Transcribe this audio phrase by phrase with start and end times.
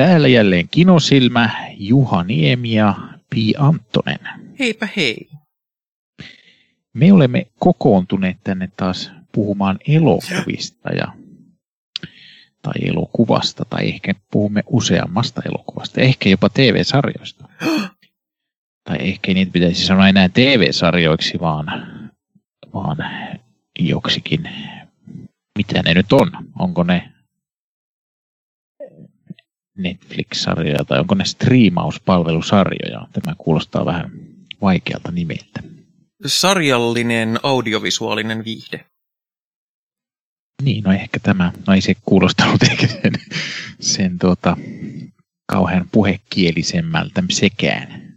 [0.00, 2.94] Täällä jälleen Kinosilmä, Juha Niemi ja
[3.30, 4.18] Pi Anttonen.
[4.58, 5.28] Heipä hei.
[6.92, 11.12] Me olemme kokoontuneet tänne taas puhumaan elokuvista ja
[12.62, 17.48] tai elokuvasta, tai ehkä puhumme useammasta elokuvasta, ehkä jopa TV-sarjoista.
[18.88, 21.66] tai ehkä niitä pitäisi sanoa enää TV-sarjoiksi, vaan,
[22.74, 22.96] vaan
[23.78, 24.50] joksikin,
[25.58, 26.30] mitä ne nyt on.
[26.58, 27.12] Onko ne
[29.82, 33.06] Netflix-sarjoja tai onko ne striimauspalvelusarjoja?
[33.12, 34.10] Tämä kuulostaa vähän
[34.62, 35.62] vaikealta nimeltä.
[36.26, 38.84] Sarjallinen audiovisuaalinen viihde.
[40.62, 43.12] Niin, no ehkä tämä, no ei se kuulostanut ehkä sen,
[43.80, 44.56] sen tuota,
[45.46, 48.12] kauhean puhekielisemmältä sekään.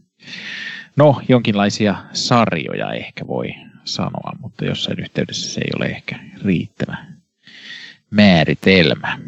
[0.96, 3.50] No, jonkinlaisia sarjoja ehkä voi
[3.84, 6.98] sanoa, mutta jossain yhteydessä se ei ole ehkä riittävä
[8.12, 9.20] määritelmä.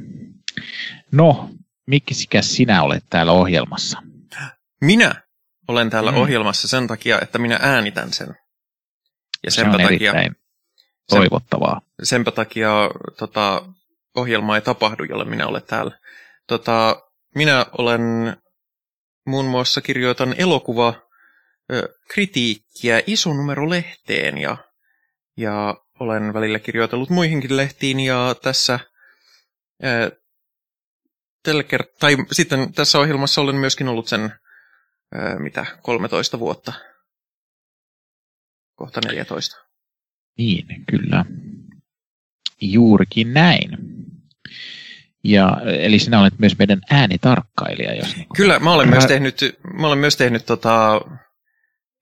[1.12, 1.50] No,
[1.88, 4.02] miksi sinä olet täällä ohjelmassa?
[4.82, 5.24] Minä
[5.68, 6.18] olen täällä mm.
[6.18, 8.36] ohjelmassa sen takia, että minä äänitän sen.
[9.44, 10.14] Ja sen takia,
[11.10, 11.82] toivottavaa.
[11.98, 12.72] Sen, senpä takia
[13.18, 13.66] tota,
[14.16, 16.00] ohjelma ei tapahdu, jolle minä olen täällä.
[16.48, 17.02] Tota,
[17.36, 18.02] minä olen
[19.26, 20.94] muun muassa kirjoitan elokuva
[22.10, 24.58] kritiikkiä isonumerolehteen ja,
[25.38, 28.80] ja olen välillä kirjoitellut muihinkin lehtiin ja tässä
[31.46, 34.22] tällä kert- tai sitten tässä ohjelmassa olen myöskin ollut sen
[35.16, 36.74] ö, mitä 13 vuotta.
[38.76, 39.58] Kohta 14.
[40.38, 41.26] Niin, kyllä.
[42.62, 43.78] Juurikin näin.
[45.24, 47.96] Ja, eli sinä olet myös meidän äänitarkkailija.
[47.96, 49.40] Jos niin Kyllä, mä olen, myös tehnyt,
[49.74, 51.02] mä olen myös tehnyt tota,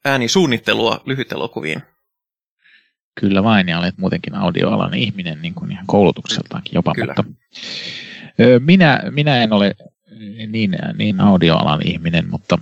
[0.06, 1.84] äänisuunnittelua lyhytelokuviin.
[3.20, 6.94] Kyllä vain, ja olet muutenkin audioalan ihminen niin kuin ihan koulutukseltaankin jopa.
[6.94, 7.14] Kyllä.
[7.18, 7.40] Mutta,
[8.60, 9.76] minä, minä en ole
[10.48, 12.60] niin, niin audioalan ihminen, mutta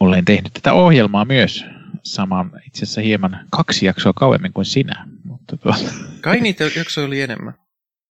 [0.00, 1.64] olen tehnyt tätä ohjelmaa myös
[2.02, 5.06] saman, itse asiassa hieman kaksi jaksoa kauemmin kuin sinä.
[5.24, 5.90] Mutta tuota.
[6.20, 7.54] Kai niitä jaksoja oli enemmän.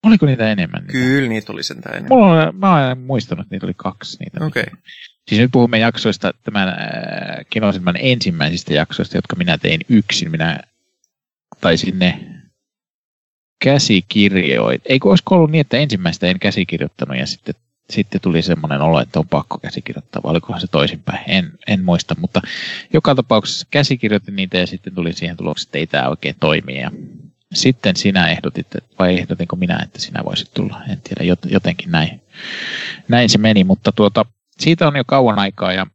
[0.04, 0.80] Oliko niitä enemmän?
[0.80, 0.92] Niitä?
[0.92, 2.18] Kyllä, niitä oli sentään enemmän.
[2.18, 4.16] Mulla on, mä olen muistanut, että niitä oli kaksi.
[4.20, 4.62] Niitä Okei.
[4.62, 4.76] Okay.
[5.28, 6.76] Siis nyt puhumme jaksoista, tämän äh,
[7.50, 10.30] Kinosilman ensimmäisistä jaksoista, jotka minä tein yksin.
[10.30, 10.60] Minä
[11.60, 12.37] taisin ne
[13.58, 14.82] käsikirjoit.
[14.84, 17.54] Eikö olisiko ollut niin, että ensimmäistä en käsikirjoittanut ja sitten
[17.90, 22.16] sitten tuli semmoinen olo, että on pakko käsikirjoittaa, vai olikohan se toisinpäin, en, en muista,
[22.20, 22.42] mutta
[22.92, 26.80] joka tapauksessa käsikirjoitin niitä ja sitten tuli siihen tulokseen, että ei tämä oikein toimi.
[26.80, 26.90] Ja
[27.54, 28.66] sitten sinä ehdotit,
[28.98, 32.22] vai ehdotinko minä, että sinä voisit tulla, en tiedä, jotenkin näin,
[33.08, 34.24] näin se meni, mutta tuota,
[34.58, 35.86] siitä on jo kauan aikaa ja,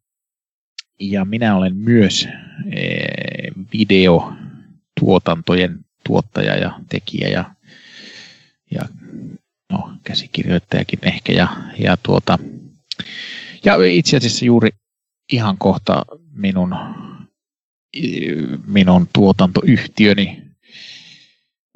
[1.00, 2.28] ja minä olen myös
[2.72, 2.98] e,
[3.74, 7.46] videotuotantojen tuottaja ja tekijä ja,
[8.72, 8.82] ja
[9.72, 11.34] no, käsikirjoittajakin ehkä.
[11.34, 11.48] Ja,
[11.80, 12.40] ja, tuota,
[13.66, 14.70] ja itse asiassa juuri
[15.32, 16.76] ihan kohta minun,
[18.66, 20.44] minun tuotantoyhtiöni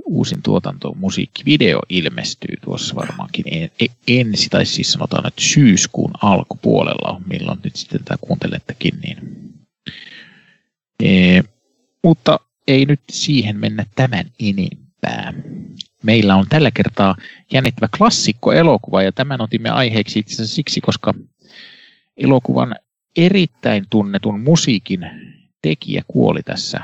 [0.05, 3.69] uusin tuotanto musiikkivideo ilmestyy tuossa varmaankin
[4.07, 9.17] ensi, tai siis sanotaan, että syyskuun alkupuolella, milloin nyt sitten tämä kuuntelettekin, niin
[11.03, 11.41] e,
[12.03, 15.33] mutta ei nyt siihen mennä tämän enempää
[16.03, 17.15] meillä on tällä kertaa
[17.53, 21.13] jännittävä klassikko-elokuva, ja tämän otimme aiheeksi itse asiassa siksi, koska
[22.17, 22.75] elokuvan
[23.17, 24.99] erittäin tunnetun musiikin
[25.61, 26.81] tekijä kuoli tässä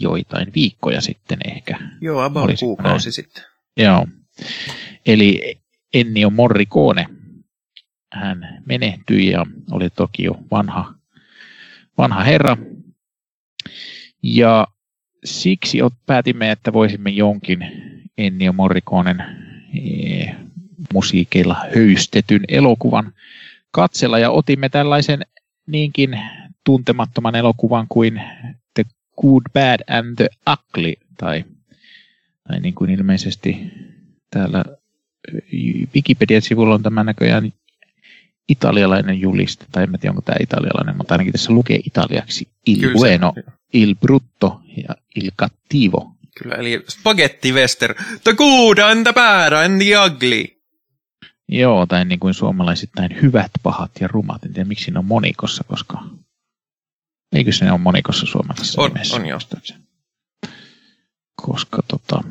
[0.00, 1.78] joitain viikkoja sitten ehkä.
[2.00, 3.44] Joo, about kuukausi sitten.
[3.76, 4.06] Joo.
[5.06, 5.60] Eli
[5.94, 7.06] Ennio Morricone,
[8.12, 10.94] hän menehtyi ja oli toki jo vanha,
[11.98, 12.56] vanha herra.
[14.22, 14.66] Ja
[15.24, 17.58] siksi päätimme, että voisimme jonkin
[18.18, 20.26] Ennio Morriconen e,
[20.92, 23.12] musiikeilla höystetyn elokuvan
[23.70, 24.18] katsella.
[24.18, 25.20] Ja otimme tällaisen
[25.66, 26.20] niinkin
[26.64, 28.22] tuntemattoman elokuvan kuin
[28.74, 28.84] The
[29.20, 31.44] Good, Bad and the Ugly tai,
[32.48, 33.58] tai niin kuin ilmeisesti
[34.30, 34.64] täällä
[35.94, 37.52] Wikipedia-sivulla on tämä näköjään
[38.48, 42.94] italialainen juliste, tai en tiedä onko tämä italialainen, mutta ainakin tässä lukee italiaksi Il Kyllä
[42.94, 43.34] Bueno,
[43.72, 46.16] Il Brutto ja Il Cattivo.
[46.42, 50.44] Kyllä, eli spaghetti western, the good and the bad and the ugly.
[51.48, 54.44] Joo, tai niin kuin suomalaisittain hyvät, pahat ja rumat.
[54.44, 56.02] En tiedä, miksi ne on monikossa, koska...
[57.32, 59.38] Eikö se ole monikossa suomalaisessa on, On jo.
[61.36, 62.22] Koska tota...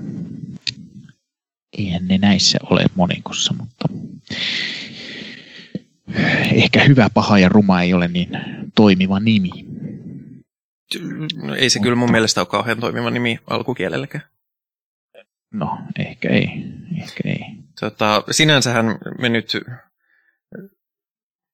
[1.77, 3.88] Eihän ne näissä ole monikossa, mutta
[6.51, 8.29] ehkä hyvä, paha ja ruma ei ole niin
[8.75, 9.49] toimiva nimi.
[11.44, 14.24] No, ei se kyllä mun mielestä ole kauhean toimiva nimi alkukielelläkään.
[15.53, 16.50] No, ehkä ei.
[17.01, 17.39] Ehkä ei.
[17.80, 19.57] Tota, sinänsähän me nyt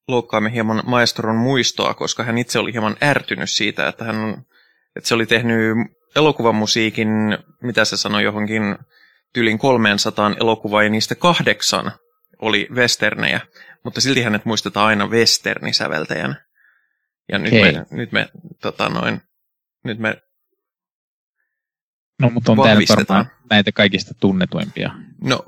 [0.08, 4.44] loukkaamme hieman maestron muistoa, koska hän itse oli hieman ärtynyt siitä, että hän
[4.96, 5.76] että se oli tehnyt
[6.16, 7.08] elokuvamusiikin,
[7.62, 8.78] mitä se sanoi, johonkin
[9.32, 11.92] tylin 300 elokuvaa, ja niistä kahdeksan
[12.38, 13.40] oli westernejä,
[13.84, 16.36] mutta silti hänet muistetaan aina westernisäveltäjän.
[17.32, 17.72] Ja nyt Hei.
[17.72, 18.28] me, nyt me,
[18.62, 19.20] tota noin,
[19.84, 20.22] nyt me
[22.22, 24.90] No, mutta on täällä varmaan näitä kaikista tunnetuimpia.
[25.24, 25.44] No,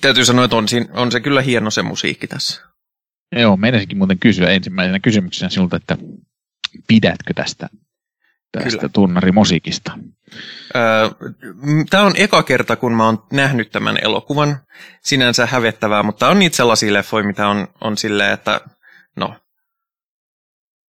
[0.00, 2.62] täytyy sanoa, että on, siinä, on se kyllä hieno se musiikki tässä.
[3.32, 5.98] Joo, meinasinkin muuten kysyä ensimmäisenä kysymyksenä sinulta, että
[6.88, 7.68] pidätkö tästä,
[8.52, 8.92] tästä Kyllä.
[8.92, 9.98] tunnarimusiikista?
[11.90, 14.60] Tämä on eka kerta, kun mä oon nähnyt tämän elokuvan.
[15.02, 18.60] Sinänsä hävettävää, mutta on niitä sellaisia leffoja, mitä on, on silleen, että
[19.16, 19.34] no,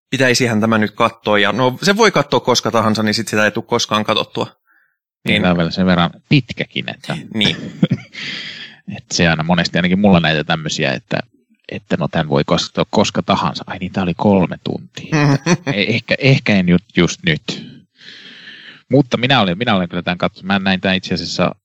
[0.10, 1.40] pitäisihän tämä nyt katsoa.
[1.40, 4.48] Ja no, se voi katsoa koska tahansa, niin sit sitä ei tule koskaan katsottua.
[5.28, 5.42] Niin.
[5.42, 7.56] Tämä on vielä sen verran pitkäkin, että, niin.
[8.98, 11.18] että se aina monesti ainakin mulla näitä tämmöisiä, että,
[11.72, 13.64] että no tämän voi koska, koska tahansa.
[13.68, 15.10] Ai niin, tämä oli kolme tuntia.
[15.68, 17.68] Eh- ehkä, ehkä en just, just nyt.
[18.92, 20.48] Mutta minä olen, minä olen kyllä tämän katsonut.
[20.48, 21.56] Mä näin tämän itse asiassa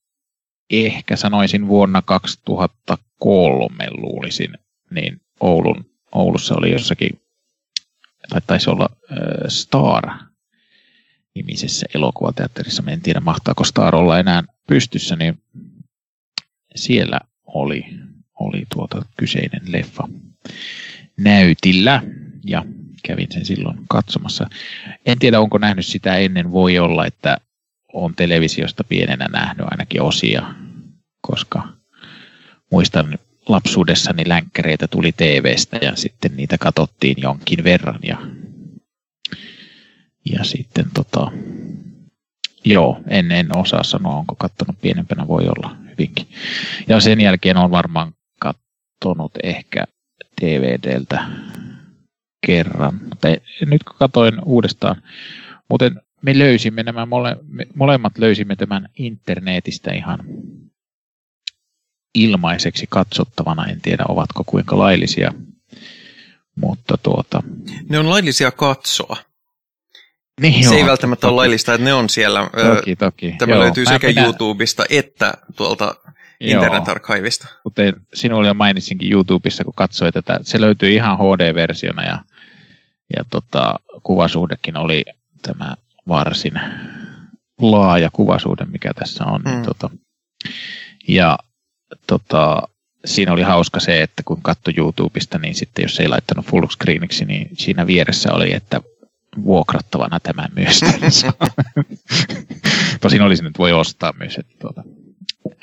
[0.69, 4.57] ehkä sanoisin vuonna 2003 luulisin,
[4.91, 7.21] niin Oulun, Oulussa oli jossakin,
[8.29, 9.17] tai taisi olla äh,
[9.47, 10.09] Star
[11.35, 12.81] nimisessä elokuvateatterissa.
[12.81, 15.41] Mä en tiedä, mahtaako Star olla enää pystyssä, niin
[16.75, 17.85] siellä oli,
[18.39, 20.09] oli tuota kyseinen leffa
[21.17, 22.03] näytillä
[22.45, 22.65] ja
[23.03, 24.49] kävin sen silloin katsomassa.
[25.05, 26.51] En tiedä, onko nähnyt sitä ennen.
[26.51, 27.37] Voi olla, että
[27.93, 30.53] on televisiosta pienenä nähnyt ainakin osia,
[31.21, 31.67] koska
[32.71, 33.19] muistan
[33.49, 38.17] lapsuudessani länkkäreitä tuli TVstä ja sitten niitä katsottiin jonkin verran ja,
[40.31, 41.31] ja sitten tota,
[42.65, 46.27] joo, en, en osaa sanoa, onko kattonut pienempänä, voi olla hyvinkin.
[46.87, 49.85] Ja sen jälkeen on varmaan kattonut ehkä
[50.41, 51.25] DVDltä
[52.47, 52.99] kerran.
[53.09, 53.27] Mutta
[53.65, 55.01] nyt kun katsoin uudestaan,
[55.69, 60.19] muuten me löysimme nämä mole, me molemmat löysimme tämän internetistä ihan
[62.15, 63.65] ilmaiseksi katsottavana.
[63.65, 65.31] En tiedä, ovatko kuinka laillisia,
[66.55, 67.43] mutta tuota...
[67.89, 69.17] Ne on laillisia katsoa.
[70.41, 72.49] Niin se ei joo, välttämättä ole toki, laillista, että ne on siellä.
[72.75, 73.35] Toki, toki.
[73.37, 75.95] Tämä Joo, löytyy mä- sekä minä- YouTubesta että tuolta
[76.39, 76.63] joo.
[76.63, 77.47] internet-arkaivista.
[77.63, 82.19] kuten sinulle jo mainitsinkin YouTubessa, kun katsoit tätä, se löytyy ihan HD-versiona ja,
[83.17, 85.05] ja tota, kuvasuhdekin oli
[85.41, 85.75] tämä
[86.07, 86.53] varsin
[87.61, 89.41] laaja kuvasuhde, mikä tässä on.
[89.41, 89.51] Mm.
[89.51, 89.89] Niin, tota,
[91.07, 91.39] ja
[92.07, 92.61] tota,
[93.05, 97.25] siinä oli hauska se, että kun katsoi YouTubesta, niin sitten jos ei laittanut full screeniksi,
[97.25, 98.81] niin siinä vieressä oli, että
[99.43, 100.81] vuokrattavana tämä myös.
[103.01, 104.37] Tosin olisi nyt voi ostaa myös.
[104.37, 104.83] Että, tuota,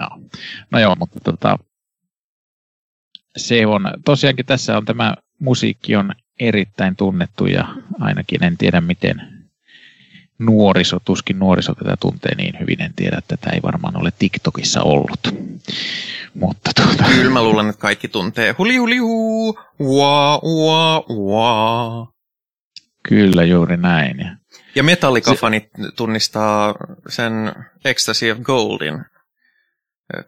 [0.00, 0.20] joo.
[0.70, 1.58] No joo, mutta tota,
[3.36, 9.39] se on, tosiaankin tässä on tämä musiikki on erittäin tunnettu ja ainakin en tiedä miten
[10.40, 14.82] nuoriso, tuskin nuoriso tätä tuntee niin hyvin, en tiedä, että tätä ei varmaan ole TikTokissa
[14.82, 15.20] ollut.
[16.34, 18.54] Mutta tuota, Kyllä mä luulen, että kaikki tuntee.
[18.58, 22.12] Huli huli huu, ua, ua, ua.
[23.08, 24.18] kyllä juuri näin.
[24.18, 24.36] Ja,
[24.74, 26.74] Ja Metallica-fanit tunnistaa
[27.08, 27.32] sen
[27.84, 29.04] Ecstasy of Goldin,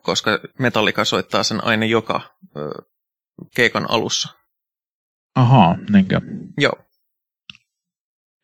[0.02, 2.20] koska Metallica soittaa sen aina joka
[3.56, 4.28] keikan alussa.
[5.34, 6.20] aha, niinkö,
[6.58, 6.72] Joo.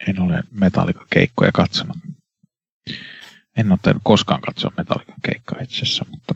[0.09, 1.97] En ole Metallica-keikkoja katsonut.
[3.57, 6.35] En ole tainnut koskaan katsoa Metallica-keikkaa itse asiassa, mutta,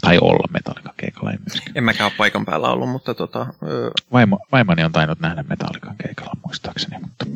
[0.00, 1.76] tai olla Metallica-keikalla ei myöskään.
[1.76, 5.96] En mäkään ole paikan päällä ollut, mutta tota, ö, Vaimo, vaimoni on tainnut nähdä Metallican
[5.96, 7.26] keikalla muistaakseni, mutta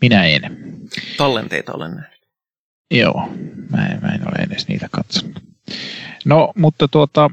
[0.00, 0.56] minä en.
[1.16, 2.20] tallenteita olen nähnyt.
[2.90, 3.28] Joo,
[3.70, 5.42] mä en, mä en ole edes niitä katsonut.
[6.24, 7.30] No, mutta tuota,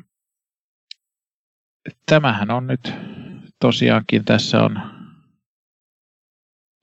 [2.06, 2.94] tämähän on nyt
[3.60, 5.01] tosiaankin, tässä on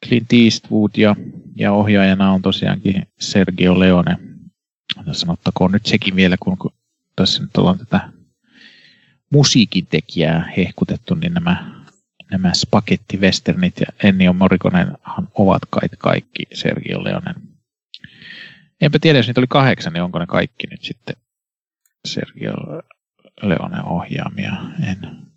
[0.07, 1.17] Clint Eastwood ja,
[1.57, 4.19] ja ohjaajana on tosiaankin Sergio Leone.
[5.13, 6.73] Sanottakoon nyt sekin vielä, kun, kun
[7.17, 8.09] tässä nyt ollaan tätä
[9.31, 11.85] musiikin tekijää hehkutettu, niin nämä,
[12.31, 17.35] nämä spagettivesternit ja Ennio Morriconenhan ovat kai kaikki Sergio Leonen.
[18.81, 21.17] Enpä tiedä, jos niitä oli kahdeksan, niin onko ne kaikki nyt sitten
[22.05, 22.55] Sergio
[23.43, 24.53] Leonen ohjaamia.
[24.89, 25.29] En,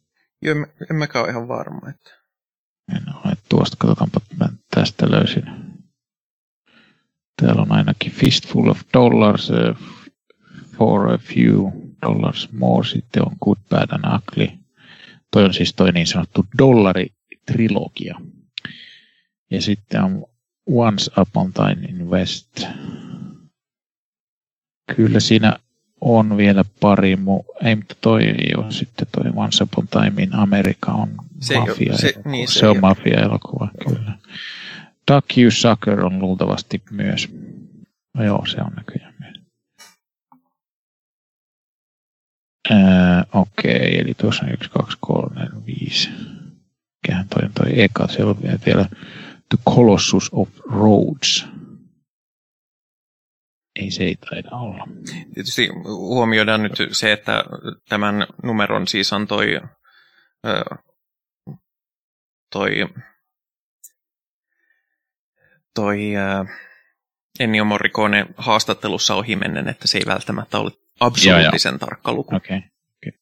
[0.41, 1.89] Joo, en, en mäkään ole ihan varma.
[1.89, 2.20] Että.
[2.95, 5.45] En ole tuosta, katsotaanpa, mä tästä löysin.
[7.41, 9.77] Täällä on ainakin Fistful of Dollars, uh,
[10.77, 11.71] For a Few
[12.01, 14.47] Dollars More, sitten on Good, Bad and Ugly.
[15.31, 18.21] Toi on siis toi niin sanottu dollaritrilogia.
[19.51, 20.25] Ja sitten on
[20.69, 22.65] Once Upon Time in West.
[24.95, 25.59] Kyllä siinä
[26.01, 27.43] on vielä pari mu...
[27.63, 31.97] Ei, mutta toi ei ole sitten toi Once Upon Time in America on Se, mafia
[31.97, 34.17] se, niin, se, se on mafia-elokuva, kyllä.
[35.11, 37.29] Duck You Sucker on luultavasti myös.
[38.17, 39.41] No joo, se on näköjään myös.
[43.33, 46.09] Okei, okay, eli tuossa on 1, 2, 3, 4, 5.
[47.03, 48.85] Mikähän toi on toi eka, se on vielä
[49.49, 51.45] The Colossus of Rhodes.
[53.75, 54.87] Ei se ei taida olla.
[55.33, 57.43] Tietysti huomioidaan nyt se, että
[57.89, 59.61] tämän numeron siis antoi
[62.51, 62.89] toi,
[65.75, 65.99] toi
[67.39, 71.87] Ennio Morricone haastattelussa ohimennen, että se ei välttämättä ole absoluuttisen joo, joo.
[71.87, 72.35] tarkka luku.
[72.35, 72.57] Okay.
[72.57, 73.19] okay.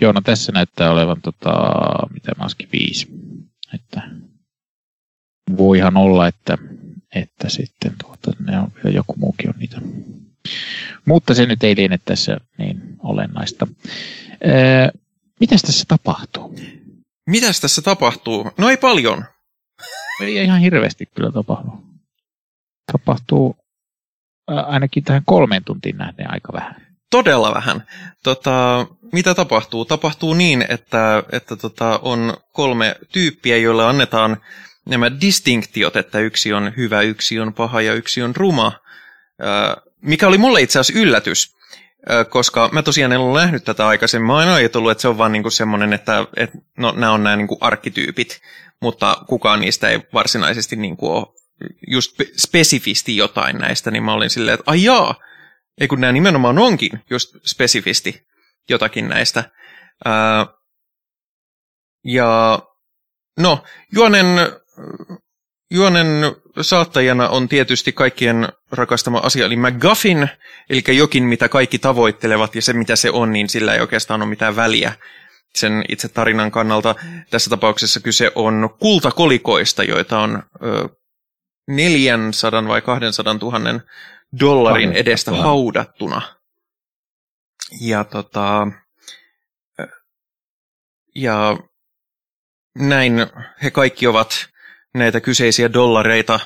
[0.00, 1.52] Joo, no tässä näyttää olevan, tota,
[2.14, 3.08] mitä mä viisi.
[3.74, 4.02] Että
[5.56, 6.58] voihan olla, että,
[7.14, 9.80] että sitten tuota, ne on vielä joku muukin on niitä.
[11.04, 13.66] Mutta se nyt ei liene tässä niin olennaista.
[14.44, 14.90] Ää,
[15.40, 16.56] mitäs tässä tapahtuu?
[17.26, 18.50] Mitäs tässä tapahtuu?
[18.58, 19.24] No ei paljon.
[20.20, 21.72] Ei ihan hirveästi kyllä tapahdu.
[22.92, 23.56] Tapahtuu
[24.46, 26.86] ainakin tähän kolmeen tuntiin nähden aika vähän.
[27.10, 27.86] Todella vähän.
[28.24, 29.84] Tota, mitä tapahtuu?
[29.84, 34.36] Tapahtuu niin, että, että tota, on kolme tyyppiä, joille annetaan
[34.86, 38.72] nämä distinktiot, että yksi on hyvä, yksi on paha ja yksi on ruma,
[40.02, 41.54] mikä oli mulle itse asiassa yllätys,
[42.30, 44.26] koska mä tosiaan en ole nähnyt tätä aikaisemmin.
[44.26, 47.36] Mä aina ajatellut, että se on vaan niinku semmoinen, että, että no, nämä on nämä
[47.36, 48.40] niinku arkkityypit,
[48.80, 51.26] mutta kukaan niistä ei varsinaisesti niinku ole
[51.88, 55.14] just spesifisti jotain näistä, niin mä olin silleen, että ai jaa,
[55.80, 58.26] ei kun nämä nimenomaan onkin just spesifisti
[58.68, 59.44] jotakin näistä.
[60.04, 60.46] Ää,
[62.04, 62.58] ja
[63.38, 64.26] no, juonen
[65.70, 66.06] Juonen
[66.62, 70.28] saattajana on tietysti kaikkien rakastama asia, eli McGuffin,
[70.70, 74.30] eli jokin, mitä kaikki tavoittelevat, ja se, mitä se on, niin sillä ei oikeastaan ole
[74.30, 74.92] mitään väliä
[75.54, 76.94] sen itse tarinan kannalta.
[77.30, 80.88] Tässä tapauksessa kyse on kultakolikoista, joita on ö,
[81.68, 83.80] 400 vai 200 000
[84.40, 86.22] dollarin edestä haudattuna.
[87.80, 88.66] Ja tota,
[91.14, 91.58] ja
[92.78, 93.14] näin
[93.62, 94.48] he kaikki ovat
[94.94, 96.40] näitä kyseisiä dollareita,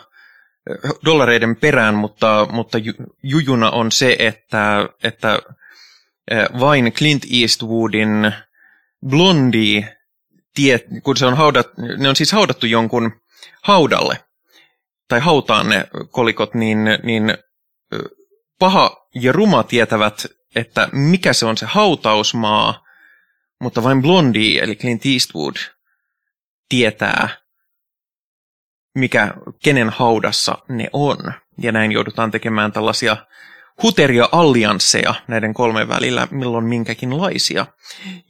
[1.04, 2.78] dollareiden perään, mutta, mutta
[3.22, 5.38] jujuna on se, että, että
[6.60, 8.32] vain Clint Eastwoodin
[9.08, 9.84] blondi,
[10.54, 13.12] tie, kun se on haudat, ne on siis haudattu jonkun
[13.62, 14.24] haudalle,
[15.08, 17.38] tai hautaan ne kolikot, niin, niin
[18.58, 22.84] paha ja ruma tietävät, että mikä se on se hautausmaa,
[23.60, 25.56] mutta vain blondi, eli Clint Eastwood,
[26.68, 27.28] tietää,
[28.94, 29.34] mikä,
[29.64, 31.18] kenen haudassa ne on.
[31.58, 33.16] Ja näin joudutaan tekemään tällaisia
[33.82, 37.66] huteria alliansseja näiden kolmen välillä, milloin minkäkinlaisia.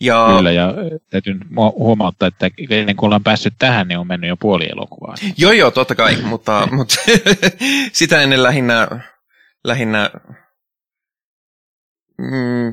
[0.01, 0.27] Ja...
[0.37, 0.75] Kyllä, ja
[1.11, 5.15] täytyy huomauttaa, että ennen kuin ollaan päässyt tähän, niin on mennyt jo puoli elokuvaa.
[5.37, 6.95] Joo, joo, totta kai, mutta, mutta
[7.93, 8.89] sitä ennen lähinnä,
[9.65, 10.11] lähinnä,
[12.19, 12.73] mm,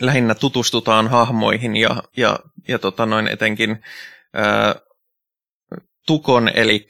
[0.00, 2.38] lähinnä tutustutaan hahmoihin ja, ja,
[2.68, 3.80] ja tota noin etenkin
[4.34, 4.74] ää,
[6.06, 6.88] Tukon, eli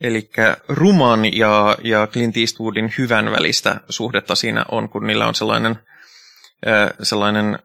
[0.00, 0.30] Eli
[0.68, 5.78] Ruman ja, ja Clint Eastwoodin hyvän välistä suhdetta siinä on, kun niillä on sellainen,
[7.02, 7.58] sellainen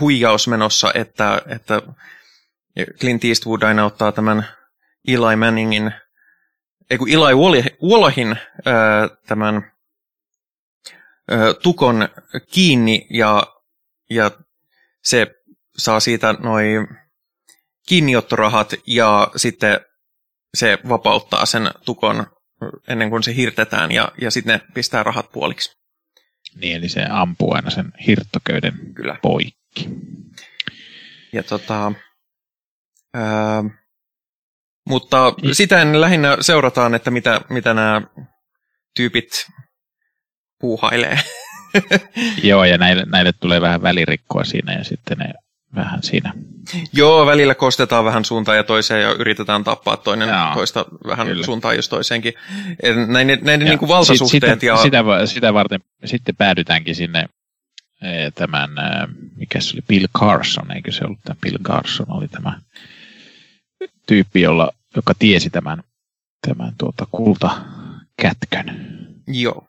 [0.00, 1.82] huijaus menossa, että, että
[3.00, 4.46] Clint Eastwood aina ottaa tämän
[5.08, 5.92] Eli Manningin,
[6.90, 8.36] ei kun Eli Wallahin
[9.26, 9.72] tämän
[11.62, 12.08] tukon
[12.52, 13.42] kiinni ja,
[14.10, 14.30] ja
[15.02, 15.34] se
[15.76, 16.88] saa siitä noin
[17.86, 19.80] kiinniottorahat ja sitten
[20.54, 22.26] se vapauttaa sen tukon
[22.88, 25.76] ennen kuin se hirtetään ja, ja sitten ne pistää rahat puoliksi.
[26.60, 29.18] Niin, eli se ampuu aina sen hirttoköyden Kyllä.
[29.22, 29.88] poikki.
[31.32, 31.92] Ja tota,
[33.14, 33.64] ää,
[34.88, 35.54] mutta niin.
[35.54, 38.02] sitä en lähinnä seurataan, että mitä, mitä nämä
[38.96, 39.46] tyypit
[40.60, 41.18] puuhailee.
[42.42, 45.34] Joo, ja näille, näille tulee vähän välirikkoa siinä ja sitten ne
[45.76, 46.32] vähän siinä.
[46.92, 51.44] Joo, välillä kostetaan vähän suuntaan ja toiseen ja yritetään tappaa toinen Jaa, toista vähän kyllä.
[51.44, 52.34] suuntaan jos toiseenkin.
[53.06, 54.60] Näin, näin niin kuin valtasuhteet.
[54.60, 54.76] Sit, ja...
[54.76, 57.28] sitä, sitä varten sitten päädytäänkin sinne
[58.02, 62.28] eh, tämän, eh, mikä se oli, Bill Carson, eikö se ollut tämä Bill Carson, oli
[62.28, 62.60] tämä
[64.06, 65.82] tyyppi, jolla, joka tiesi tämän,
[66.46, 68.86] tämän tuota kultakätkön.
[69.26, 69.68] Joo.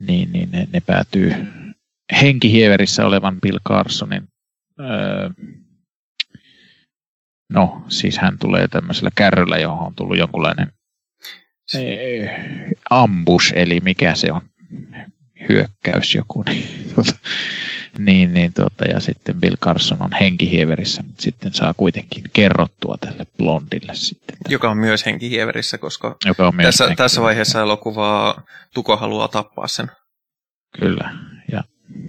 [0.00, 1.34] Niin, niin ne, ne päätyy
[2.20, 4.29] henkihieverissä olevan Bill Carsonin
[4.80, 5.30] Öö,
[7.48, 10.72] no, siis hän tulee tämmöisellä kärryllä, johon on tullut jonkunlainen
[12.90, 14.42] ambush, eli mikä se on,
[15.48, 16.42] hyökkäys joku.
[16.42, 17.12] Niin, tuota,
[17.98, 23.26] Niin, niin tuota, ja sitten Bill Carson on henkihieverissä, mutta sitten saa kuitenkin kerrottua tälle
[23.36, 24.36] blondille sitten.
[24.48, 28.42] Joka on myös henkihieverissä, koska Joka on myös tässä, tässä vaiheessa elokuvaa
[28.74, 29.90] Tuko haluaa tappaa sen.
[30.80, 31.14] Kyllä,
[31.52, 31.64] ja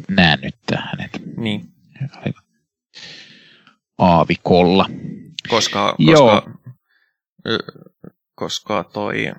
[0.10, 1.22] näännyttää hänet.
[1.38, 1.66] Niin.
[4.02, 4.86] Aavikolla.
[5.50, 6.42] Koska, Joo.
[6.42, 6.52] koska,
[7.48, 7.58] ö,
[8.36, 9.34] koska toi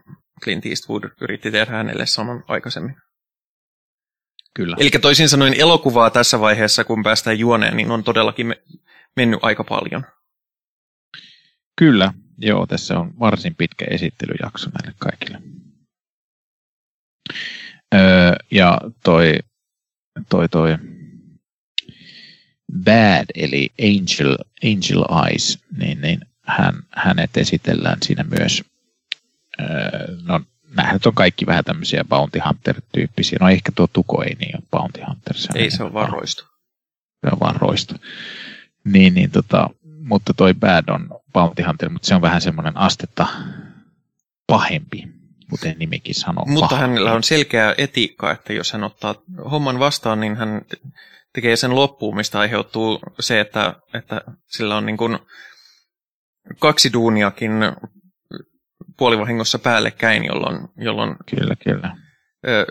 [0.45, 2.97] Clint Eastwood yritti tehdä hänelle saman aikaisemmin.
[4.57, 4.77] Kyllä.
[4.81, 8.63] Eli toisin sanoen elokuvaa tässä vaiheessa, kun päästään juoneen, niin on todellakin me-
[9.17, 10.05] mennyt aika paljon.
[11.79, 15.39] Kyllä, joo, tässä on varsin pitkä esittelyjakso näille kaikille.
[17.95, 19.39] Öö, ja toi,
[20.29, 20.79] toi, toi
[22.85, 28.63] Bad, eli Angel, Angel Eyes, niin, niin hän, hänet esitellään siinä myös.
[29.61, 30.41] Öö, no,
[30.77, 33.39] nämä nyt on kaikki vähän tämmöisiä Bounty Hunter-tyyppisiä.
[33.41, 35.37] No ehkä tuo Tuko ei niin ole Bounty Hunter.
[35.37, 36.43] Se Ei se ole vaan roisto.
[37.21, 37.95] se on vaan roisto.
[38.85, 39.71] Niin, niin tota,
[40.03, 43.27] mutta toi Bad on Bounty Hunter, mutta se on vähän semmoinen astetta
[44.47, 45.09] pahempi,
[45.51, 46.45] kuten nimikin sanoo.
[46.45, 46.91] Mutta pahempi.
[46.91, 49.15] hänellä on selkeä etiikka, että jos hän ottaa
[49.51, 50.63] homman vastaan, niin hän
[51.35, 55.19] tekee sen loppuun, mistä aiheutuu se, että, että sillä on niin kuin
[56.59, 57.53] kaksi duuniakin
[58.99, 61.97] puolivahingossa päällekkäin, jolloin, jolloin Kyllä, kyllä.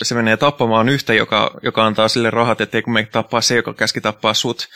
[0.03, 3.73] se menee tappamaan yhtä, joka, joka antaa sille rahat, ettei kun me tappaa se, joka
[3.73, 4.67] käski tappaa sut.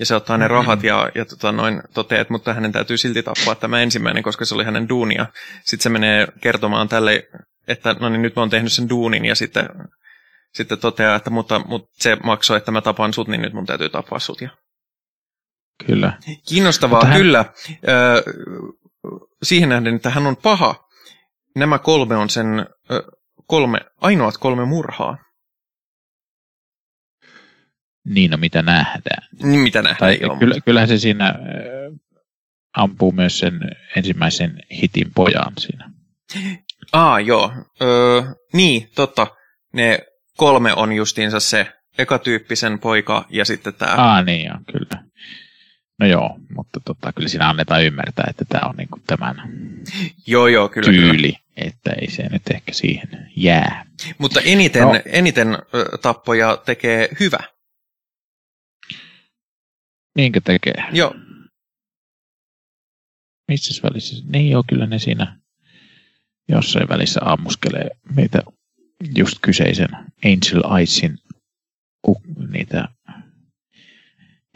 [0.00, 3.22] Ja se ottaa ne rahat ja, ja tota noin, toteaa, että mutta hänen täytyy silti
[3.22, 5.26] tappaa tämä ensimmäinen, koska se oli hänen duunia.
[5.64, 7.28] Sitten se menee kertomaan tälle,
[7.68, 9.68] että no niin nyt mä oon tehnyt sen duunin ja sitten,
[10.54, 13.88] sitten toteaa, että mutta, mutta se maksoi, että mä tapan sut, niin nyt mun täytyy
[13.88, 14.40] tappaa sut.
[14.40, 14.50] Ja
[15.86, 16.18] kyllä.
[16.48, 17.44] Kiinnostavaa Mutta hän- kyllä.
[17.88, 18.22] Ö,
[19.42, 20.88] siihen nähden, että hän on paha.
[21.56, 22.46] Nämä kolme on sen
[22.90, 23.02] ö,
[23.46, 25.18] kolme, ainoat kolme murhaa.
[28.04, 29.28] Niin, no mitä nähdään.
[29.42, 30.36] Niin mitä nähdään, Tai joo.
[30.36, 31.34] kyllä, kyllähän se siinä
[32.76, 33.60] ampuu myös sen
[33.96, 35.90] ensimmäisen hitin pojan siinä.
[36.92, 37.52] Aa, joo.
[37.82, 39.26] Öö, niin, totta.
[39.72, 39.98] Ne
[40.36, 43.94] kolme on justiinsa se ekatyyppisen poika ja sitten tämä.
[43.96, 45.04] Ah, niin joo, kyllä.
[46.00, 49.36] No joo, mutta tota, kyllä siinä annetaan ymmärtää, että tämä on niinku tämän
[50.26, 50.90] Joo, joo, kyllä.
[50.90, 51.12] kyllä.
[51.12, 53.86] tyyli, että ei se nyt ehkä siihen jää.
[54.18, 55.00] Mutta eniten, No.
[55.06, 55.48] eniten
[56.02, 57.38] tappoja tekee hyvä.
[60.16, 60.84] Niinkö tekee?
[60.92, 61.14] Joo,
[63.48, 64.24] Missä välissä?
[64.32, 65.38] Niin joo, kyllä ne siinä
[66.48, 68.42] jossain välissä ammuskelee meitä
[69.16, 69.88] just kyseisen
[70.24, 71.18] Angel Eyesin
[72.48, 72.88] niitä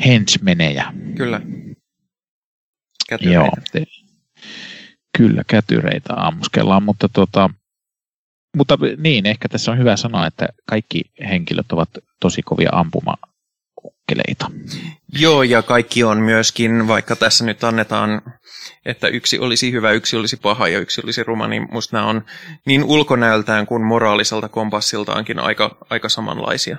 [0.07, 0.93] henchmenejä.
[1.17, 1.41] kyllä.
[3.21, 3.63] Joo, Kätyreitä.
[3.73, 3.85] te,
[5.19, 7.51] kyllä kätyreitä ammuskellaan, mutta tota,
[8.57, 12.71] mutta niin, ehkä tässä on hyvä sanoa, että kaikki henkilöt ovat tosi kovia
[14.07, 14.51] ampumakkeleita.
[15.19, 18.23] Joo, ja kaikki on myöskin, vaikka tässä nyt annetaan,
[18.85, 22.25] että yksi olisi hyvä, yksi olisi paha ja yksi olisi ruma, niin musta nämä on
[22.67, 26.77] niin ulkonäöltään kuin moraaliselta kompassiltaankin aika, aika samanlaisia.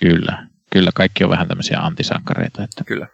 [0.00, 3.06] Kyllä, kyllä kaikki on vähän tämmöisiä antisankareita, että Kyllä.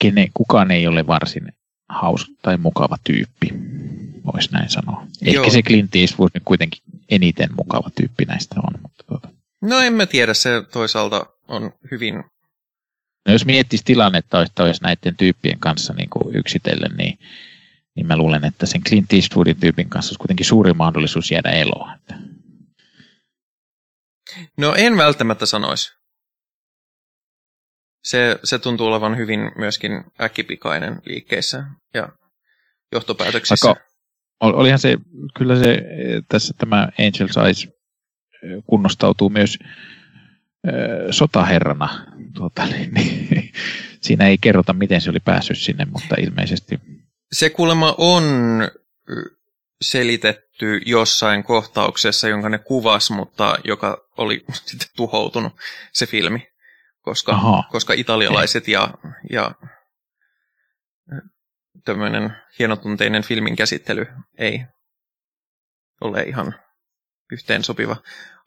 [0.00, 1.52] kene, kukaan ei ole varsin
[1.88, 3.48] hauska tai mukava tyyppi,
[4.32, 5.06] voisi näin sanoa.
[5.22, 5.50] Ehkä Joo.
[5.50, 9.33] se Clint Eastwood nyt kuitenkin eniten mukava tyyppi näistä on, mutta tuota.
[9.64, 12.24] No en mä tiedä, se toisaalta on hyvin
[13.26, 17.18] No jos miettisi tilannetta, että olisi näiden tyyppien kanssa niin kuin yksitellen, niin,
[17.96, 21.94] niin mä luulen, että sen Clint Eastwoodin tyypin kanssa olisi kuitenkin suuri mahdollisuus jäädä eloon.
[21.94, 22.14] Että
[24.56, 25.92] No en välttämättä sanoisi.
[28.04, 32.08] Se, se tuntuu olevan hyvin myöskin äkkipikainen liikkeissä ja
[32.92, 33.66] johtopäätöksissä.
[33.66, 33.84] Vaikka-
[34.40, 34.96] ol- olihan se,
[35.38, 37.68] kyllä se eh, tässä tämä Angel's Eyes
[38.66, 39.58] kunnostautuu myös
[41.10, 42.06] sotaherrana.
[42.34, 43.52] Tuota, niin, niin,
[44.00, 46.80] siinä ei kerrota, miten se oli päässyt sinne, mutta ilmeisesti
[47.32, 48.24] Se kuulemma on
[49.82, 55.52] selitetty jossain kohtauksessa, jonka ne kuvas, mutta joka oli sitten tuhoutunut,
[55.92, 56.48] se filmi.
[57.00, 57.64] Koska, Aha.
[57.70, 58.94] koska italialaiset ja,
[59.30, 59.54] ja
[61.84, 64.06] tämmöinen hienotunteinen filmin käsittely
[64.38, 64.64] ei
[66.00, 66.54] ole ihan
[67.32, 67.96] yhteen sopiva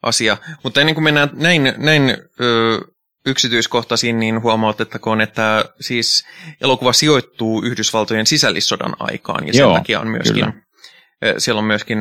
[0.02, 0.38] asia.
[0.64, 2.80] Mutta ennen kuin mennään näin, näin ö,
[3.26, 6.26] yksityiskohtaisiin, niin huomautettakoon, että siis
[6.62, 10.54] elokuva sijoittuu Yhdysvaltojen sisällissodan aikaan, ja Joo, sen takia on myöskin, kyllä.
[11.38, 12.00] siellä on myöskin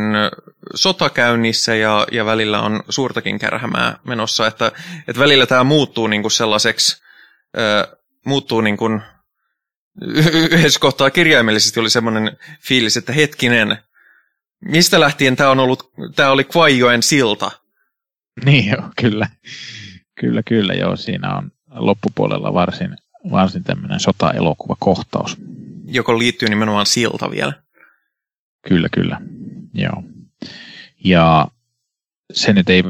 [0.74, 4.72] sota käynnissä, ja, ja välillä on suurtakin kärhämää menossa, että,
[5.08, 7.02] että välillä tämä muuttuu niin kuin sellaiseksi,
[7.58, 9.02] ö, muuttuu niin kuin,
[10.50, 13.78] yhdessä kohtaa kirjaimellisesti oli semmoinen fiilis, että hetkinen,
[14.64, 17.50] mistä lähtien tämä on ollut, tämä oli Kvajoen silta,
[18.44, 19.28] niin joo, kyllä.
[20.20, 20.96] Kyllä, kyllä, joo.
[20.96, 22.96] Siinä on loppupuolella varsin,
[23.30, 25.36] varsin tämmöinen sota-elokuvakohtaus.
[25.84, 27.52] Joko liittyy nimenomaan silta vielä.
[28.68, 29.20] Kyllä, kyllä.
[29.74, 30.02] Joo.
[31.04, 31.48] Ja
[32.32, 32.84] se nyt ei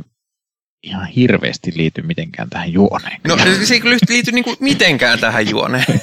[0.82, 3.20] ihan hirveästi liity mitenkään tähän juoneen.
[3.28, 6.00] No se ei liity, liity niinku mitenkään tähän juoneen.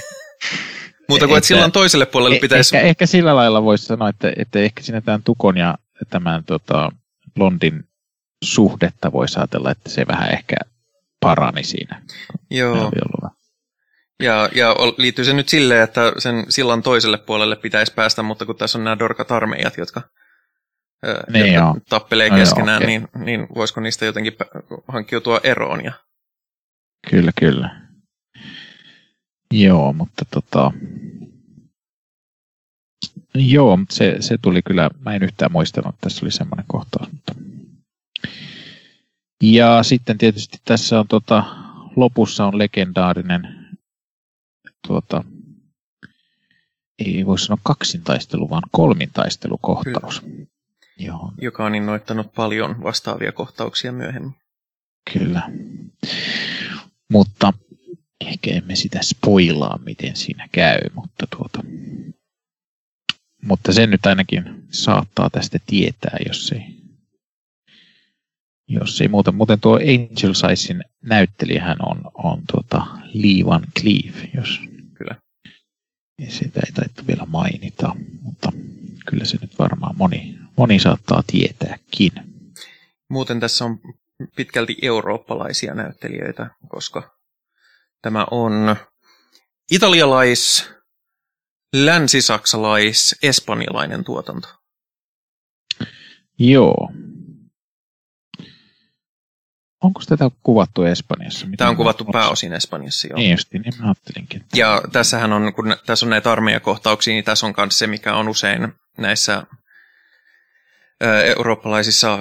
[1.09, 2.77] Mutta kun et silloin toiselle puolelle e- pitäisi...
[2.77, 5.77] Ehkä, ehkä sillä lailla voisi sanoa, että, että ehkä siinä tämän Tukon ja
[6.09, 6.91] tämän tota,
[7.35, 7.83] Blondin
[8.43, 10.55] suhdetta voisi ajatella, että se vähän ehkä
[11.19, 12.01] parani siinä.
[12.51, 12.91] Joo.
[14.23, 18.55] Ja, ja liittyy se nyt silleen, että sen sillan toiselle puolelle pitäisi päästä, mutta kun
[18.55, 20.01] tässä on nämä dorkat armeijat, jotka,
[21.33, 23.09] niin jotka tappelee no keskenään, joo, okay.
[23.15, 24.33] niin, niin voisiko niistä jotenkin
[24.87, 25.83] hankkiutua eroon?
[25.83, 25.93] Ja...
[27.09, 27.81] Kyllä, kyllä.
[29.51, 30.71] Joo, mutta tota...
[33.35, 37.11] Joo, mutta se, se tuli kyllä, mä en yhtään muistanut, että tässä oli semmoinen kohtaus.
[37.11, 37.33] Mutta...
[39.43, 41.43] Ja sitten tietysti tässä on tota,
[41.95, 43.67] lopussa on legendaarinen
[44.87, 45.23] tuota,
[46.99, 50.21] ei voi sanoa kaksintaistelu, vaan kolmintaistelukohtaus.
[50.21, 50.45] Kyllä.
[50.99, 51.31] Joo.
[51.41, 54.35] Joka on innoittanut paljon vastaavia kohtauksia myöhemmin.
[55.13, 55.49] Kyllä.
[57.09, 57.53] Mutta
[58.21, 61.63] ehkä emme sitä spoilaa, miten siinä käy, mutta tuota,
[63.41, 66.72] mutta sen nyt ainakin saattaa tästä tietää, jos ei,
[68.67, 69.31] jos ei muuta.
[69.31, 74.59] Muuten tuo Angel Sizein näyttelijähän on, on tuota Lee Van Cleef, jos
[74.93, 75.15] kyllä.
[76.27, 78.51] Sitä ei taittu vielä mainita, mutta
[79.05, 82.11] kyllä se nyt varmaan moni, moni saattaa tietääkin.
[83.09, 83.79] Muuten tässä on
[84.35, 87.13] pitkälti eurooppalaisia näyttelijöitä, koska
[88.03, 88.75] Tämä on
[89.71, 90.69] italialais,
[91.75, 94.47] länsisaksalais, espanjalainen tuotanto.
[96.39, 96.91] Joo.
[99.83, 101.47] Onko tätä kuvattu Espanjassa?
[101.57, 103.17] Tämä on kuvattu pääosin Espanjassa, joo.
[103.17, 104.43] Niin just, niin mä ajattelinkin.
[104.55, 108.29] Ja tässähän on, kun tässä on näitä armeijakohtauksia, niin tässä on myös se, mikä on
[108.29, 109.43] usein näissä
[111.35, 112.19] eurooppalaisissa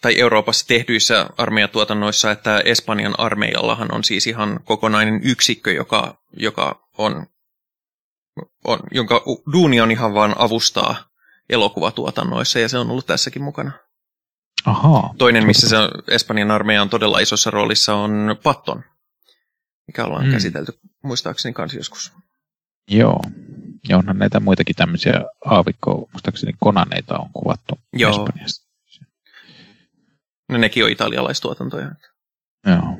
[0.00, 7.26] tai Euroopassa tehdyissä armeijatuotannoissa, että Espanjan armeijallahan on siis ihan kokonainen yksikkö, joka, joka on,
[8.64, 10.96] on, jonka duuni on ihan vain avustaa
[11.50, 13.72] elokuvatuotannoissa, ja se on ollut tässäkin mukana.
[14.64, 15.14] Aha.
[15.18, 15.76] Toinen, missä se
[16.08, 18.84] Espanjan armeija on todella isossa roolissa, on Patton,
[19.86, 20.32] mikä ollaan mm.
[20.32, 22.12] käsitelty muistaakseni kanssa joskus.
[22.88, 23.22] Joo.
[23.88, 28.10] Ja onhan näitä muitakin tämmöisiä aavikkoa, muistaakseni konaneita on kuvattu Joo.
[28.10, 28.70] Espanjassa.
[30.48, 31.90] No nekin on italialaistuotantoja.
[32.66, 32.98] Joo.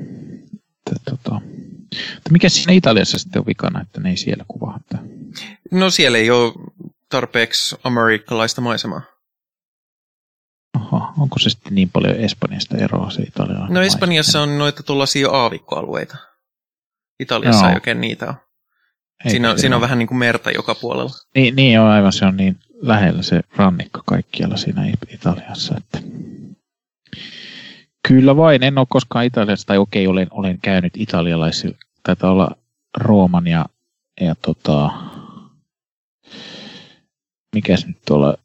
[1.05, 1.40] Tota,
[2.31, 4.77] mikä siinä Italiassa sitten on vikana, että ne ei siellä kuvaa?
[4.81, 4.99] Että...
[5.70, 6.53] No siellä ei ole
[7.09, 9.03] tarpeeksi amerikkalaista maisemaa.
[11.20, 16.16] Onko se sitten niin paljon Espanjasta eroa se italialainen No Espanjassa on noita tuollaisia aavikkoalueita.
[17.20, 17.70] Italiassa Joo.
[17.70, 18.35] ei oikein niitä ole.
[19.28, 21.12] siinä on, siinä on vähän niin kuin merta joka puolella.
[21.35, 25.74] Niin, niin on aivan, se on niin lähellä se rannikko kaikkialla siinä Italiassa.
[25.76, 25.98] Että...
[28.09, 32.56] Kyllä vain, en ole koskaan Italiassa, tai okei, olen, olen käynyt italialaisilla, taitaa olla
[32.96, 33.66] Rooman ja,
[34.20, 34.90] ja tota,
[37.54, 38.37] mikäs nyt tuolla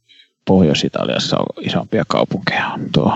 [0.46, 2.68] Pohjois-Italiassa on isompia kaupunkeja.
[2.68, 3.14] On tuo...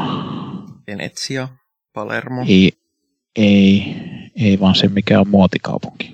[0.87, 1.47] Venetsia,
[1.93, 2.45] Palermo.
[2.47, 2.71] Ei,
[3.35, 3.95] ei,
[4.35, 6.11] ei vaan se mikä on muotikaupunki.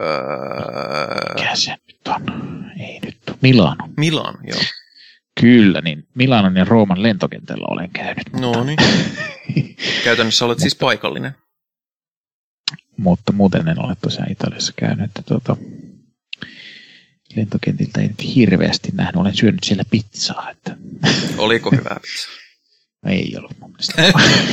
[0.00, 1.34] Öö...
[1.34, 2.22] Mikä se nyt on?
[2.80, 3.18] Ei nyt.
[3.42, 3.88] Milano.
[3.96, 4.60] Milano, joo.
[5.40, 8.32] Kyllä, niin Milanon ja Rooman lentokentällä olen käynyt.
[8.32, 8.78] No niin.
[10.04, 11.32] Käytännössä olet siis paikallinen.
[12.96, 15.04] Mutta muuten en ole tosiaan Italiassa käynyt.
[15.04, 15.56] Että tuota,
[17.36, 19.16] lentokentiltä ei nyt hirveästi nähnyt.
[19.16, 20.50] Olen syönyt siellä pizzaa.
[20.50, 20.76] Että...
[21.38, 22.34] Oliko hyvää pizzaa?
[23.04, 24.02] No ei ollut mun mielestä.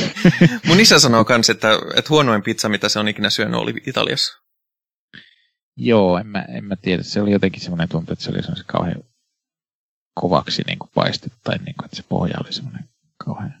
[0.68, 4.42] mun isä sanoo myös, että, että huonoin pizza, mitä se on ikinä syönyt, oli Italiassa.
[5.76, 7.02] Joo, en mä, en mä tiedä.
[7.02, 9.02] Se oli jotenkin semmoinen tuntu, että se oli semmoinen kauhean
[10.14, 13.54] kovaksi niin kuin paistettu, tai niin kuin, että se pohja oli semmoinen kauhean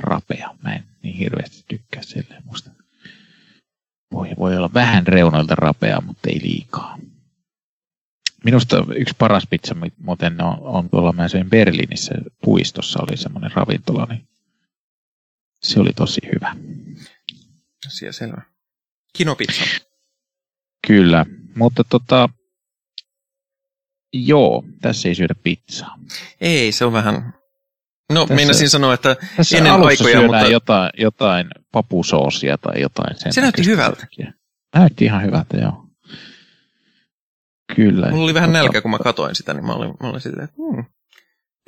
[0.00, 0.54] rapea.
[0.62, 2.70] Mä en niin hirveästi tykkää silleen musta.
[4.10, 6.98] Pohja voi olla vähän reunoilta rapea, mutta ei liikaa.
[8.44, 14.06] Minusta yksi paras pizza muuten on, on tuolla mä söin Berliinissä puistossa oli semmoinen ravintola,
[14.10, 14.28] niin
[15.62, 16.56] se oli tosi hyvä.
[17.86, 18.42] Asia selvä.
[19.16, 19.64] Kinopizza.
[20.86, 22.28] Kyllä, mutta tota,
[24.12, 25.98] joo, tässä ei syödä pizzaa.
[26.40, 27.34] Ei, se on vähän...
[28.12, 30.46] No, tässä, meinasin sanoa, että tässä ennen aikoja, mutta...
[30.46, 33.32] jotain, jotain papusoosia tai jotain sen.
[33.32, 34.06] Se näytti hyvältä.
[34.74, 35.89] Näytti ihan hyvältä, joo.
[37.76, 38.10] Kyllä.
[38.10, 40.56] Mulla oli vähän nälkä, kun mä katoin sitä, niin mä olin, mä olin silleen, että
[40.56, 40.84] hmm.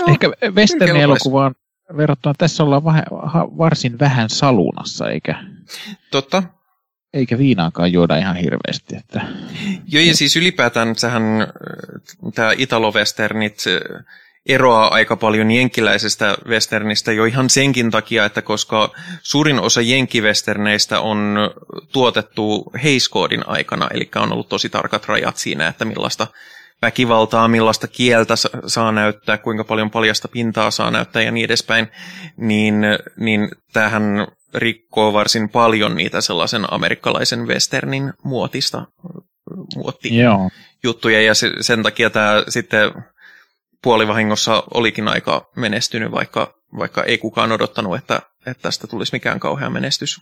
[0.01, 1.55] no, Ehkä Westernin elokuvaan
[1.97, 3.05] verrattuna tässä ollaan vähän,
[3.59, 5.45] varsin vähän salunassa, eikä
[6.11, 6.43] Totta.
[7.15, 8.97] Eikä viinaakaan juoda ihan hirveästi.
[8.97, 9.21] Että...
[9.88, 11.23] Joo, ja siis ylipäätään sehän
[12.35, 13.65] tämä Italo-westernit
[14.49, 18.91] eroaa aika paljon jenkkiläisestä westernistä jo ihan senkin takia, että koska
[19.23, 21.37] suurin osa jenkkiwesterneistä on
[21.93, 26.27] tuotettu heiskoodin aikana, eli on ollut tosi tarkat rajat siinä, että millaista
[26.83, 28.35] väkivaltaa, millaista kieltä
[28.67, 31.89] saa näyttää, kuinka paljon paljasta pintaa saa näyttää ja niin edespäin,
[32.37, 32.75] niin,
[33.17, 38.87] niin tähän rikkoo varsin paljon niitä sellaisen amerikkalaisen westernin muotista
[39.77, 40.51] muotti Joo.
[40.83, 42.93] juttuja ja se, sen takia tämä sitten
[43.83, 49.71] puolivahingossa olikin aika menestynyt, vaikka, vaikka ei kukaan odottanut, että, että tästä tulisi mikään kauhea
[49.71, 50.21] menestys.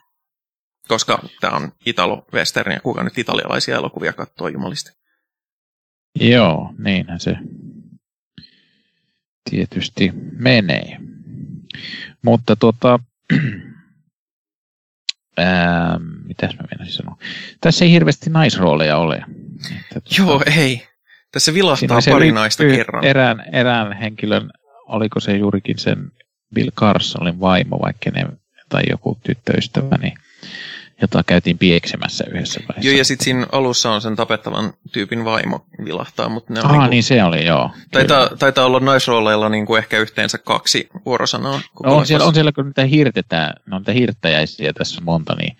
[0.89, 4.91] Koska tämä on Italo-western ja kuka nyt italialaisia elokuvia katsoo jumalisti.
[6.21, 7.37] Joo, niinhän se
[9.51, 10.99] tietysti menee.
[12.23, 12.99] Mutta tuota,
[15.39, 17.17] ää, mitäs mä menisin sanoa?
[17.61, 19.25] Tässä ei hirveästi naisrooleja ole.
[19.81, 20.90] Että, tuota, Joo, ei.
[21.33, 23.05] Tässä vilahtaa pari naista kerran.
[23.05, 24.51] Erään, erään henkilön,
[24.87, 26.13] oliko se juurikin sen
[26.55, 28.27] Bill Carsonin vaimo, vaikka ne,
[28.69, 30.15] tai joku tyttöystävä, niin
[31.01, 32.89] jota käytiin pieksemässä yhdessä vaiheessa.
[32.91, 36.67] Joo, ja sitten siinä alussa on sen tapettavan tyypin vaimo vilahtaa, mutta ne on...
[36.67, 37.71] Ah, niin, kuin, niin se oli, joo.
[37.91, 41.61] Taitaa, taitaa olla naisrooleilla niin kuin ehkä yhteensä kaksi vuorosanaa.
[41.85, 45.57] No, on, siellä, on siellä, kun niitä hirtetään, no niitä hirttäjäisiä tässä monta, niin,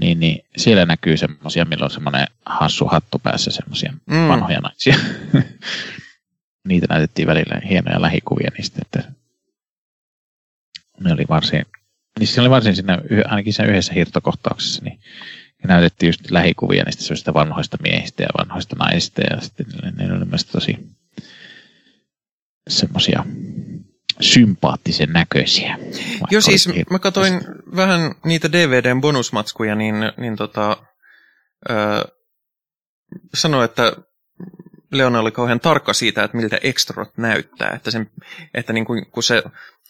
[0.00, 4.28] niin, niin siellä näkyy semmoisia, milloin on semmoinen hassu hattu päässä, semmoisia mm.
[4.28, 4.96] vanhoja naisia.
[6.68, 9.12] niitä näytettiin välillä hienoja lähikuvia niistä, että
[11.00, 11.66] ne oli varsin
[12.18, 15.00] niin se oli varsin siinä, ainakin siinä yhdessä hirtokohtauksessa, niin
[15.64, 20.24] näytettiin just lähikuvia niistä sellaisista vanhoista miehistä ja vanhoista naisista, ja sitten ne, ne oli
[20.24, 20.78] mielestäni tosi
[22.68, 23.24] semmoisia
[24.24, 25.78] sympaattisen näköisiä.
[26.30, 27.40] Joo siis mä katsoin
[27.76, 30.76] vähän niitä DVDn bonusmatskuja, niin, niin tota,
[31.70, 32.04] öö,
[33.34, 33.92] sanoi, että
[34.92, 38.10] Leona oli kauhean tarkka siitä, että miltä ekstrot näyttää, että, sen,
[38.54, 39.42] että niin kuin, kun se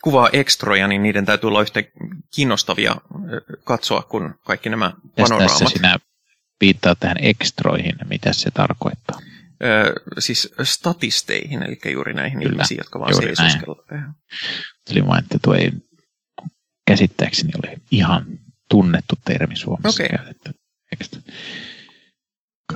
[0.02, 1.82] kuvaa ekstroja, niin niiden täytyy olla yhtä
[2.34, 2.96] kiinnostavia
[3.64, 5.58] katsoa kuin kaikki nämä panoraamat.
[5.58, 5.96] Tässä sinä
[6.60, 9.18] viittaa tähän ekstroihin, mitä se tarkoittaa?
[9.62, 14.14] Öö, siis statisteihin, eli juuri näihin Kyllä, ihmisiin, jotka vaan seisoskelevat.
[14.90, 15.72] Eli vain, että tuo ei
[16.86, 18.26] käsittääkseni ole ihan
[18.68, 20.18] tunnettu termi Suomessa okay.
[20.18, 20.50] käytetty.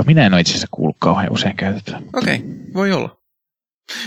[0.06, 2.02] Minä en ole itse asiassa kuullut kauhean usein käytettyä.
[2.12, 3.18] Okei, okay, voi olla.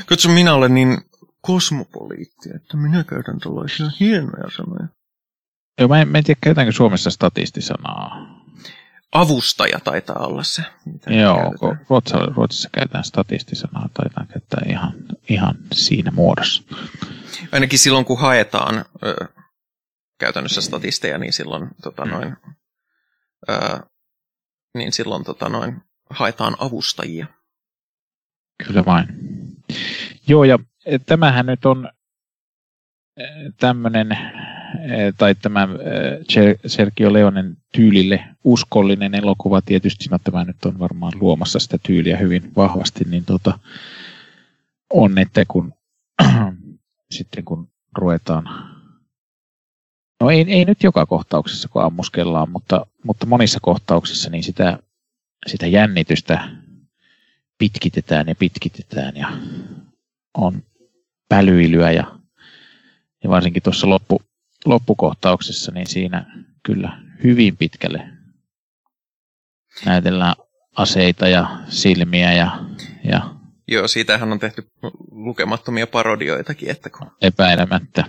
[0.05, 0.97] Katso, minä olen niin
[1.41, 4.87] kosmopoliitti, että minä käytän tällaisia hienoja sanoja.
[5.79, 8.40] Joo, mä en, mä en tiedä, käytetäänkö Suomessa statistisanaa.
[9.11, 10.63] Avustaja taitaa olla se.
[10.85, 11.53] Mitä Joo,
[11.89, 14.93] Ruotsissa, Ruotsissa käytetään statistisanaa, taitaa käyttää ihan,
[15.29, 16.63] ihan siinä muodossa.
[17.51, 19.15] Ainakin silloin, kun haetaan ö,
[20.19, 22.37] käytännössä statisteja, niin silloin, tota noin,
[23.49, 23.79] ö,
[24.77, 27.27] niin silloin tota noin, haetaan avustajia.
[28.67, 29.07] Kyllä vain.
[30.27, 30.59] Joo, ja
[31.05, 31.89] tämähän nyt on
[33.17, 33.27] eh,
[33.59, 34.17] tämmöinen,
[35.17, 41.59] tai tämä eh, Sergio Leonen tyylille uskollinen elokuva, tietysti no, tämä nyt on varmaan luomassa
[41.59, 43.59] sitä tyyliä hyvin vahvasti, niin tota,
[44.93, 45.73] on, että kun
[47.11, 48.43] sitten kun ruvetaan,
[50.21, 54.79] no ei, ei nyt joka kohtauksessa kun ammuskellaan, mutta, mutta monissa kohtauksissa niin sitä,
[55.47, 56.49] sitä jännitystä
[57.57, 59.27] pitkitetään ja pitkitetään ja
[60.37, 60.63] on
[61.29, 62.19] pälyilyä ja,
[63.23, 64.21] ja varsinkin tuossa loppu,
[64.65, 68.09] loppukohtauksessa, niin siinä kyllä hyvin pitkälle
[69.85, 70.35] näytellään
[70.75, 72.59] aseita ja silmiä ja,
[73.03, 73.35] ja
[73.67, 74.67] Joo, siitähän on tehty
[75.11, 76.69] lukemattomia parodioitakin.
[76.69, 77.11] Että kun...
[77.21, 78.03] Epäilemättä.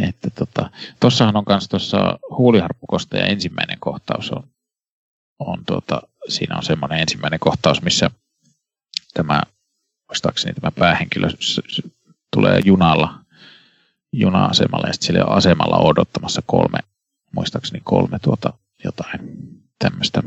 [0.00, 4.42] Että tota, tossahan on myös tuossa huuliharpukosta ja ensimmäinen kohtaus on,
[5.38, 8.10] on tuota, siinä on semmoinen ensimmäinen kohtaus, missä
[9.14, 9.42] tämä
[10.08, 11.28] muistaakseni tämä päähenkilö
[12.36, 13.20] tulee junalla
[14.12, 16.78] juna-asemalle ja sitten asemalla odottamassa kolme,
[17.34, 18.52] muistaakseni kolme tuota
[18.84, 19.20] jotain
[19.78, 20.22] tämmöistä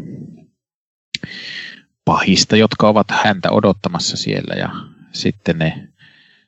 [2.05, 4.69] pahista, jotka ovat häntä odottamassa siellä ja
[5.11, 5.87] sitten ne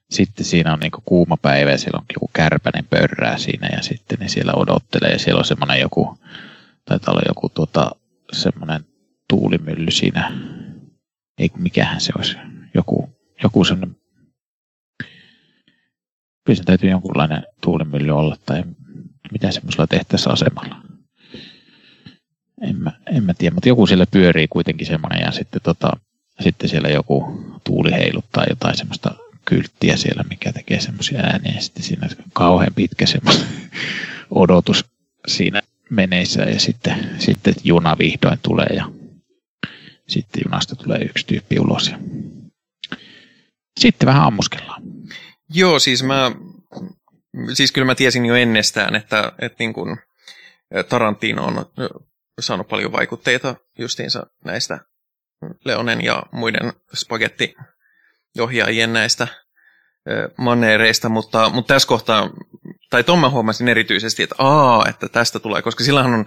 [0.09, 4.19] sitten siinä on niinku kuuma päivä ja siellä on joku kärpänen pörrää siinä ja sitten
[4.19, 6.17] ne siellä odottelee ja siellä on semmoinen joku,
[6.85, 7.91] taitaa olla joku tuota,
[8.33, 8.85] semmoinen
[9.29, 10.31] tuulimylly siinä,
[11.37, 12.37] ei mikähän se olisi,
[12.73, 13.95] joku joku sen,
[16.45, 18.63] kyllä se täytyy jonkunlainen tuulimylly olla tai
[19.31, 20.81] mitä semmoisella tehtäisiin asemalla.
[22.61, 25.91] En mä, en mä tiedä, mutta joku siellä pyörii kuitenkin semmoinen ja sitten, tota,
[26.39, 31.83] sitten siellä joku tuuli heiluttaa jotain semmoista kylttiä siellä, mikä tekee semmoisia ääniä ja sitten
[31.83, 33.47] siinä kauhean pitkä semmoinen
[34.31, 34.85] odotus
[35.27, 38.91] siinä meneissä ja sitten, sitten juna vihdoin tulee ja
[40.07, 41.97] sitten junasta tulee yksi tyyppi ulos ja
[43.79, 44.94] sitten vähän ammuskellaan.
[45.55, 46.31] Joo, siis mä,
[47.53, 49.97] siis kyllä mä tiesin jo ennestään, että, että niin kuin
[50.89, 51.65] Tarantino on
[52.39, 54.79] saanut paljon vaikutteita justiinsa näistä
[55.65, 59.27] Leonen ja muiden spagettiohjaajien näistä
[60.37, 62.29] maneereista, mutta, mutta tässä kohtaa,
[62.89, 66.25] tai tuon mä huomasin erityisesti, että aa, että tästä tulee, koska sillähän on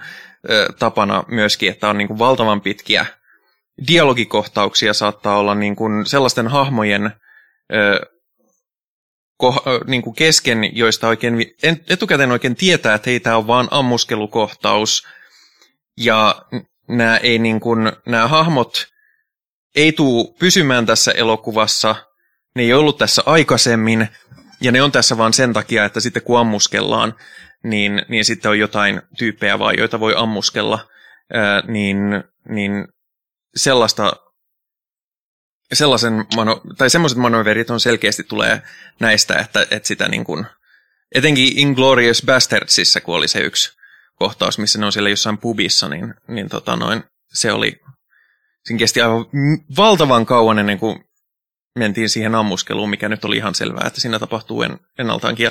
[0.78, 3.06] tapana myöskin, että on niin kuin valtavan pitkiä
[3.88, 7.12] dialogikohtauksia saattaa olla niin kuin sellaisten hahmojen
[9.38, 11.34] ko, niin kuin kesken, joista oikein,
[11.88, 15.06] etukäteen oikein tietää, että hei, tämä on vaan ammuskelukohtaus,
[15.96, 16.42] ja
[16.88, 18.86] nämä, ei niin kuin, nämä hahmot
[19.74, 21.94] ei tule pysymään tässä elokuvassa,
[22.54, 24.08] ne ei ollut tässä aikaisemmin,
[24.60, 27.14] ja ne on tässä vaan sen takia, että sitten kun ammuskellaan,
[27.64, 30.88] niin, niin sitten on jotain tyyppejä vaan, joita voi ammuskella,
[31.32, 32.88] ää, niin, niin
[33.56, 34.12] sellaista
[35.72, 38.62] sellaisen mano, tai semmoiset manöverit on selkeästi tulee
[39.00, 40.46] näistä, että, että sitä niin kuin,
[41.14, 43.70] etenkin Inglorious Bastardsissa, kun oli se yksi
[44.14, 47.02] kohtaus, missä ne on siellä jossain pubissa, niin, niin tota noin,
[47.32, 47.80] se oli,
[48.64, 49.26] siinä kesti aivan
[49.76, 51.04] valtavan kauan ennen kuin
[51.78, 55.44] mentiin siihen ammuskeluun, mikä nyt oli ihan selvää, että siinä tapahtuu en, ennaltaankin.
[55.44, 55.50] Ja,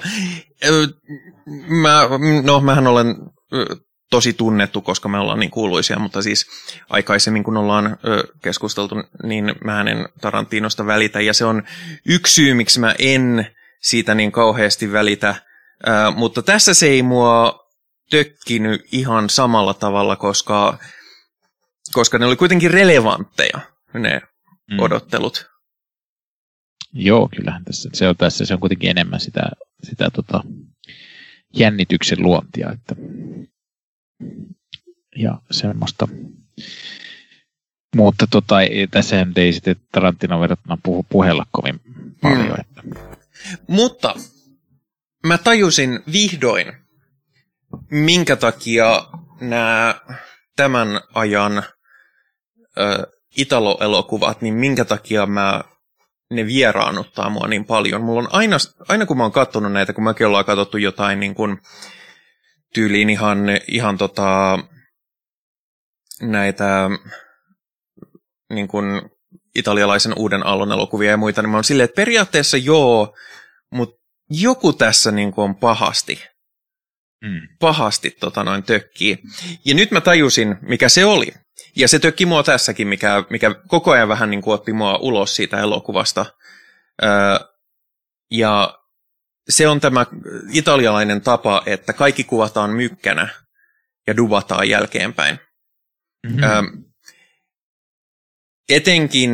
[1.67, 2.01] mä,
[2.43, 3.15] no, mähän olen
[4.09, 6.45] tosi tunnettu, koska me ollaan niin kuuluisia, mutta siis
[6.89, 7.97] aikaisemmin kun ollaan
[8.43, 11.63] keskusteltu, niin mä en Tarantinosta välitä, ja se on
[12.05, 13.47] yksi syy, miksi mä en
[13.81, 15.35] siitä niin kauheasti välitä,
[16.15, 17.59] mutta tässä se ei mua
[18.09, 20.77] tökkinyt ihan samalla tavalla, koska,
[21.93, 23.59] koska ne oli kuitenkin relevantteja,
[23.93, 24.21] ne
[24.71, 24.79] mm.
[24.79, 25.45] odottelut.
[26.93, 29.41] Joo, kyllähän tässä se on, tässä se on kuitenkin enemmän sitä,
[29.83, 30.43] sitä tota,
[31.53, 32.95] jännityksen luontia, että
[35.15, 36.07] ja semmoista.
[37.95, 41.81] Mutta tota, ei, tässä ei sitten Tarantino verrattuna puhu puhella kovin
[42.21, 42.47] paljon.
[42.47, 42.55] Mm.
[42.59, 42.81] Että.
[43.67, 44.15] Mutta
[45.25, 46.73] mä tajusin vihdoin,
[47.91, 49.07] minkä takia
[49.41, 49.95] nämä
[50.55, 51.63] tämän ajan
[52.77, 55.63] ö, Italo-elokuvat, niin minkä takia mä
[56.31, 58.01] ne vieraannuttaa mua niin paljon.
[58.01, 61.35] Mulla on aina, aina kun mä oon katsonut näitä, kun mäkin ollaan katsottu jotain niin
[61.35, 61.61] kuin,
[62.77, 64.59] tyyliin ihan, ihan tota,
[66.21, 66.89] näitä
[68.49, 69.01] niin kuin
[69.55, 73.15] italialaisen uuden aallon elokuvia ja muita, niin mä oon silleen, että periaatteessa joo,
[73.71, 73.95] mutta
[74.29, 76.23] joku tässä niin kuin on pahasti.
[77.21, 77.41] Mm.
[77.59, 79.17] Pahasti tota noin tökkii.
[79.65, 81.27] Ja nyt mä tajusin, mikä se oli.
[81.75, 85.35] Ja se tökki mua tässäkin, mikä, mikä koko ajan vähän niin kuin otti mua ulos
[85.35, 86.25] siitä elokuvasta.
[87.03, 87.09] Öö,
[88.31, 88.79] ja
[89.49, 90.05] se on tämä
[90.51, 93.29] italialainen tapa, että kaikki kuvataan mykkänä
[94.07, 95.39] ja duvataan jälkeenpäin.
[96.27, 96.43] Mm-hmm.
[96.43, 96.63] Ö,
[98.69, 99.31] etenkin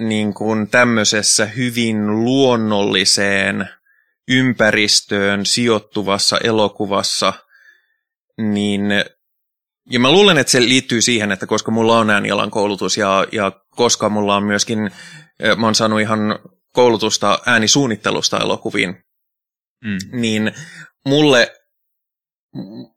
[0.00, 3.68] niin kuin tämmöisessä hyvin luonnolliseen
[4.28, 7.32] ympäristöön sijoittuvassa elokuvassa,
[8.38, 8.82] niin
[9.90, 13.52] ja mä luulen, että se liittyy siihen, että koska mulla on äänialan koulutus ja, ja
[13.70, 14.90] koska mulla on myöskin,
[15.56, 16.38] mä oon saanut ihan
[16.72, 19.03] koulutusta äänisuunnittelusta elokuviin,
[19.84, 20.20] mm.
[20.20, 20.52] niin
[21.06, 21.52] mulle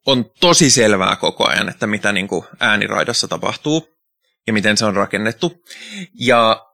[0.06, 3.88] on tosi selvää koko ajan, että mitä niin kuin ääniraidassa tapahtuu
[4.48, 5.64] ja miten se on rakennettu.
[6.20, 6.66] Ja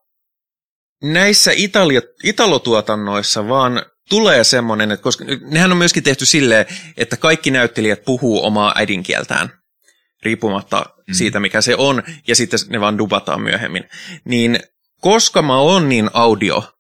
[1.04, 6.66] näissä Italia, italotuotannoissa vaan tulee semmoinen, että koska nehän on myöskin tehty silleen,
[6.98, 9.50] että kaikki näyttelijät puhuu omaa äidinkieltään,
[10.24, 11.14] riippumatta mm.
[11.14, 13.90] siitä, mikä se on, ja sitten ne vaan dubataan myöhemmin.
[14.26, 14.60] Niin
[15.02, 16.74] koska mä oon niin audio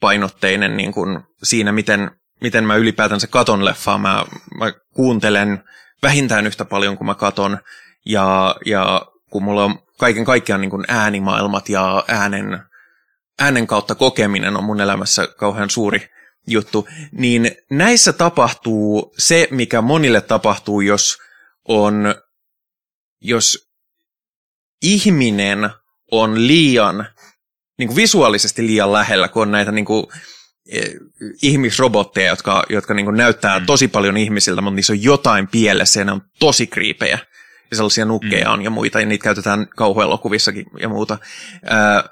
[0.00, 3.98] painotteinen niin kuin siinä, miten, miten mä ylipäätänsä katon leffaa.
[3.98, 4.24] Mä,
[4.58, 5.64] mä kuuntelen
[6.02, 7.58] vähintään yhtä paljon kuin mä katon.
[8.06, 12.58] Ja, ja kun mulla on kaiken kaikkiaan niin kuin äänimaailmat ja äänen,
[13.40, 16.08] äänen kautta kokeminen on mun elämässä kauhean suuri
[16.46, 21.18] juttu, niin näissä tapahtuu se, mikä monille tapahtuu, jos
[21.68, 22.14] on,
[23.20, 23.68] jos
[24.82, 25.70] ihminen
[26.10, 27.06] on liian
[27.78, 30.06] niin kuin visuaalisesti liian lähellä, kun on näitä niin kuin,
[30.72, 30.90] eh,
[31.42, 33.66] ihmisrobotteja, jotka, jotka niin kuin näyttää mm.
[33.66, 37.18] tosi paljon ihmisiltä, mutta niissä on jotain pielessä ja ne on tosi kriipejä.
[37.70, 38.52] Ja sellaisia nukkeja mm.
[38.52, 41.18] on ja muita, ja niitä käytetään kauhuelokuvissakin ja muuta.
[41.64, 42.04] Ää,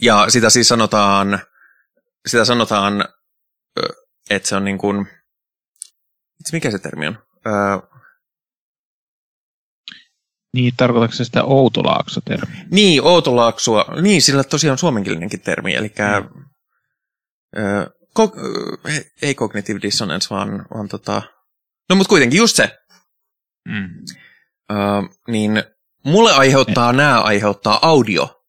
[0.00, 1.40] ja sitä siis sanotaan,
[2.26, 3.04] sitä sanotaan,
[4.30, 5.06] että se on niin kuin,
[6.52, 7.18] mikä se termi on?
[10.52, 12.64] Niin, tarkoitatko se sitä Outolaakso-termiä?
[12.70, 13.84] Niin, Outolaaksua.
[14.02, 16.44] Niin, sillä tosiaan suomenkielinenkin termi, eli mm.
[17.56, 18.32] ö, ko,
[19.22, 21.22] ei cognitive dissonance, vaan, vaan tota...
[21.88, 22.78] No, mutta kuitenkin just se.
[23.68, 23.88] Mm.
[24.72, 24.78] Öö,
[25.28, 25.62] niin
[26.04, 28.42] mulle aiheuttaa nämä aiheuttaa audio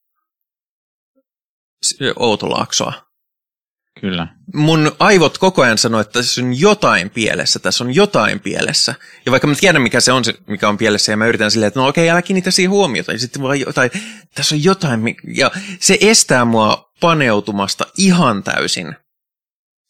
[2.16, 3.12] outolaaksoa.
[4.04, 4.28] Kyllä.
[4.54, 8.95] Mun aivot koko ajan sanoo, että tässä on jotain pielessä, tässä on jotain pielessä.
[9.26, 11.80] Ja vaikka mä tiedän, mikä se on, mikä on pielessä, ja mä yritän silleen, että
[11.80, 13.12] no okei, älä kiinnitä siihen huomiota.
[13.12, 13.91] Ja sitten vaan jotain,
[14.36, 18.95] tässä on jotain, ja se estää mua paneutumasta ihan täysin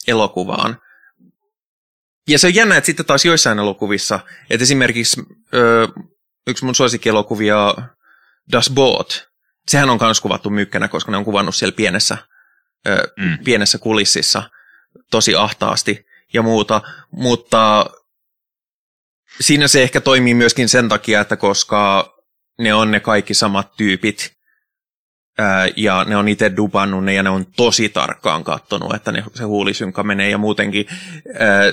[0.07, 0.77] elokuvaan.
[2.27, 5.21] Ja se on jännä, että sitten taas joissain elokuvissa, että esimerkiksi
[5.53, 5.87] ö,
[6.47, 7.75] yksi mun suosikkielokuvia,
[8.51, 9.27] Das Boot,
[9.67, 12.17] sehän on myös kuvattu mykkänä, koska ne on kuvannut siellä pienessä,
[12.87, 13.37] ö, Mm.
[13.43, 14.43] pienessä kulississa
[15.11, 16.81] tosi ahtaasti ja muuta,
[17.11, 17.85] mutta
[19.41, 22.13] siinä se ehkä toimii myöskin sen takia, että koska
[22.59, 24.33] ne on ne kaikki samat tyypit,
[25.75, 29.43] ja ne on itse dubannut ne ja ne on tosi tarkkaan kattonut, että ne, se
[29.43, 30.85] huulisynkka menee ja muutenkin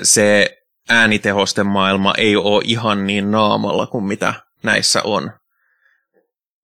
[0.03, 0.57] se
[0.89, 5.33] äänitehosten maailma ei ole ihan niin naamalla kuin mitä näissä on.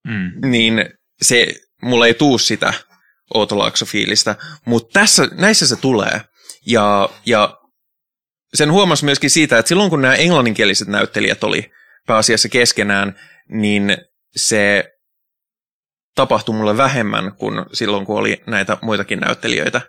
[0.04, 0.50] Mm.
[0.50, 0.84] Niin
[1.22, 2.72] se, mulla ei tuu sitä
[3.34, 6.20] Outolaakso-fiilistä, mutta tässä, näissä se tulee.
[6.66, 7.58] Ja, ja
[8.54, 11.70] sen huomasi myöskin siitä, että silloin kun nämä englanninkieliset näyttelijät oli
[12.06, 13.18] pääasiassa keskenään,
[13.48, 13.96] niin
[14.36, 14.92] se
[16.14, 19.80] tapahtui mulle vähemmän kuin silloin, kun oli näitä muitakin näyttelijöitä.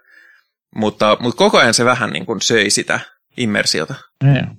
[0.75, 2.99] Mutta, mutta koko ajan se vähän niin kuin söi sitä
[3.37, 3.95] immersiota.
[4.23, 4.55] Joo.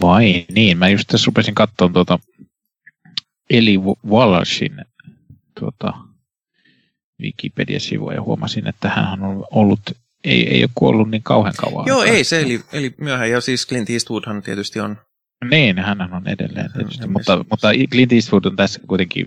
[0.00, 2.18] Vai niin, mä just tässä rupesin katsomaan tuota
[3.50, 4.76] Eli Wallashin
[5.60, 5.92] tuota,
[7.22, 9.80] Wikipedia-sivua ja huomasin, että hän on ollut,
[10.24, 11.86] ei, ei ole kuollut niin kauhean kauan.
[11.86, 12.14] Joo, aikaa.
[12.14, 13.30] ei, se eli, eli myöhään.
[13.30, 14.96] Ja siis Clint Eastwoodhan tietysti on.
[15.50, 19.26] Niin, hän on edelleen tietysti, on mutta, mutta Clint Eastwood on tässä kuitenkin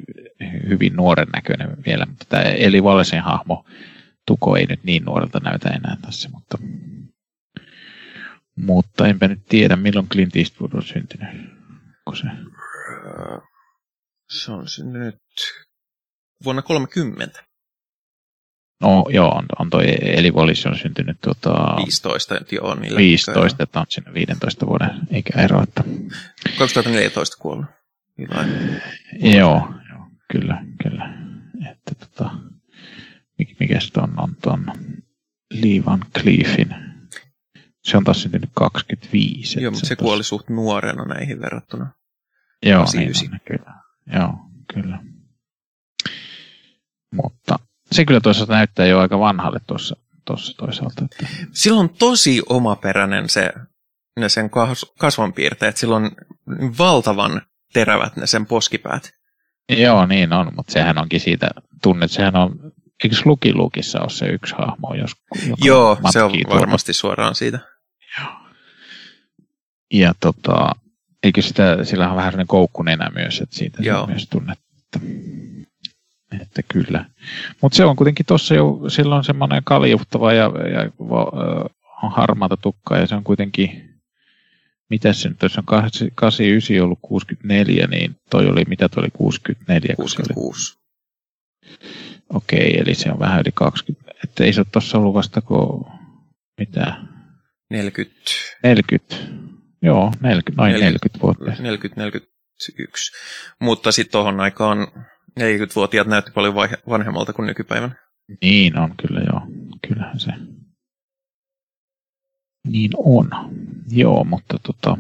[0.70, 3.66] hyvin nuoren näköinen vielä, mutta tämä Eli Wallacein hahmo
[4.28, 6.58] Tuko ei nyt niin nuorelta näytä enää tässä, mutta,
[8.56, 11.30] mutta enpä nyt tiedä, milloin Clint Eastwood on syntynyt.
[12.14, 12.28] Se,
[14.30, 15.16] Se on syntynyt
[16.44, 17.44] vuonna 30.
[18.82, 23.64] no joo, on, on toi Eli Wallace on syntynyt tuota, 15, että joo, niillä 15,
[23.64, 25.64] että on siinä 15 vuoden ikäero.
[25.64, 25.84] Että,
[26.58, 27.66] 2014 kuollut.
[28.18, 28.46] Hyvä.
[29.38, 31.14] joo, joo, kyllä, kyllä.
[31.72, 32.32] Että tota,
[33.42, 34.66] mik- mikäs ton on ton
[35.54, 36.76] Lee Van Cleefin?
[37.84, 39.62] Se on taas syntynyt 25.
[39.62, 41.92] Joo, mutta se on kuoli suht nuorena näihin verrattuna.
[42.66, 43.26] Joo, 89.
[43.26, 43.74] niin on, kyllä.
[44.20, 44.34] Joo,
[44.74, 45.00] kyllä.
[47.14, 47.60] Mutta
[47.92, 51.06] se kyllä toisaalta näyttää jo aika vanhalle tuossa, tuossa toisaalta.
[51.06, 53.50] Että, Sillä on tosi omaperäinen se,
[54.20, 55.78] ne sen kas, kasvonpiirteet.
[55.78, 56.12] Sillä on
[56.78, 57.42] valtavan
[57.74, 59.12] terävät ne sen poskipäät.
[59.70, 61.50] joo, niin on, mutta sehän onkin siitä
[61.84, 62.60] tunnet, sehän on,
[63.04, 65.12] eikö Luki Lukissa ole se yksi hahmo, jos,
[65.64, 66.60] Joo, se on tuolla?
[66.60, 67.60] varmasti suoraan siitä.
[69.94, 70.72] Ja tota,
[71.24, 74.08] eikö sitä, sillä on vähän sellainen koukkunenä myös, että siitä Joo.
[74.08, 74.60] myös tunnet,
[76.42, 77.06] että, kyllä.
[77.62, 80.92] Mutta se on kuitenkin tuossa jo, silloin semmoinen kaljuhtava ja, ja
[82.04, 84.00] on harmaata tukkaa ja se on kuitenkin,
[84.90, 89.96] mitä se nyt, jos on 89 ollut 64, niin toi oli, mitä toi oli 64?
[89.96, 90.78] kun se oli- 66.
[92.34, 95.86] Okei, eli se on vähän yli 20, että ei se ole tuossa ollut vasta kuin,
[96.60, 96.96] mitä,
[97.70, 98.22] 40,
[98.64, 99.16] 40,
[99.82, 101.62] joo, 40, noin 40 vuotta.
[101.62, 103.12] 40, 41.
[103.60, 104.88] Mutta sitten tuohon aikaan
[105.38, 106.56] 40-vuotiaat näytti paljon
[106.90, 107.96] vanhemmalta kuin nykypäivänä.
[108.42, 109.42] Niin on, kyllä joo.
[109.88, 110.32] Kyllähän se
[112.72, 113.30] niin on.
[113.90, 114.98] Joo, mutta tota...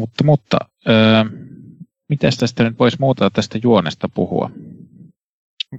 [0.00, 0.56] Mutta, mutta
[0.88, 1.24] öö,
[2.08, 4.50] mitäs tästä nyt voisi muuta tästä juonesta puhua?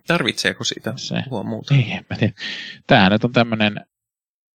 [0.07, 1.75] Tarvitseeko siitä Se, puhua muuta?
[1.75, 2.34] ei, en mä tiedä.
[2.88, 3.86] Tämähän nyt on tämmöinen,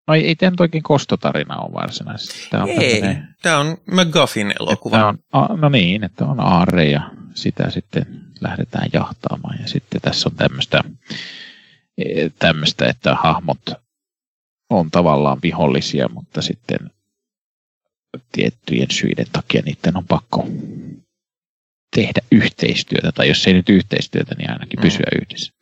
[0.08, 2.50] no ei, ei tämä nyt oikein kostotarina ole varsinaisesti.
[2.50, 5.06] Tämä on Ei, tämmönen- tämä on McGuffin elokuva.
[5.06, 8.06] On, a, no niin, että on aarre ja sitä sitten
[8.40, 9.58] lähdetään jahtaamaan.
[9.60, 10.80] Ja sitten tässä on tämmöistä,
[11.98, 13.60] e, tämmöistä että hahmot
[14.70, 16.78] on tavallaan vihollisia, mutta sitten
[18.32, 20.48] tiettyjen syiden takia niiden on pakko
[21.96, 24.82] tehdä yhteistyötä, tai jos ei nyt yhteistyötä, niin ainakin Mm.
[24.82, 25.52] pysyä yhdessä.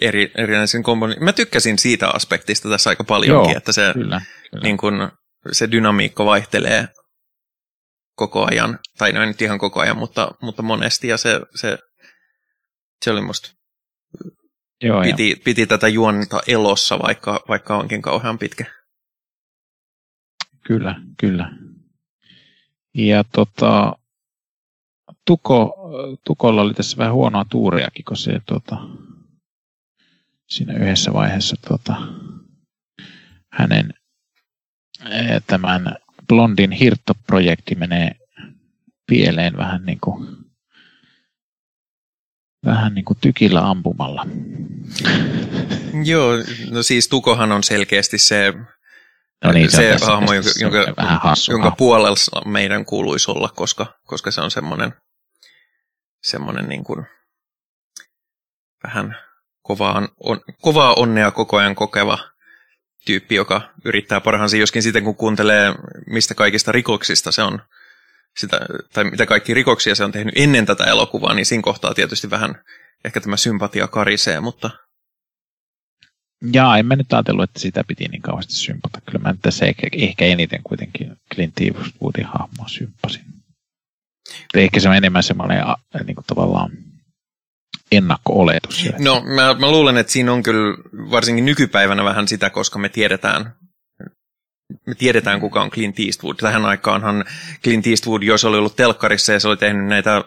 [0.00, 1.14] Eri, erinäisen kombon.
[1.20, 4.20] Mä tykkäsin siitä aspektista tässä aika paljonkin, Joo, että se, Kyllä,
[4.50, 4.62] kyllä.
[4.62, 5.12] niin kun,
[5.52, 6.88] se dynamiikka vaihtelee
[8.14, 11.78] koko ajan, tai no ei nyt ihan koko ajan, mutta, mutta monesti, ja se, se,
[13.04, 13.50] se oli musta,
[14.82, 18.64] Joo, ja, piti, piti tätä juonta elossa, vaikka, vaikka onkin kauhean pitkä.
[20.64, 21.50] kyllä, kyllä.
[22.94, 23.92] Ja tota,
[25.26, 25.74] Tuko,
[26.24, 28.76] Tukolla oli tässä vähän huonoa tuuriakin, kun se tota,
[30.50, 31.96] siinä yhdessä vaiheessa tota,
[33.52, 33.94] hänen
[35.10, 35.96] eh, tämän
[36.28, 38.14] Blondin hirttoprojekti menee
[39.06, 40.36] pieleen vähän niin kuin,
[42.66, 44.26] vähän niin kuin tykillä ampumalla.
[46.04, 46.32] Joo,
[46.70, 48.54] no siis Tukohan on selkeästi se,
[49.44, 53.98] no niin, se, se hahmo, jonka, jonka, vähän hassu jonka puolella meidän kuuluisi olla, koska,
[54.06, 54.92] koska se on semmoinen,
[56.22, 57.06] semmoinen niin kuin
[58.84, 59.16] vähän
[59.70, 62.18] kovaan, on, kovaa onnea koko ajan kokeva
[63.06, 65.74] tyyppi, joka yrittää parhaansa, joskin sitten kun kuuntelee,
[66.06, 67.62] mistä kaikista rikoksista se on,
[68.38, 68.60] sitä,
[68.92, 72.62] tai mitä kaikki rikoksia se on tehnyt ennen tätä elokuvaa, niin siinä kohtaa tietysti vähän
[73.04, 74.70] ehkä tämä sympatia karisee, mutta
[76.52, 79.00] Jaa, en mä nyt ajatellut, että sitä piti niin kauheasti sympata.
[79.00, 83.24] Kyllä mä tässä ehkä, ehkä eniten kuitenkin Clint Eastwoodin hahmoa sympasin.
[84.54, 85.64] Ehkä se on enemmän semmoinen
[86.06, 86.70] niin kuin tavallaan
[87.92, 88.88] ennakko-oletus.
[88.98, 90.76] No, mä, mä luulen, että siinä on kyllä
[91.10, 93.54] varsinkin nykypäivänä vähän sitä, koska me tiedetään,
[94.86, 96.36] me tiedetään kuka on Clint Eastwood.
[96.36, 97.24] Tähän aikaanhan
[97.64, 100.24] Clint Eastwood, jos oli ollut telkkarissa ja se oli tehnyt näitä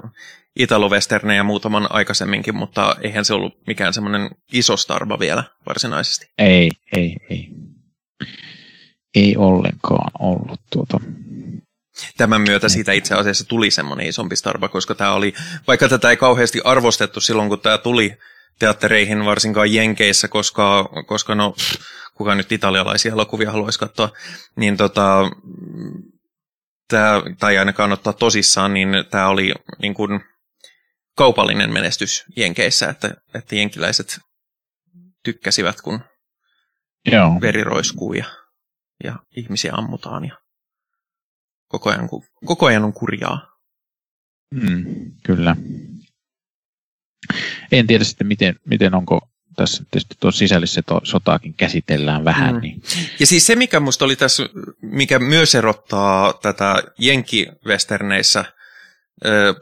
[0.60, 6.26] Italo-westerneja muutaman aikaisemminkin, mutta eihän se ollut mikään semmoinen iso starba vielä varsinaisesti.
[6.38, 7.50] Ei, ei, ei.
[9.16, 11.00] Ei ollenkaan ollut tuota.
[12.18, 15.34] Tämän myötä siitä itse asiassa tuli semmoinen isompi starba, koska tämä oli,
[15.68, 18.18] vaikka tätä ei kauheasti arvostettu silloin, kun tämä tuli
[18.60, 21.56] teattereihin, varsinkaan Jenkeissä, koska, koska no,
[22.14, 24.10] kuka nyt italialaisia elokuvia haluaisi katsoa,
[24.56, 25.32] niin tota,
[26.88, 30.22] tämä, tai ainakaan ottaa tosissaan, niin tämä oli niin kuin
[31.16, 34.20] kaupallinen menestys Jenkeissä, että, että jenkiläiset
[35.24, 36.04] tykkäsivät, kun
[37.12, 37.38] Joo.
[37.42, 38.26] veri roiskuu ja,
[39.04, 40.43] ja ihmisiä ammutaan ja
[41.74, 42.10] koko ajan,
[42.46, 43.48] koko ajan on kurjaa.
[44.56, 44.86] Mm,
[45.24, 45.56] kyllä.
[47.72, 49.20] En tiedä sitten, miten, miten onko
[49.56, 52.50] tässä tietysti tuo sisällissä sotaakin käsitellään vähän.
[52.50, 52.56] Mm.
[52.56, 52.62] Mm.
[52.62, 52.82] Niin,
[53.20, 54.44] Ja siis se, mikä musta oli tässä,
[54.82, 58.46] mikä myös erottaa tätä jenki-westerneissä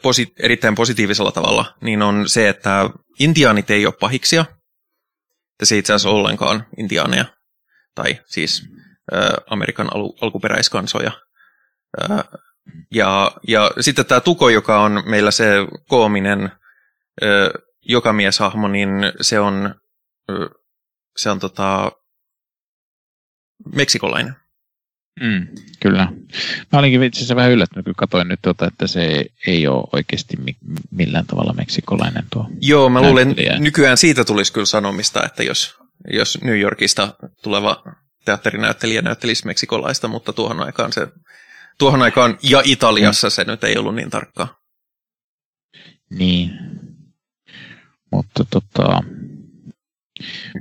[0.01, 2.89] posi- erittäin positiivisella tavalla, niin on se, että
[3.19, 4.45] intiaanit ei ole pahiksia.
[5.57, 7.25] Tässä ei itse asiassa ollenkaan intiaaneja,
[7.95, 8.63] tai siis
[9.49, 11.11] Amerikan al- alkuperäiskansoja.
[12.01, 12.23] Ö,
[12.93, 15.53] ja, ja sitten tämä Tuko, joka on meillä se
[15.87, 16.51] koominen
[17.81, 18.89] jokamieshahmo, niin
[19.21, 19.75] se on,
[21.17, 21.91] se on tota,
[23.75, 24.35] meksikolainen.
[25.21, 25.47] mm,
[25.79, 26.07] kyllä.
[26.71, 30.37] Mä olinkin itse asiassa vähän yllättynyt, kun katsoin nyt, tuota, että se ei ole oikeasti
[30.37, 32.49] mi- millään tavalla meksikolainen tuo.
[32.61, 35.75] Joo, mä luulen, nykyään siitä tulisi kyllä sanomista, että jos,
[36.13, 37.13] jos New Yorkista
[37.43, 37.83] tuleva
[38.25, 41.07] teatterinäyttelijä näyttelisi meksikolaista, mutta tuohon aikaan se,
[41.81, 44.59] tuohon aikaan ja Italiassa se nyt ei ollut niin tarkkaa.
[46.09, 46.51] Niin.
[48.11, 49.03] Mutta tota,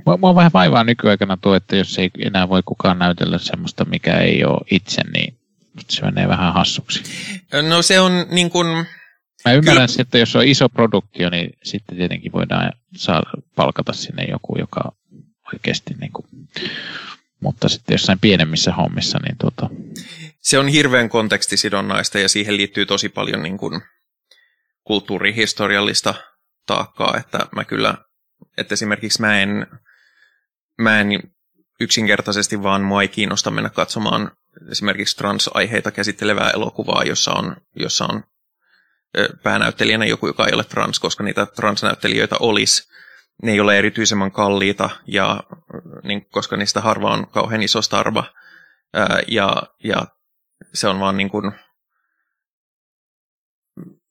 [0.05, 4.17] mua, mua vähän vaivaa nykyaikana tuo, että jos ei enää voi kukaan näytellä semmoista, mikä
[4.17, 5.37] ei ole itse, niin
[5.89, 7.03] se menee vähän hassuksi.
[7.69, 8.67] No se on niin kuin,
[9.45, 10.01] Mä ymmärrän, Kyllä.
[10.01, 14.91] Että jos on iso produktio, niin sitten tietenkin voidaan saada, palkata sinne joku, joka
[15.53, 16.25] oikeasti niin kuin,
[17.39, 19.69] mutta sitten jossain pienemmissä hommissa, niin tuota,
[20.41, 23.81] se on hirveän kontekstisidonnaista ja siihen liittyy tosi paljon niin kuin
[24.83, 26.13] kulttuurihistoriallista
[26.65, 27.97] taakkaa, että mä kyllä,
[28.57, 29.67] että esimerkiksi mä en,
[30.77, 31.07] mä en
[31.79, 34.31] yksinkertaisesti vaan mua ei kiinnosta mennä katsomaan
[34.71, 38.23] esimerkiksi trans-aiheita käsittelevää elokuvaa, jossa on, jossa on
[39.43, 42.91] päänäyttelijänä joku, joka ei ole trans, koska niitä transnäyttelijöitä olisi.
[43.43, 45.43] Ne ei ole erityisemman kalliita, ja,
[46.03, 48.23] niin, koska niistä harva on kauhean iso starva.
[49.27, 50.07] Ja, ja
[50.73, 51.51] se on vaan niin kuin,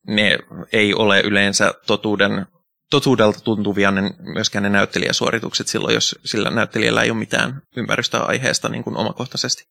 [0.07, 0.37] ne
[0.73, 2.45] ei ole yleensä totuuden,
[2.89, 8.69] totuudelta tuntuvia ne, myöskään ne näyttelijäsuoritukset silloin, jos sillä näyttelijällä ei ole mitään ymmärrystä aiheesta
[8.69, 9.63] niin kuin omakohtaisesti.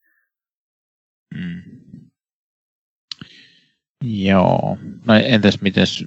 [1.35, 1.63] mm.
[4.03, 4.79] joo.
[5.07, 6.05] No entäs mites,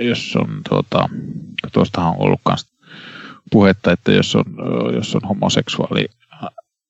[0.00, 1.08] jos on tuota,
[1.72, 2.70] tuostahan on ollut kans
[3.50, 4.44] puhetta, että jos on,
[4.94, 6.08] jos on homoseksuaali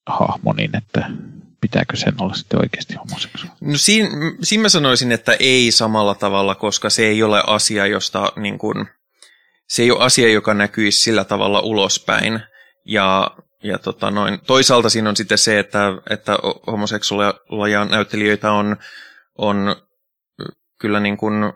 [0.06, 1.10] hahmo, niin että
[1.60, 3.58] pitääkö sen olla sitten oikeasti homoseksuaali?
[3.60, 4.08] No siinä,
[4.42, 8.86] siinä mä sanoisin, että ei samalla tavalla, koska se ei ole asia, josta niin kuin,
[9.68, 12.40] se ei ole asia, joka näkyisi sillä tavalla ulospäin.
[12.86, 13.30] Ja,
[13.62, 14.40] ja tota noin.
[14.46, 18.76] toisaalta siinä on sitten se, että, että homoseksuaaleja näyttelijöitä on,
[19.38, 19.76] on
[20.80, 21.52] kyllä niin kuin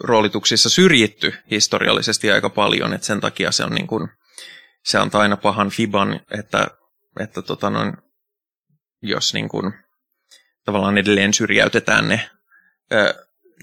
[0.00, 4.08] roolituksissa syrjitty historiallisesti aika paljon, että sen takia se on niin kuin,
[4.84, 6.66] se antaa aina pahan fiban, että,
[7.20, 7.92] että tota noin,
[9.02, 9.72] jos niin kuin,
[10.64, 12.30] tavallaan edelleen syrjäytetään ne,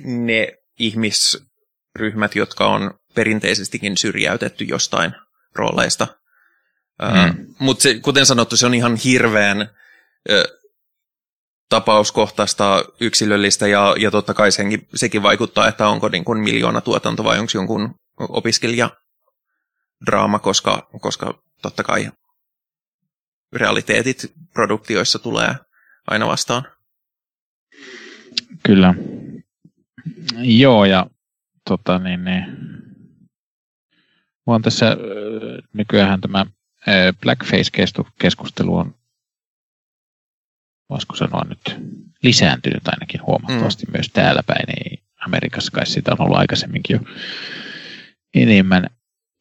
[0.03, 0.47] ne
[0.79, 5.15] ihmisryhmät, jotka on perinteisestikin syrjäytetty jostain
[5.55, 6.07] rooleista.
[7.01, 7.45] Mm.
[7.59, 9.69] Mutta kuten sanottu, se on ihan hirveän
[11.69, 17.23] tapauskohtaista, yksilöllistä ja, ja totta kai senkin, sekin vaikuttaa, että onko niin kuin miljoona tuotanto
[17.23, 18.89] vai onko jonkun opiskelija
[20.05, 22.11] draama, koska, koska totta kai
[23.53, 25.55] realiteetit produktioissa tulee
[26.07, 26.63] aina vastaan.
[28.63, 28.93] Kyllä.
[30.37, 31.07] Joo, ja
[31.69, 32.45] tota, niin, niin.
[34.45, 34.97] on tässä
[35.73, 36.45] nykyään tämä
[37.21, 38.95] Blackface-keskustelu on,
[40.89, 41.81] voisiko sanoa nyt,
[42.23, 43.91] lisääntynyt ainakin huomattavasti mm.
[43.91, 44.65] myös täällä päin.
[44.69, 46.99] Ei Amerikassa kai sitä on ollut aikaisemminkin jo
[48.33, 48.87] enemmän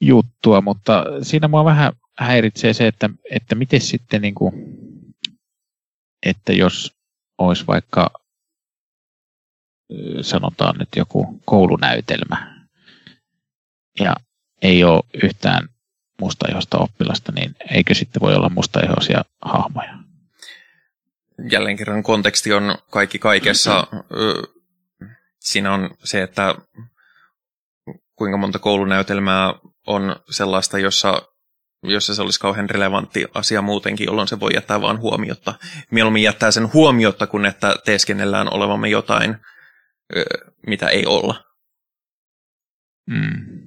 [0.00, 4.54] juttua, mutta siinä mua vähän häiritsee se, että, että miten sitten niin kuin,
[6.26, 6.92] että jos
[7.38, 8.10] olisi vaikka
[10.20, 12.64] sanotaan nyt joku koulunäytelmä
[14.00, 14.16] ja
[14.62, 15.68] ei ole yhtään
[16.20, 19.98] mustaihoista oppilasta, niin eikö sitten voi olla mustaihoisia hahmoja?
[21.50, 23.86] Jälleen kerran konteksti on kaikki kaikessa.
[25.40, 26.54] Siinä on se, että
[28.16, 29.54] kuinka monta koulunäytelmää
[29.86, 31.22] on sellaista, jossa,
[31.83, 35.55] jossa se olisi kauhean relevantti asia muutenkin, jolloin se voi jättää vain huomiota.
[35.91, 39.37] Mieluummin jättää sen huomiota, kun että teeskennellään olevamme jotain,
[40.66, 41.45] mitä ei olla.
[43.07, 43.62] Mm.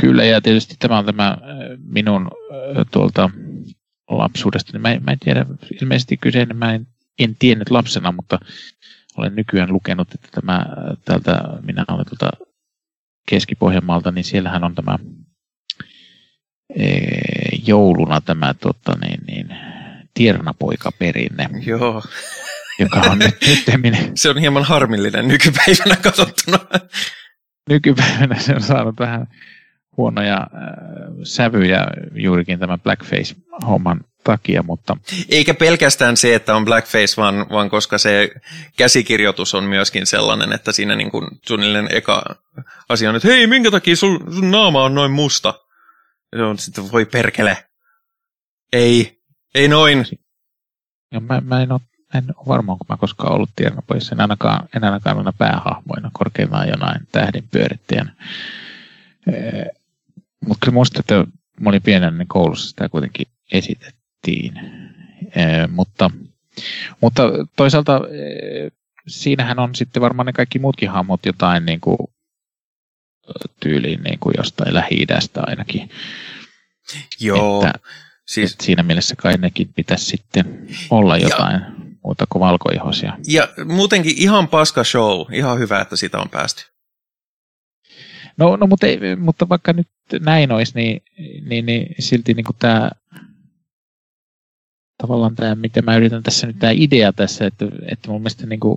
[0.00, 1.36] Kyllä, ja tietysti tämä on tämä
[1.78, 2.30] minun
[2.90, 3.30] tuolta
[4.10, 4.72] lapsuudesta.
[4.72, 5.46] Niin mä, mä en tiedä,
[5.82, 6.86] ilmeisesti kyseinen mä en,
[7.18, 8.38] en tiennyt lapsena, mutta
[9.16, 10.66] olen nykyään lukenut, että tämä
[11.04, 12.46] täältä, minä olen tuolta
[13.28, 14.98] Keski-Pohjanmaalta, niin siellähän on tämä
[17.66, 19.48] jouluna tämä tota, niin, niin,
[20.14, 21.48] tiernapoikaperinne.
[21.66, 22.02] Joo.
[22.78, 26.58] Joka on nyt, nyt Se on hieman harmillinen nykypäivänä katsottuna.
[27.68, 29.26] Nykypäivänä se on saanut vähän
[29.96, 30.48] huonoja äh,
[31.22, 34.96] sävyjä juurikin tämän blackface-homman takia, mutta...
[35.28, 38.30] Eikä pelkästään se, että on blackface, vaan, vaan koska se
[38.76, 42.36] käsikirjoitus on myöskin sellainen, että siinä niin kuin suunnilleen eka
[42.88, 45.54] asia on, että hei, minkä takia sun, sun naama on noin musta?
[46.32, 47.66] On sitten, voi perkele.
[48.72, 49.20] Ei,
[49.54, 50.04] ei noin.
[51.12, 51.80] Ja mä, mä en ole
[52.14, 54.14] en ole varma, kun mä koskaan ollut tiedonopoissa.
[54.14, 58.12] En ainakaan, en ainakaan aina päähahmoina, korkeintaan jonain tähdin pyörittäjän.
[60.40, 61.14] Mutta kyllä muista, että
[61.60, 64.56] mä olin pienenä niin koulussa sitä kuitenkin esitettiin.
[65.36, 66.10] E, mutta,
[67.00, 67.22] mutta
[67.56, 68.70] toisaalta e,
[69.08, 71.98] siinähän on sitten varmaan ne kaikki muutkin hahmot jotain niin kuin,
[73.60, 75.90] tyyliin niin kuin jostain Lähi-idästä ainakin.
[77.20, 77.66] Joo.
[77.66, 77.78] Että,
[78.26, 78.52] siis...
[78.52, 81.70] että siinä mielessä kai nekin pitäisi sitten olla jotain ja,
[82.04, 83.18] muuta kuin valkoihoisia.
[83.26, 85.32] Ja muutenkin ihan paska show.
[85.32, 86.62] Ihan hyvä, että sitä on päästy.
[88.36, 89.88] No, no mutta, ei, mutta vaikka nyt
[90.20, 91.02] näin olisi, niin,
[91.48, 92.90] niin, niin silti niin kuin tämä
[94.98, 98.60] tavallaan tämä, miten mä yritän tässä nyt tämä idea tässä, että, että mun mielestä niin
[98.60, 98.76] kuin,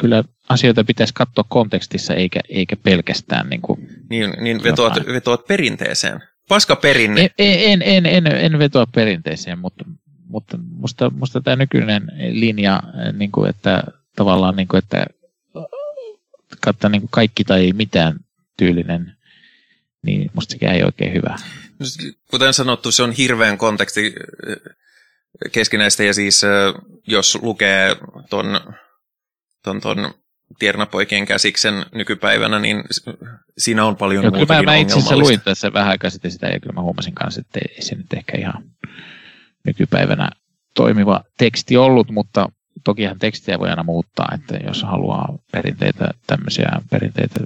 [0.00, 6.22] kyllä asioita pitäisi katsoa kontekstissa eikä, eikä pelkästään niin kuin Niin, niin vetoat, vetoat perinteeseen.
[6.48, 7.30] Paska perinne.
[7.38, 9.84] En, en, en, en, en vetoa perinteeseen, mutta,
[10.28, 12.82] mutta musta, musta tämä nykyinen linja,
[13.12, 13.84] niin kuin, että
[14.16, 15.06] tavallaan niin kuin, että
[16.60, 18.16] katsoa niin kuin kaikki tai ei mitään
[18.56, 19.12] tyylinen,
[20.02, 21.36] niin musta sekään ei oikein hyvä.
[22.30, 24.14] Kuten sanottu, se on hirveän konteksti
[25.52, 26.42] keskinäistä ja siis
[27.06, 27.96] jos lukee
[28.30, 28.60] ton,
[29.66, 30.14] ton, ton
[30.58, 32.84] Tiernapoikien käsiksen nykypäivänä, niin
[33.58, 36.46] siinä on paljon Joo, kyllä mä, mä itse asiassa luin tässä vähän aikaa sitten sitä
[36.46, 38.64] ja kyllä mä huomasin kanssa, että ei se nyt ehkä ihan
[39.66, 40.30] nykypäivänä
[40.74, 42.48] toimiva teksti ollut, mutta
[42.84, 47.40] tokihan tekstiä voi aina muuttaa, että jos haluaa perinteitä, tämmöisiä perinteitä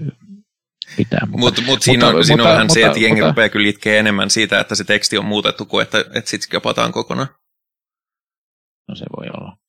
[0.96, 1.26] pitää.
[1.30, 3.30] Mutta, mut, mut siinä on, mutta, siinä on mutta, vähän mutta, se, että jengi mutta,
[3.30, 7.28] rupeaa kyllä enemmän siitä, että se teksti on muutettu kuin että, että sitten kapataan kokonaan.
[8.88, 9.59] No se voi olla.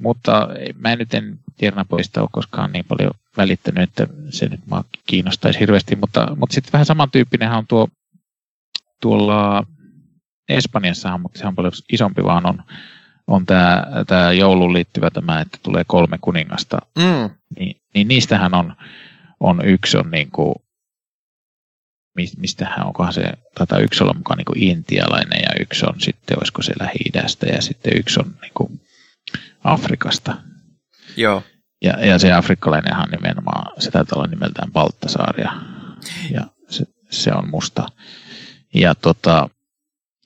[0.00, 0.48] Mutta
[0.78, 5.60] mä en nyt en Tiernapoista ole koskaan niin paljon välittänyt, että se nyt mä kiinnostaisi
[5.60, 7.88] hirveästi, mutta, mutta sitten vähän samantyyppinenhän on tuo
[9.00, 9.66] tuolla
[10.48, 12.62] Espanjassahan, mutta se on paljon isompi, vaan on,
[13.26, 16.78] on tämä, tämä jouluun liittyvä tämä, että tulee kolme kuningasta.
[16.98, 17.30] Mm.
[17.58, 18.76] Niin, niin niistähän on,
[19.40, 20.54] on yksi on niin kuin,
[22.36, 26.62] mistähän onkohan se, taitaa yksi olla mukaan niin kuin intialainen ja yksi on sitten, olisiko
[26.62, 28.80] se Lähi-idästä ja sitten yksi on niin kuin
[29.64, 30.36] Afrikasta.
[31.16, 31.42] Joo.
[31.82, 35.52] Ja, ja se afrikkalainenhan nimenomaan, se taitaa olla nimeltään Baltasaaria
[36.30, 37.86] ja se, se on musta.
[38.74, 39.48] Ja, tota,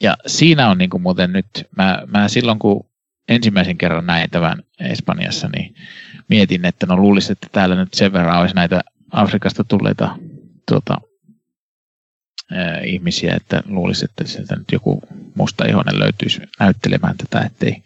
[0.00, 2.86] ja siinä on niin kuin muuten nyt, mä, mä silloin kun
[3.28, 5.74] ensimmäisen kerran näin tämän Espanjassa, niin
[6.28, 8.80] mietin, että no luulisin, että täällä nyt sen verran olisi näitä
[9.12, 10.16] Afrikasta tulleita
[10.68, 11.00] tuota,
[12.52, 15.02] ää, ihmisiä, että luulisi, että sieltä nyt joku
[15.34, 17.82] musta ihonen löytyisi näyttelemään tätä, ettei,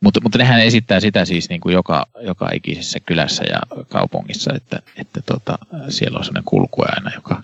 [0.00, 4.82] Mutta, mutta nehän esittää sitä siis niin kuin joka, joka ikisessä kylässä ja kaupungissa, että,
[4.96, 7.42] että tota, siellä on sellainen kulkue aina, joka,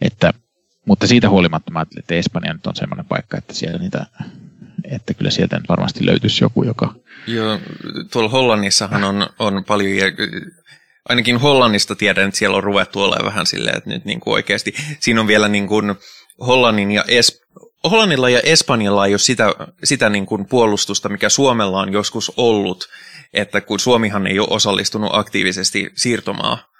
[0.00, 0.32] että,
[0.86, 4.06] mutta siitä huolimatta mä että Espanja nyt on sellainen paikka, että siellä niitä,
[4.84, 6.94] että kyllä sieltä nyt varmasti löytyisi joku, joka...
[7.26, 7.58] Joo,
[8.12, 10.12] tuolla Hollannissahan on, on paljon,
[11.08, 14.74] ainakin Hollannista tiedän, että siellä on ruvettu olemaan vähän silleen, että nyt niin kuin oikeasti,
[15.00, 15.94] siinä on vielä niin kuin
[16.46, 17.39] Hollannin ja es,
[17.84, 19.54] Hollannilla ja Espanjalla ei ole sitä,
[19.84, 22.88] sitä niin kuin puolustusta, mikä Suomella on joskus ollut,
[23.32, 26.70] että kun Suomihan ei ole osallistunut aktiivisesti siirtomaa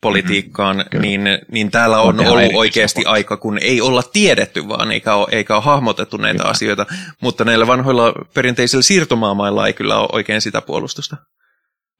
[0.00, 1.22] politiikkaan, mm-hmm, niin,
[1.52, 5.54] niin täällä on, on ollut oikeasti aika, kun ei olla tiedetty vaan, eikä ole, eikä
[5.54, 6.50] ole hahmotettu näitä kyllä.
[6.50, 6.86] asioita,
[7.22, 11.16] mutta näillä vanhoilla perinteisillä siirtomaamailla ei kyllä ole oikein sitä puolustusta.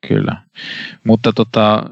[0.08, 0.42] Kyllä,
[1.04, 1.82] mutta tota,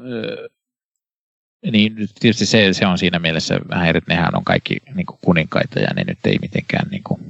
[1.71, 5.19] niin tietysti se, se on siinä mielessä vähän eri, että nehän on kaikki niin kuin
[5.21, 7.21] kuninkaita ja ne nyt ei mitenkään niin kuin,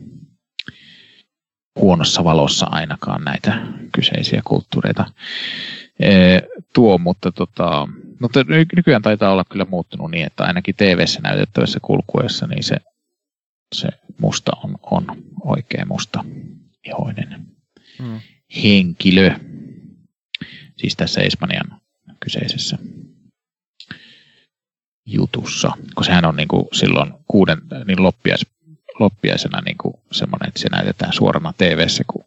[1.79, 3.61] huonossa valossa ainakaan näitä
[3.91, 5.05] kyseisiä kulttuureita
[5.99, 6.39] e,
[6.73, 7.87] tuo, mutta, tota,
[8.21, 8.39] mutta
[8.75, 12.75] nykyään taitaa olla kyllä muuttunut niin, että ainakin TV-ssä näytettävässä kulkuessa niin se,
[13.75, 13.87] se
[14.21, 15.05] musta on, on
[15.43, 16.25] oikein musta
[16.85, 17.45] ihoinen
[17.99, 18.19] hmm.
[18.63, 19.31] henkilö.
[20.77, 21.81] Siis tässä Espanjan
[22.19, 22.77] kyseisessä
[25.11, 27.57] jutussa, kun sehän on niin kuin silloin kuuden
[27.87, 28.45] niin loppiais,
[28.99, 32.23] loppiaisena niin kuin semmoinen, että se näytetään suorana tv kun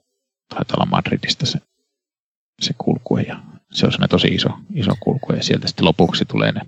[0.48, 1.58] taitaa olla Madridista se,
[2.60, 3.40] se kulkue ja
[3.72, 6.60] se on tosi iso, iso kulkue ja sieltä sitten lopuksi tulee ne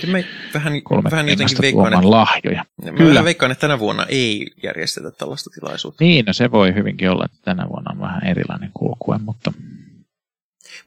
[0.00, 2.64] Kyllä vähän, kolme vähän jotenkin veikkaan, että, lahjoja.
[2.84, 3.24] Mä Kyllä.
[3.24, 6.04] veikkaan, että tänä vuonna ei järjestetä tällaista tilaisuutta.
[6.04, 9.52] Niin, no se voi hyvinkin olla, että tänä vuonna on vähän erilainen kulkue, mutta...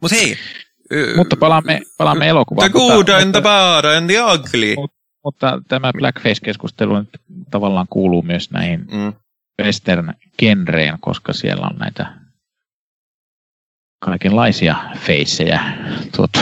[0.02, 0.38] Mutta hei,
[1.16, 2.72] mutta palaamme, palaamme elokuvaan.
[2.72, 4.76] The good and the bad and the ugly.
[4.76, 7.10] Mutta, mutta tämä blackface-keskustelu nyt
[7.52, 9.14] tavallaan kuuluu myös näihin mm.
[9.62, 12.14] western-genreen, koska siellä on näitä
[14.00, 15.62] kaikenlaisia feissejä
[16.16, 16.40] tuota,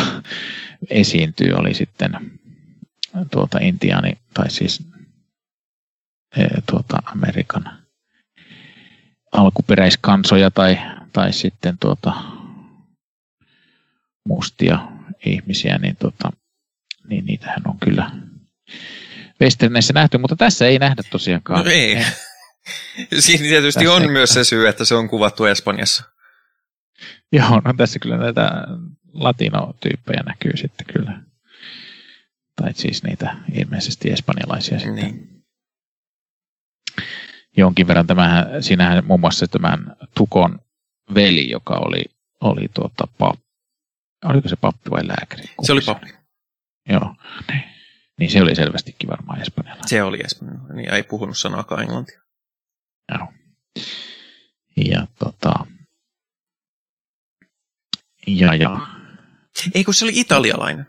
[0.90, 1.54] esiintyy.
[1.54, 2.12] Oli sitten
[3.32, 4.84] tuota intiaani, tai siis
[6.38, 7.80] e, tuota Amerikan
[9.32, 10.80] alkuperäiskansoja tai,
[11.14, 12.14] tai sitten tuota
[14.26, 14.80] mustia
[15.26, 16.32] ihmisiä, niin, tota,
[17.08, 18.12] niin niitähän on kyllä
[19.42, 21.66] westerneissä nähty, mutta tässä ei nähdä tosiaankaan.
[21.66, 21.98] No ei.
[23.20, 24.08] Siinä tietysti tässä on ei...
[24.08, 26.04] myös se syy, että se on kuvattu Espanjassa.
[27.32, 28.52] Joo, no tässä kyllä näitä
[29.14, 31.22] latinotyyppejä näkyy sitten kyllä.
[32.56, 34.96] Tai siis niitä ilmeisesti espanjalaisia sitten.
[34.96, 35.44] Niin.
[37.58, 40.60] Jonkin verran tämähän, siinähän muun muassa tämän Tukon
[41.16, 42.06] veli, joka oli,
[42.42, 43.08] oli tuota,
[44.26, 45.44] Oliko se pappi vai lääkäri?
[45.44, 46.14] Kumpi se oli pappi.
[46.90, 47.16] Joo,
[47.52, 47.64] niin.
[48.20, 49.90] niin se oli selvästikin varmaan espanjalainen.
[49.90, 52.22] Se oli espanjalainen, niin ei puhunut sanaakaan englantia.
[53.12, 53.34] Joo.
[54.86, 55.66] Ja tota...
[58.28, 58.88] Ja, ja.
[59.76, 60.86] Ei kun se oli italialainen.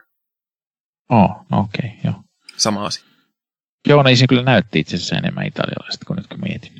[1.09, 2.22] Oh, no okei, okay, joo.
[2.57, 3.05] Sama asia.
[3.89, 6.72] Joo, niin se kyllä näytti itse asiassa enemmän italialaista kuin nyt kun mietin.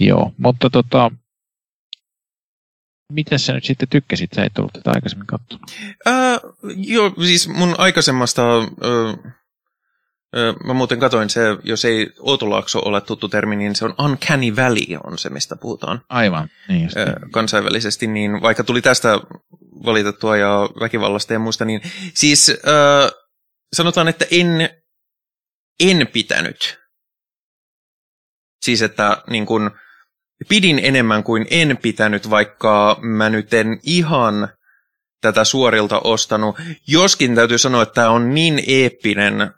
[0.00, 1.10] Joo, mutta tota,
[3.12, 4.30] mitä sä nyt sitten tykkäsit?
[4.34, 5.70] Sä et ollut tätä aikaisemmin katsonut.
[6.06, 6.40] Äh,
[6.76, 8.58] joo, siis mun aikaisemmasta...
[8.58, 9.34] Äh,
[10.64, 14.98] mä muuten katoin se, jos ei Outolaakso ole tuttu termi, niin se on Uncanny Valley
[15.04, 16.00] on se, mistä puhutaan.
[16.08, 16.96] Aivan, niin just.
[16.96, 19.20] Äh, kansainvälisesti, niin vaikka tuli tästä
[19.84, 21.80] valitettua ja väkivallasta ja muista, niin
[22.14, 23.10] siis äh,
[23.72, 24.68] sanotaan, että en,
[25.80, 26.78] en pitänyt.
[28.64, 29.70] Siis, että niin kun,
[30.48, 34.48] pidin enemmän kuin en pitänyt, vaikka mä nyt en ihan
[35.20, 36.56] tätä suorilta ostanut.
[36.86, 39.50] Joskin täytyy sanoa, että tämä on niin eeppinen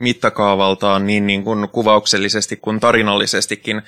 [0.00, 3.82] mittakaavaltaan niin, niin kuin kuvauksellisesti kuin tarinallisestikin,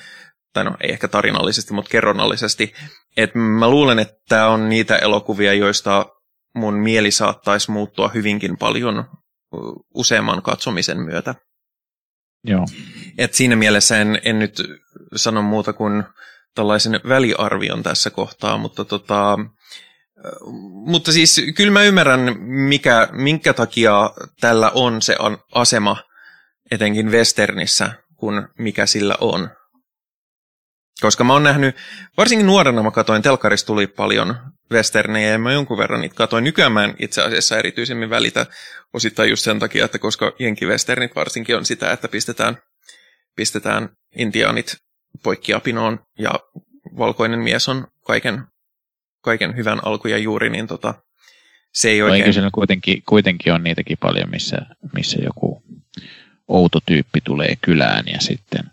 [0.53, 2.73] tai no ei ehkä tarinallisesti, mutta kerronnallisesti,
[3.17, 6.07] että mä luulen, että tämä on niitä elokuvia, joista
[6.55, 9.05] mun mieli saattaisi muuttua hyvinkin paljon
[9.95, 11.35] useamman katsomisen myötä.
[12.45, 12.67] Joo.
[13.19, 14.63] Et siinä mielessä en, en nyt
[15.17, 16.05] sano muuta kuin
[16.55, 19.39] tällaisen väliarvion tässä kohtaa, mutta tota,
[20.87, 24.11] mutta siis kyllä mä ymmärrän, mikä, minkä takia
[24.41, 25.17] tällä on se
[25.55, 25.97] asema,
[26.71, 29.51] etenkin Westernissä, kun mikä sillä on.
[31.01, 31.77] Koska mä oon nähnyt,
[32.17, 34.37] varsinkin nuorena mä katoin, telkarissa tuli paljon
[34.73, 36.45] westernejä ja mä jonkun verran niitä katoin.
[36.45, 38.47] Nykyään mä en itse asiassa erityisemmin välitä
[38.93, 42.57] osittain just sen takia, että koska jenkivesternit varsinkin on sitä, että pistetään,
[43.37, 44.77] pistetään intiaanit
[45.23, 46.35] poikkiapinoon ja
[46.99, 48.45] valkoinen mies on kaiken,
[49.21, 50.95] kaiken hyvän alku ja juuri, niin tota,
[51.75, 52.23] se ei oikein...
[52.23, 54.57] Eikö siellä kuitenkin, kuitenkin on niitäkin paljon, missä,
[54.95, 55.63] missä joku
[56.49, 58.65] outo tyyppi tulee kylään ja sitten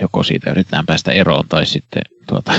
[0.00, 2.52] joko siitä yritetään päästä eroon tai sitten tuota,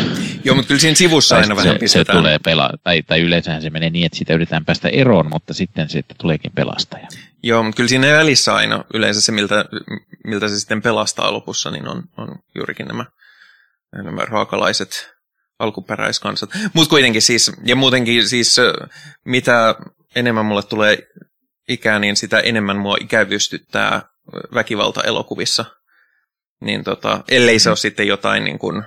[0.44, 2.18] Joo, mutta kyllä siinä sivussa aina se, vähän se pistetään.
[2.18, 5.90] tulee pela, tai, tai yleensähän se menee niin, että siitä yritetään päästä eroon, mutta sitten
[5.90, 7.08] sitten tuleekin pelastaja.
[7.44, 9.66] Joo, mutta kyllä siinä välissä aina yleensä se, miltä,
[10.28, 13.06] miltä se sitten pelastaa lopussa, niin on, on juurikin nämä,
[14.04, 15.16] nämä raakalaiset
[15.60, 16.50] alkuperäiskansat.
[16.74, 18.58] Mutta kuitenkin siis, ja muutenkin siis,
[19.26, 19.76] mitä
[20.16, 20.98] enemmän mulle tulee
[21.70, 24.02] ikää, niin sitä enemmän mua ikävystyttää
[24.54, 25.66] väkivalta elokuvissa.
[26.62, 28.84] Niin tota, ellei se ole sitten jotain niin kuin,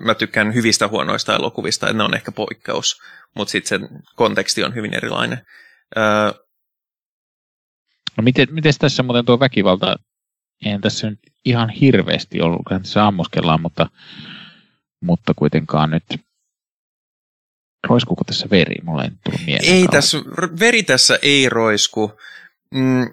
[0.00, 3.00] mä tykkään hyvistä huonoista elokuvista, että ne on ehkä poikkeus,
[3.36, 5.46] mutta sitten sen konteksti on hyvin erilainen.
[5.96, 6.32] Öö,
[8.16, 9.96] No miten, miten tässä muuten tuo väkivalta,
[10.64, 13.86] eihän tässä nyt ihan hirveästi ollut, kun tässä ammuskellaan, mutta,
[15.02, 16.04] mutta kuitenkaan nyt,
[17.88, 18.74] roiskuuko tässä veri?
[18.82, 19.74] Mulla ei tullut mieleen.
[19.74, 20.18] Ei tässä,
[20.60, 22.12] veri tässä ei roisku.
[22.74, 23.12] Mm,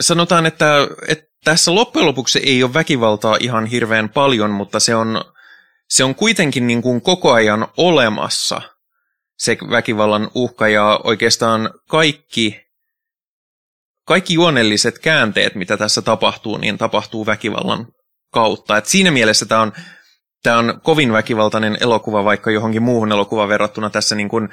[0.00, 0.74] sanotaan, että,
[1.08, 5.24] että tässä loppujen lopuksi ei ole väkivaltaa ihan hirveän paljon, mutta se on,
[5.88, 8.60] se on kuitenkin niin kuin koko ajan olemassa,
[9.38, 12.60] se väkivallan uhka, ja oikeastaan kaikki,
[14.06, 17.86] kaikki juonelliset käänteet, mitä tässä tapahtuu, niin tapahtuu väkivallan
[18.32, 18.76] kautta.
[18.76, 19.72] Et siinä mielessä tämä on,
[20.42, 23.90] tämä on kovin väkivaltainen elokuva vaikka johonkin muuhun elokuvaan verrattuna.
[23.90, 24.48] Tässä niin kuin,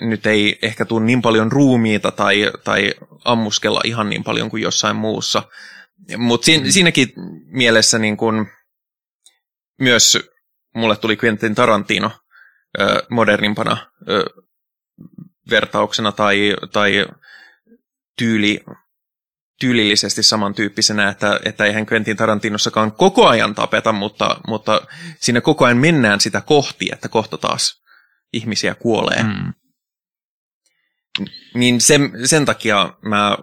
[0.00, 2.94] nyt ei ehkä tule niin paljon ruumiita tai, tai
[3.24, 5.42] ammuskella ihan niin paljon kuin jossain muussa.
[6.16, 7.12] Mutta siinä, siinäkin
[7.46, 8.46] mielessä niin kuin,
[9.80, 10.18] myös
[10.78, 12.10] mulle tuli Quentin Tarantino
[12.80, 13.76] ö, modernimpana
[14.08, 14.24] ö,
[15.50, 17.06] vertauksena tai, tai
[18.18, 18.60] tyyli,
[19.60, 24.80] tyylillisesti samantyyppisenä, että, että eihän Quentin Tarantinossakaan koko ajan tapeta, mutta, mutta
[25.20, 27.82] siinä koko ajan mennään sitä kohti, että kohta taas
[28.32, 29.22] ihmisiä kuolee.
[29.22, 29.54] Mm.
[31.54, 33.36] Niin sen, sen takia mä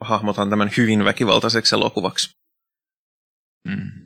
[0.00, 2.30] hahmotan tämän hyvin väkivaltaiseksi elokuvaksi.
[3.68, 4.02] Mm.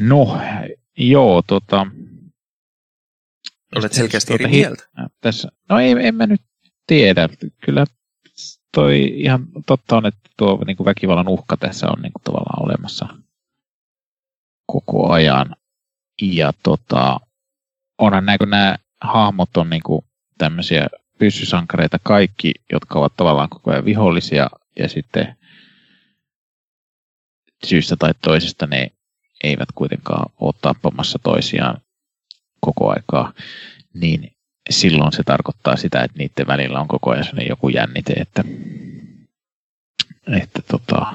[0.00, 0.40] No,
[0.98, 1.86] joo, tota...
[3.76, 4.88] Olet selkeästi eri tuota, hi- mieltä.
[5.20, 6.42] Tässä, no ei, en mä nyt
[6.86, 7.28] tiedä.
[7.64, 7.84] Kyllä
[8.74, 12.64] toi ihan totta on, että tuo niin kuin väkivallan uhka tässä on niin kuin tavallaan
[12.64, 13.08] olemassa
[14.66, 15.56] koko ajan.
[16.22, 17.20] Ja tota,
[17.98, 20.04] onhan kun nämä hahmot on niin kuin
[20.38, 20.86] tämmöisiä
[21.18, 25.36] pyssysankareita kaikki, jotka ovat tavallaan koko ajan vihollisia ja sitten
[27.64, 28.90] syystä tai toisesta ne
[29.44, 31.80] eivät kuitenkaan ole tappamassa toisiaan
[32.60, 33.32] koko aikaa,
[33.94, 34.32] niin
[34.70, 38.44] silloin se tarkoittaa sitä, että niiden välillä on koko ajan joku jännite, että,
[40.26, 41.06] että tota,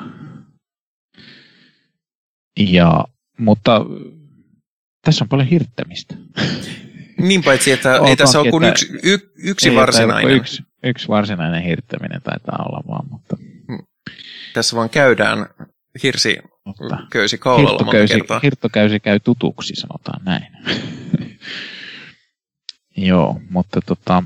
[2.59, 3.05] ja,
[3.37, 3.81] mutta
[5.01, 6.15] tässä on paljon hirttämistä.
[7.17, 10.35] Niin paitsi, että ei Olkoonkin, tässä ole kuin yksi, y, yksi Ei, varsinainen.
[10.35, 13.37] Yksi, yksi varsinainen hirttäminen taitaa olla vaan, mutta,
[14.53, 15.45] Tässä vaan käydään
[16.03, 18.39] hirsi mutta köysi kaulalla monta hirttoköysi, kertaa.
[18.43, 20.47] hirttoköysi käy tutuksi, sanotaan näin.
[22.97, 24.23] Joo, mutta tota,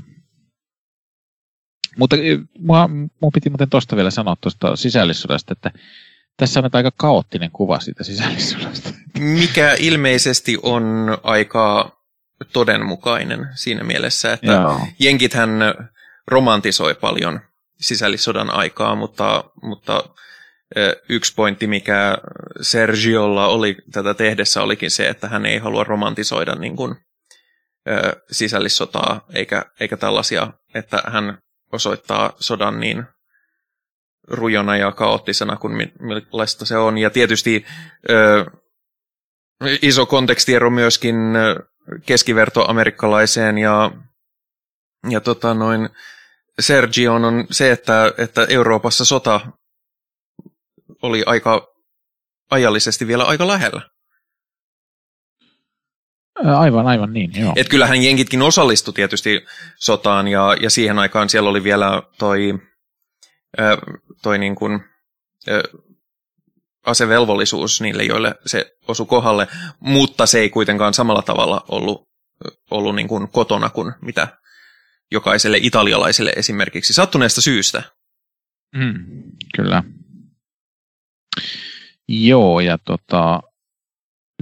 [1.96, 5.70] mutta eh, mua, mun piti muuten tuosta vielä sanoa tuosta sisällissodasta, että
[6.36, 8.90] tässä on aika kaoottinen kuva siitä sisällissodasta.
[9.18, 11.96] Mikä ilmeisesti on aika
[12.52, 14.80] todenmukainen siinä mielessä, että Joo.
[14.98, 15.50] jenkithän
[16.26, 17.40] romantisoi paljon
[17.80, 20.04] sisällissodan aikaa, mutta, mutta
[21.08, 22.18] yksi pointti, mikä
[22.60, 26.96] Sergiolla oli tätä tehdessä, olikin se, että hän ei halua romantisoida niin kuin,
[28.30, 31.38] sisällissotaa eikä, eikä tällaisia, että hän
[31.72, 33.04] osoittaa sodan niin
[34.28, 36.98] rujona ja kaoottisena kuin mi- millaista se on.
[36.98, 37.66] Ja tietysti
[38.10, 38.44] ö,
[39.82, 41.16] iso kontekstiero myöskin
[42.06, 43.90] keskivertoamerikkalaiseen ja,
[45.10, 45.88] ja tota noin,
[46.60, 49.40] Sergion on se, että, että Euroopassa sota
[51.02, 51.66] oli aika
[52.50, 53.82] ajallisesti vielä aika lähellä.
[56.44, 57.52] Aivan, aivan niin, joo.
[57.56, 62.58] Et kyllähän jenkitkin osallistui tietysti sotaan ja, ja siihen aikaan siellä oli vielä toi,
[63.58, 63.76] ö,
[64.22, 64.80] toi niin kuin,
[65.48, 65.62] ö,
[66.86, 69.48] asevelvollisuus niille, joille se osui kohdalle,
[69.80, 72.08] mutta se ei kuitenkaan samalla tavalla ollut,
[72.70, 74.38] ollut niin kuin kotona kuin mitä
[75.10, 77.82] jokaiselle italialaiselle esimerkiksi sattuneesta syystä.
[78.76, 79.04] Mm,
[79.56, 79.82] kyllä.
[82.08, 83.42] Joo, ja tota,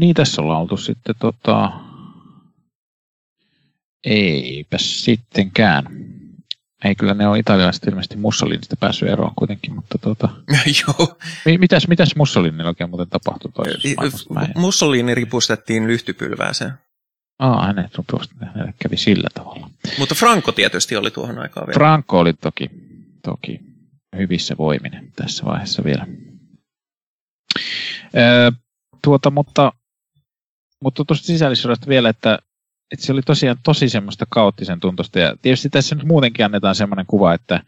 [0.00, 1.72] niin tässä ollaan oltu sitten tota,
[4.04, 5.84] eipä sittenkään.
[6.84, 10.28] Ei kyllä ne on italialaiset ilmeisesti Mussolinista päässyt eroon kuitenkin, mutta tota,
[10.86, 11.18] Joo.
[11.44, 13.88] mi- mitäs, mitäs Mussolinilla oikein muuten tapahtui toisessa
[14.54, 16.72] Mussolini ripustettiin lyhtypylvääseen.
[17.38, 17.92] Aa, hänet
[18.40, 19.70] hänelle kävi sillä tavalla.
[19.98, 21.78] Mutta Franco tietysti oli tuohon aikaan vielä.
[21.78, 22.70] Franco oli toki,
[23.22, 23.60] toki
[24.16, 26.06] hyvissä voiminen tässä vaiheessa vielä.
[28.16, 28.50] Öö,
[29.02, 29.72] tuota, mutta
[30.82, 32.38] mutta tuosta sisällissodasta vielä, että,
[32.92, 35.18] että se oli tosiaan tosi semmoista kaoottisen tuntosta.
[35.18, 37.62] Ja tietysti tässä nyt muutenkin annetaan semmoinen kuva, että,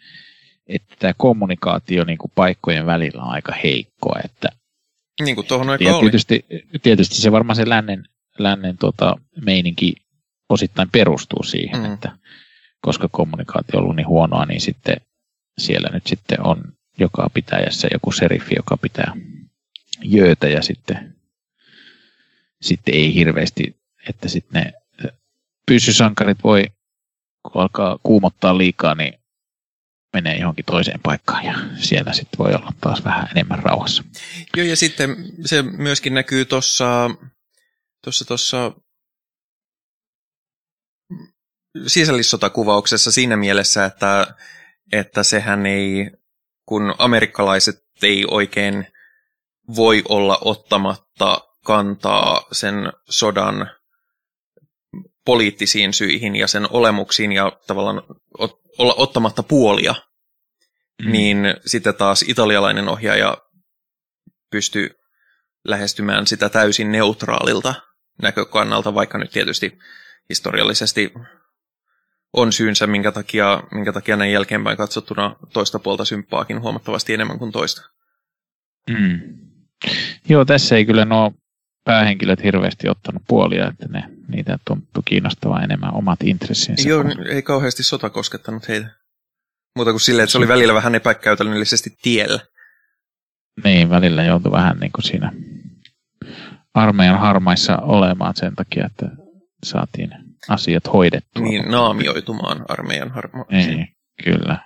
[0.66, 4.20] että tämä kommunikaatio niin kuin paikkojen välillä on aika heikkoa.
[4.24, 4.48] Että,
[5.24, 6.00] niin kuin tuohon aika ja oli.
[6.00, 6.46] tietysti,
[6.82, 8.04] tietysti se varmaan se lännen,
[8.38, 9.94] lännen tota, meininki
[10.48, 11.92] osittain perustuu siihen, mm.
[11.94, 12.12] että
[12.80, 14.96] koska kommunikaatio on ollut niin huonoa, niin sitten
[15.58, 16.64] siellä nyt sitten on
[16.98, 19.12] joka pitäjässä joku seriffi, joka pitää
[20.04, 21.16] jöötä ja sitten,
[22.60, 23.76] sitten ei hirveästi,
[24.08, 24.72] että sitten ne
[25.66, 26.66] pyssysankarit voi,
[27.42, 29.14] kun alkaa kuumottaa liikaa, niin
[30.12, 34.04] menee johonkin toiseen paikkaan ja siellä sitten voi olla taas vähän enemmän rauhassa.
[34.56, 37.10] Joo, ja sitten se myöskin näkyy tuossa
[38.04, 38.72] tuossa tuossa
[41.86, 44.34] sisällissotakuvauksessa siinä mielessä, että,
[44.92, 46.10] että sehän ei,
[46.66, 48.86] kun amerikkalaiset ei oikein
[49.76, 53.70] voi olla ottamatta kantaa sen sodan
[55.24, 58.02] poliittisiin syihin ja sen olemuksiin ja tavallaan
[58.78, 59.94] olla ottamatta puolia,
[61.02, 61.12] mm.
[61.12, 63.38] niin sitten taas italialainen ohjaaja
[64.50, 64.90] pystyy
[65.64, 67.74] lähestymään sitä täysin neutraalilta
[68.22, 69.78] näkökannalta, vaikka nyt tietysti
[70.28, 71.12] historiallisesti
[72.32, 77.52] on syynsä, minkä takia, minkä takia näin jälkeenpäin katsottuna toista puolta symppaakin huomattavasti enemmän kuin
[77.52, 77.82] toista.
[78.90, 79.49] Mm.
[80.28, 81.32] Joo, tässä ei kyllä nuo
[81.84, 86.88] päähenkilöt hirveästi ottanut puolia, että ne, niitä tuntuu kiinnostavaa enemmän omat intressinsä.
[86.88, 87.26] Joo, kun...
[87.26, 88.88] ei kauheasti sota koskettanut heitä.
[89.76, 92.40] Muuta kuin silleen, että se oli välillä vähän epäkäytännöllisesti tiellä.
[93.64, 95.32] Niin, välillä joutui vähän niin kuin siinä
[96.74, 99.06] armeijan harmaissa olemaan sen takia, että
[99.64, 100.10] saatiin
[100.48, 101.42] asiat hoidettua.
[101.42, 103.70] Niin, naamioitumaan armeijan harmaissa.
[103.70, 103.88] Niin,
[104.24, 104.58] kyllä.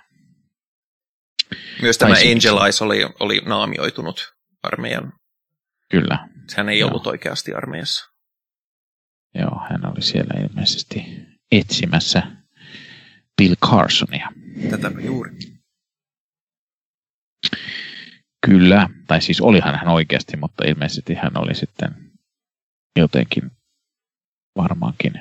[1.81, 4.34] Myös tämä Angel Eyes oli, oli naamioitunut
[4.65, 5.13] armeijan.
[5.91, 6.27] Kyllä.
[6.57, 6.89] Hän ei Joo.
[6.89, 8.05] ollut oikeasti armeijassa.
[9.35, 11.05] Joo, hän oli siellä ilmeisesti
[11.51, 12.23] etsimässä
[13.37, 14.29] Bill Carsonia.
[14.69, 15.31] Tätäpä juuri.
[18.45, 21.95] Kyllä, tai siis olihan hän oikeasti, mutta ilmeisesti hän oli sitten
[22.95, 23.51] jotenkin
[24.57, 25.13] varmaankin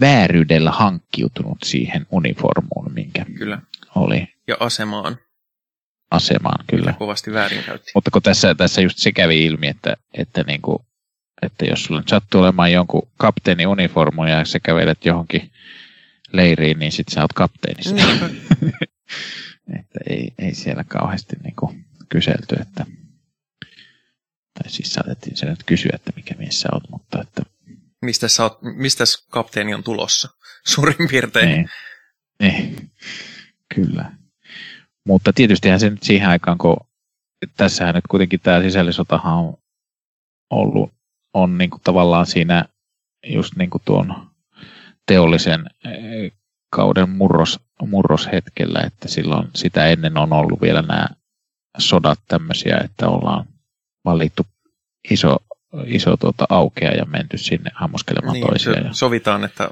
[0.00, 3.62] vääryydellä hankkiutunut siihen uniformuun, minkä kyllä.
[3.94, 4.28] oli.
[4.48, 5.16] Ja asemaan.
[6.10, 6.94] Asemaan, kyllä.
[6.98, 7.90] kovasti väärinkäytti.
[7.94, 10.78] Mutta kun tässä, tässä just se kävi ilmi, että, että, niin kuin,
[11.42, 15.50] että jos sulla sattuu olemaan jonkun kapteeni uniformu ja sä kävelet johonkin
[16.32, 17.94] leiriin, niin sit sä oot kapteenissa.
[17.94, 18.34] Niin.
[19.80, 22.86] että ei, ei siellä kauheasti niin kuin kyselty, että
[24.54, 27.42] tai siis saatettiin sen nyt kysyä, että mikä mies sä oot, mutta että
[28.02, 30.28] mistä, sä oot, mistä kapteeni on tulossa,
[30.66, 31.48] suurin piirtein.
[31.48, 31.68] Niin,
[32.42, 32.90] niin.
[33.74, 34.19] kyllä.
[35.06, 36.76] Mutta tietystihän se nyt siihen aikaan, kun
[37.56, 39.56] tässähän nyt kuitenkin tämä sisällissotahan on
[40.50, 40.92] ollut,
[41.34, 42.64] on niin kuin tavallaan siinä
[43.26, 44.30] just niin kuin tuon
[45.06, 46.32] teollisen eh,
[46.70, 51.06] kauden murros, murroshetkellä, että silloin sitä ennen on ollut vielä nämä
[51.78, 53.46] sodat tämmöisiä, että ollaan
[54.04, 54.46] valittu
[55.10, 55.36] iso
[55.86, 58.84] iso tuota, aukea ja menty sinne hammuskelemaan niin, toisiaan.
[58.84, 58.92] Ja...
[58.92, 59.70] Sovitaan, että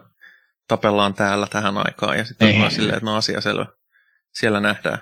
[0.68, 3.66] tapellaan täällä tähän aikaan ja sitten vaan silleen, että no asia selvä.
[4.34, 4.98] Siellä nähdään.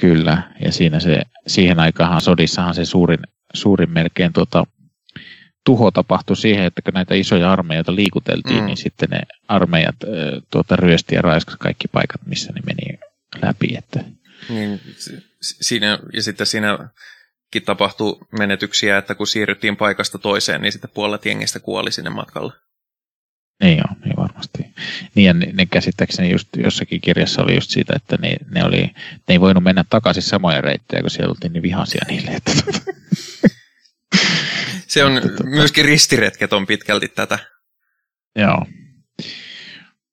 [0.00, 3.20] Kyllä, ja siinä se, siihen aikaan sodissahan se suurin,
[3.54, 4.66] suurin melkein tuota,
[5.64, 8.66] tuho tapahtui siihen, että kun näitä isoja armeijoita liikuteltiin, mm.
[8.66, 9.96] niin sitten ne armeijat
[10.50, 12.98] tuota, ryösti ja raiskasi kaikki paikat, missä ne meni
[13.42, 13.74] läpi.
[13.78, 14.04] Että...
[14.48, 14.80] Niin,
[15.40, 16.88] siinä, ja sitten siinä
[17.64, 22.52] tapahtui menetyksiä, että kun siirryttiin paikasta toiseen, niin sitten puolet jengistä kuoli sinne matkalla.
[23.62, 24.21] Niin joo, niin.
[25.14, 28.82] Niin ja ne, ne käsittääkseni just jossakin kirjassa oli just siitä, että ne, ne, oli,
[28.82, 28.94] ne
[29.28, 32.30] ei voinut mennä takaisin samoja reittejä, kun siellä oltiin niin vihaisia niille.
[32.30, 32.78] Että tuota.
[34.86, 37.38] Se on että, myöskin ristiretket on pitkälti tätä.
[38.36, 38.66] Joo.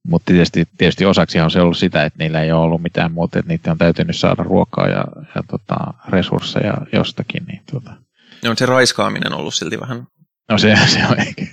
[0.08, 3.40] Mutta tietysti, tietysti osaksi on se ollut sitä, että niillä ei ole ollut mitään muuta,
[3.40, 5.06] että niiden on täytynyt saada ruokaa ja,
[5.36, 5.76] ja tota,
[6.10, 7.44] resursseja jostakin.
[7.46, 7.92] Niin, tota.
[8.44, 10.08] No, on se raiskaaminen ollut silti vähän...
[10.50, 11.46] No se, se on ehkä,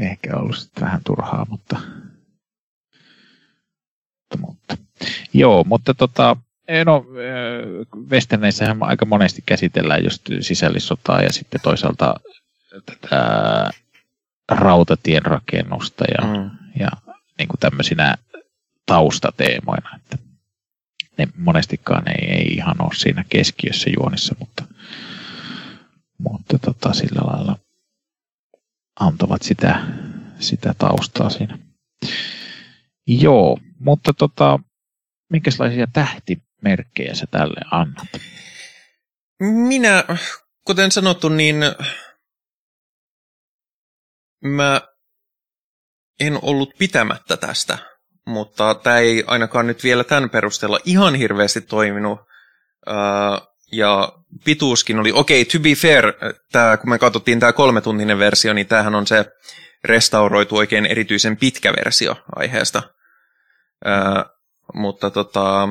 [0.00, 1.80] ehkä ollut vähän turhaa, mutta,
[4.36, 4.76] mutta, mutta.
[5.32, 6.36] Joo, mutta tota,
[6.84, 7.04] no,
[8.10, 12.14] Westerneissähän aika monesti käsitellään just sisällissotaa ja sitten toisaalta
[12.86, 13.70] tätä
[14.48, 16.50] rautatien rakennusta ja, mm.
[16.80, 16.88] ja
[17.38, 18.16] niin kuin tämmöisinä
[18.86, 20.18] taustateemoina, että
[21.18, 24.64] ne monestikaan ei, ei ihan ole siinä keskiössä juonissa, mutta,
[26.18, 27.58] mutta tota, sillä lailla
[29.00, 29.80] antavat sitä,
[30.38, 31.58] sitä taustaa siinä.
[33.06, 34.58] Joo, mutta tota,
[35.30, 38.08] minkälaisia tähtimerkkejä sä tälle annat?
[39.40, 40.04] Minä
[40.66, 41.56] kuten sanottu, niin
[44.44, 44.80] mä
[46.20, 47.78] en ollut pitämättä tästä,
[48.26, 52.20] mutta tämä ei ainakaan nyt vielä tämän perusteella ihan hirveästi toiminut.
[53.72, 54.12] Ja
[54.44, 56.04] pituuskin oli, okei, okay, to be fair,
[56.52, 59.24] tää, kun me katsottiin tämä kolmetuntinen versio, niin tämähän on se
[59.84, 62.82] restauroitu oikein erityisen pitkä versio aiheesta.
[64.74, 65.68] Mutta tota,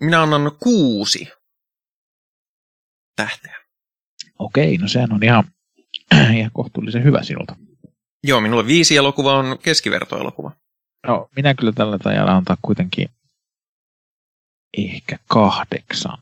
[0.00, 1.28] minä annan kuusi
[3.16, 3.56] tähteä.
[4.38, 5.44] Okei, no sehän on ihan,
[6.38, 7.56] ihan kohtuullisen hyvä sinulta.
[8.24, 10.52] Joo, minulla viisi elokuva on keskivertoelokuva.
[11.06, 13.08] No, minä kyllä tällä tajalla antaa kuitenkin
[14.78, 16.18] ehkä kahdeksan.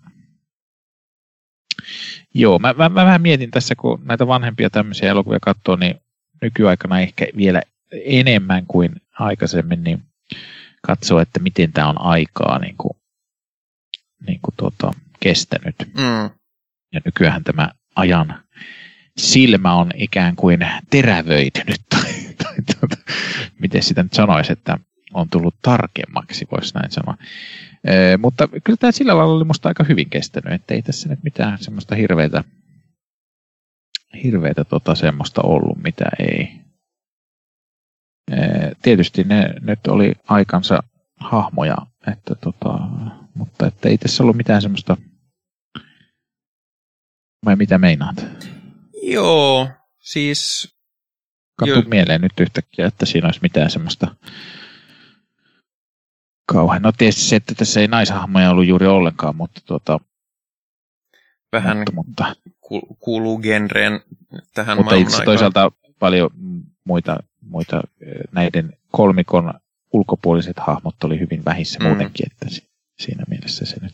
[2.34, 6.00] Joo, mä, mä, mä vähän mietin tässä, kun näitä vanhempia tämmöisiä elokuvia katsoo, niin
[6.42, 7.62] nykyaikana ehkä vielä
[8.04, 10.02] enemmän kuin aikaisemmin, niin
[10.82, 12.96] katsoo, että miten tämä on aikaa niin kuin,
[14.26, 15.76] niin kuin tuota, kestänyt.
[15.96, 16.30] Mm.
[16.92, 18.42] Ja nykyään tämä ajan
[19.16, 22.12] silmä on ikään kuin terävöitynyt, tai,
[22.42, 22.96] tai tuota,
[23.58, 24.78] miten sitä nyt sanoisi, että
[25.14, 27.16] on tullut tarkemmaksi, voisi näin sanoa.
[27.84, 31.22] E, mutta kyllä tämä sillä lailla oli musta aika hyvin kestänyt, että ei tässä nyt
[31.22, 32.44] mitään semmoista hirveitä,
[34.24, 36.59] hirveitä tota semmoista ollut, mitä ei.
[38.30, 40.82] E, tietysti ne nyt oli aikansa
[41.16, 41.76] hahmoja,
[42.12, 42.78] että tota,
[43.34, 44.96] mutta että ei tässä ollut mitään semmoista,
[47.44, 48.26] vai mitä meinaat?
[49.02, 49.68] Joo,
[50.00, 50.72] siis...
[51.56, 54.14] Katso mieleen nyt yhtäkkiä, että siinä olisi mitään semmoista
[56.52, 56.82] kauhean.
[56.82, 60.00] No tietysti se, että tässä ei naishahmoja ollut juuri ollenkaan, mutta tuota,
[61.52, 62.36] vähän mutta, mutta,
[63.00, 64.00] kuuluu genreen
[64.54, 66.30] tähän Mutta itse toisaalta paljon
[66.84, 67.82] muita, muita
[68.32, 69.54] näiden kolmikon
[69.92, 71.86] ulkopuoliset hahmot oli hyvin vähissä mm.
[71.86, 72.46] muutenkin, että
[72.98, 73.92] siinä mielessä se nyt,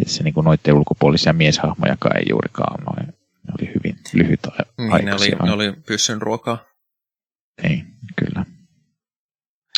[0.00, 4.40] että se niin kuin noiden ulkopuolisia mieshahmojakaan ei juurikaan noin, ne oli hyvin lyhyt
[4.78, 6.64] niin, ne oli, ne oli pyssyn ruokaa.
[7.62, 7.84] Ei,
[8.16, 8.44] kyllä.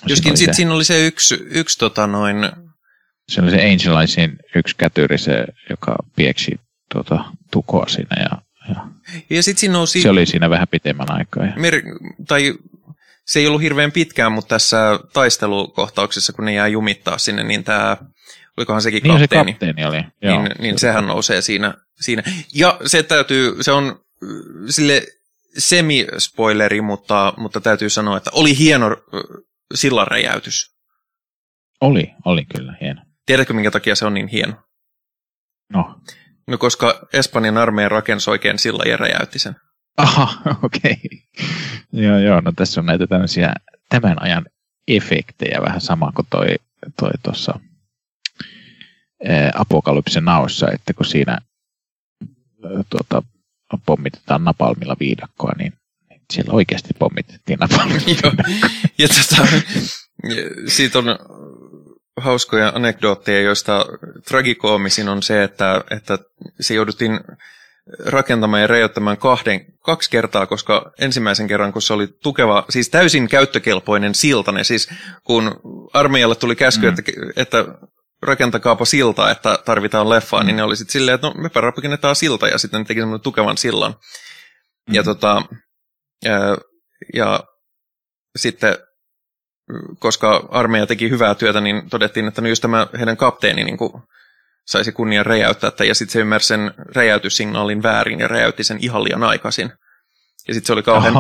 [0.07, 2.37] Joskin sitten siinä oli se yksi, yksi tota noin...
[3.29, 6.61] Se oli se Angelisin yksi kätyri, se, joka pieksi
[6.93, 8.87] tuota, tukoa siinä ja, ja,
[9.31, 10.03] ja sit siinä nousi...
[10.03, 11.47] Se oli siinä vähän pitemmän aikaa.
[11.47, 11.53] Ja...
[11.57, 11.83] Mer-
[12.29, 12.55] tai
[13.31, 17.97] se ei ollut hirveän pitkään, mutta tässä taistelukohtauksessa, kun ne jää jumittaa sinne, niin tämä,
[18.57, 20.05] olikohan sekin niin kapteeni, se kapteeni oli.
[20.23, 22.23] Joo, niin, niin sehän nousee siinä, siinä.
[22.55, 24.01] Ja se täytyy, se on
[24.69, 25.03] sille
[25.59, 28.97] semi-spoileri, mutta, mutta täytyy sanoa, että oli hieno
[29.75, 30.67] sillan räjäytys.
[31.81, 33.03] Oli, oli kyllä hieno.
[33.27, 34.53] Tiedätkö, minkä takia se on niin hieno?
[35.73, 36.01] No.
[36.47, 39.55] No, koska Espanjan armeija rakensi oikein sillan ja räjäytti sen.
[39.97, 40.93] Aha, okei.
[40.93, 41.19] Okay.
[41.93, 43.55] joo, joo, no tässä on näitä tämmöisiä
[43.89, 44.47] tämän ajan
[44.89, 46.47] efektejä, vähän sama kuin toi
[47.01, 47.61] toi tuossa
[49.55, 51.39] apokalypsen naossa, että kun siinä
[52.91, 53.23] tuota,
[53.87, 55.73] pommitetaan napalmilla viidakkoa, niin
[56.33, 58.07] siellä oikeasti pommitettiin napalmilla.
[58.23, 58.33] Joo,
[58.99, 59.47] ja tota,
[60.69, 61.05] siitä on
[62.17, 63.87] hauskoja anekdootteja, joista
[64.29, 66.19] tragikoomisin on se, että, että
[66.61, 67.21] se jouduttiin
[68.07, 73.29] rakentamaan ja räjäyttämään kahden, kaksi kertaa, koska ensimmäisen kerran, kun se oli tukeva, siis täysin
[73.29, 74.89] käyttökelpoinen siltane, siis
[75.25, 75.61] kun
[75.93, 76.89] armeijalle tuli käsky, mm.
[76.89, 77.03] että,
[77.37, 77.65] että
[78.23, 80.47] rakentakaapa silta, että tarvitaan leffaa, mm.
[80.47, 83.23] niin ne oli sitten silleen, että no mepä rakennetaan silta, ja sitten ne teki semmoinen
[83.23, 83.95] tukevan sillan.
[84.89, 84.95] Mm.
[84.95, 85.43] Ja, tota,
[86.25, 86.59] ja,
[87.15, 87.45] ja
[88.37, 88.77] sitten
[89.99, 93.93] koska armeija teki hyvää työtä, niin todettiin, että no just tämä heidän kapteeni niin kuin
[94.71, 99.25] saisi kunnian räjäyttää, ja sitten se ymmärsi sen räjäytyssignaalin väärin ja räjäytti sen ihan liian
[99.25, 99.73] aikaisin.
[100.49, 101.15] Ja sitten se oli kauhean,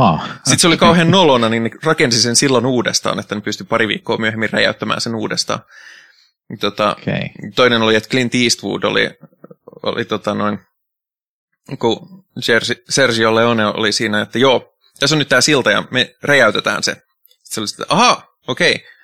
[0.45, 3.89] sit se oli kauhean nolona, niin ne rakensi sen silloin uudestaan, että ne pystyi pari
[3.89, 5.61] viikkoa myöhemmin räjäyttämään sen uudestaan.
[6.61, 7.53] Tota, okay.
[7.55, 9.11] Toinen oli, että Clint Eastwood oli,
[9.83, 10.59] oli tota noin,
[11.79, 12.25] kun
[12.89, 16.93] Sergio Leone oli siinä, että joo, tässä on nyt tämä silta ja me räjäytetään se.
[16.93, 17.05] Sitten
[17.43, 19.00] se oli sitten, aha, okei, okay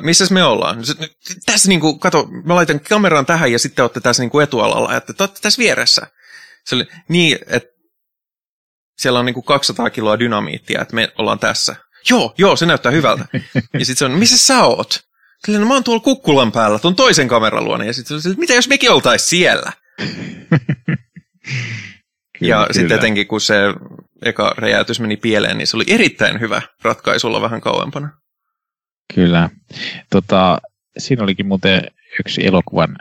[0.00, 0.78] missä me ollaan?
[1.46, 4.96] Tässä niin kuin, kato, mä laitan kameran tähän ja sitten olette tässä niin kuin etualalla,
[4.96, 6.06] että te olette tässä vieressä.
[6.64, 7.68] Se oli niin, että
[8.98, 11.76] siellä on niin kuin 200 kiloa dynamiittia, että me ollaan tässä.
[12.10, 13.24] Joo, joo, se näyttää hyvältä.
[13.54, 15.00] ja sitten se on, missä sä oot?
[15.44, 17.84] Kyllä, no mä oon tuolla kukkulan päällä, tuon toisen kameran luona.
[17.84, 19.72] Ja sitten se oli, mitä jos mekin oltais siellä?
[22.40, 22.66] ja kyllä.
[22.72, 23.54] sitten etenkin, kun se
[24.22, 28.08] eka räjäytys meni pieleen, niin se oli erittäin hyvä ratkaisulla vähän kauempana.
[29.14, 29.50] Kyllä.
[30.10, 30.60] Tota,
[30.98, 31.82] siinä olikin muuten
[32.20, 32.96] yksi elokuvan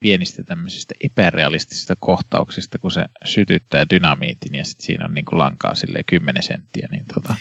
[0.00, 5.74] pienistä tämmöisistä epärealistisista kohtauksista, kun se sytyttää dynamiitin ja sitten siinä on niin kuin lankaa
[5.74, 7.34] sille 10 senttiä, niin tota,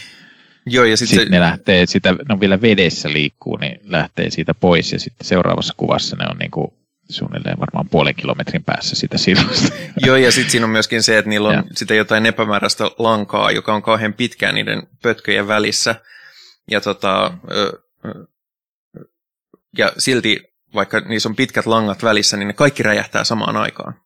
[0.65, 1.31] Joo, ja sitten sit se...
[1.31, 5.73] ne lähtee, sitä, ne on vielä vedessä liikkuu, niin lähtee siitä pois ja sitten seuraavassa
[5.77, 6.67] kuvassa ne on niin kuin
[7.09, 9.75] suunnilleen varmaan puolen kilometrin päässä sitä sirusta.
[10.05, 11.63] Joo, ja sitten siinä on myöskin se, että niillä on ja.
[11.75, 15.95] sitä jotain epämääräistä lankaa, joka on kauhean pitkään niiden pötköjen välissä.
[16.71, 17.33] Ja, tota,
[19.77, 24.01] ja silti, vaikka niissä on pitkät langat välissä, niin ne kaikki räjähtää samaan aikaan.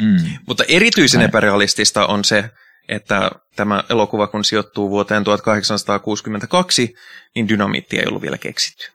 [0.00, 0.38] Mm.
[0.46, 2.50] Mutta erityisen epärealistista on se,
[2.88, 6.94] että tämä elokuva, kun sijoittuu vuoteen 1862,
[7.34, 8.92] niin dynamiitti ei ollut vielä keksitty.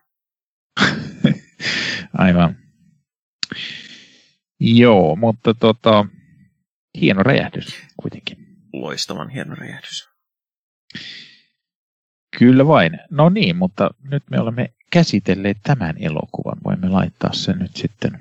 [2.18, 2.56] Aivan.
[4.60, 6.06] Joo, mutta tota,
[7.02, 8.38] hieno räjähdys kuitenkin.
[8.74, 10.10] Loistavan hieno räjähdys.
[12.38, 13.00] Kyllä vain.
[13.12, 16.58] No niin, mutta nyt me olemme käsitelleet tämän elokuvan.
[16.66, 18.20] Voimme laittaa sen nyt sitten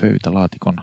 [0.00, 0.76] pöytälaatikon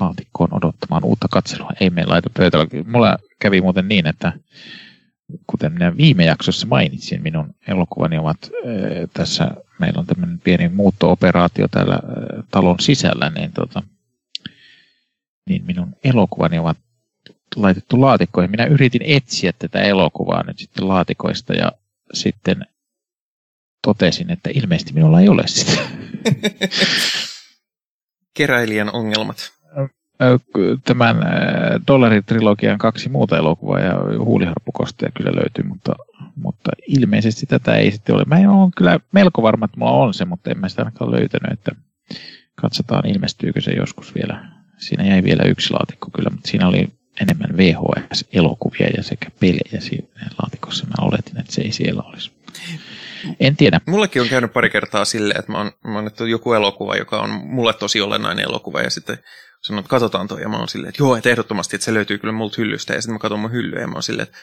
[0.00, 1.70] laatikkoon odottamaan uutta katselua.
[1.80, 2.66] Ei me laita pöytällä.
[2.86, 4.32] Mulla kävi muuten niin, että
[5.46, 8.50] kuten minä viime jaksossa mainitsin, minun elokuvani ovat äh,
[9.12, 9.50] tässä,
[9.80, 13.82] meillä on tämmöinen pieni muutto-operaatio täällä äh, talon sisällä, niin, tota,
[15.48, 16.78] niin minun elokuvani ovat
[17.56, 18.50] laitettu laatikkoihin.
[18.50, 21.72] Minä yritin etsiä tätä elokuvaa nyt sitten laatikoista ja
[22.12, 22.66] sitten
[23.82, 25.80] totesin, että ilmeisesti minulla ei ole sitä.
[28.36, 29.56] Keräilijän ongelmat
[30.84, 31.16] tämän
[31.86, 35.92] dollaritrilogian kaksi muuta elokuvaa ja huuliharppukosteja kyllä löytyy, mutta,
[36.36, 38.24] mutta ilmeisesti tätä ei sitten ole.
[38.26, 41.52] Mä olen kyllä melko varma, että mulla on se, mutta en mä sitä ainakaan löytänyt,
[41.52, 41.72] että
[42.54, 44.48] katsotaan ilmestyykö se joskus vielä.
[44.78, 46.88] Siinä jäi vielä yksi laatikko kyllä, mutta siinä oli
[47.20, 50.08] enemmän VHS-elokuvia ja sekä pelejä siinä
[50.42, 50.86] laatikossa.
[50.86, 52.32] Mä oletin, että se ei siellä olisi.
[53.40, 53.80] En tiedä.
[53.86, 57.30] Mullekin on käynyt pari kertaa silleen, että mä oon, mä oon joku elokuva, joka on
[57.30, 59.18] mulle tosi olennainen elokuva, ja sitten
[59.62, 62.18] sanon, että katsotaan toi, ja mä oon silleen, että joo, että ehdottomasti, että se löytyy
[62.18, 64.38] kyllä multa hyllystä, ja sitten mä katson mun hyllyä, ja mä oon silleen, että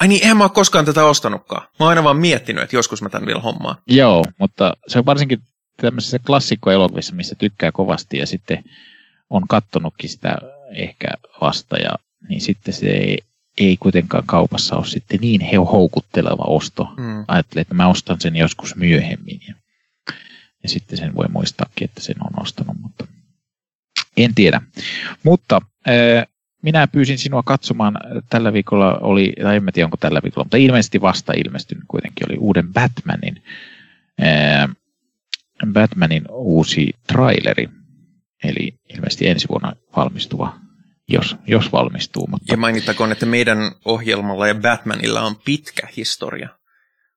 [0.00, 1.62] ai niin, eihän mä oon koskaan tätä ostanutkaan.
[1.62, 3.76] Mä oon aina vaan miettinyt, että joskus mä tämän vielä hommaan.
[3.86, 5.38] Joo, mutta se on varsinkin
[5.76, 8.64] tämmöisessä klassikkoelokuvissa, missä tykkää kovasti, ja sitten
[9.30, 10.36] on kattonutkin sitä
[10.76, 11.08] ehkä
[11.40, 11.90] vasta, ja
[12.28, 13.18] niin sitten se ei,
[13.58, 15.40] ei kuitenkaan kaupassa ole sitten niin
[15.72, 16.94] houkutteleva osto.
[16.96, 17.24] Mm.
[17.28, 19.54] Ajattelin, että mä ostan sen joskus myöhemmin, ja,
[20.62, 23.06] ja sitten sen voi muistaakin, että sen on ostanut, mutta
[24.16, 24.60] en tiedä.
[25.22, 26.26] Mutta äh,
[26.62, 27.98] minä pyysin sinua katsomaan,
[28.30, 32.38] tällä viikolla oli, tai en tiedä onko tällä viikolla, mutta ilmeisesti vasta ilmestynyt kuitenkin, oli
[32.38, 33.42] uuden Batmanin,
[34.22, 34.68] äh,
[35.72, 37.68] Batmanin uusi traileri,
[38.44, 40.54] eli ilmeisesti ensi vuonna valmistuva,
[41.08, 42.26] jos, jos valmistuu.
[42.26, 42.52] Mutta...
[42.52, 46.48] Ja mainittakoon, että meidän ohjelmalla ja Batmanilla on pitkä historia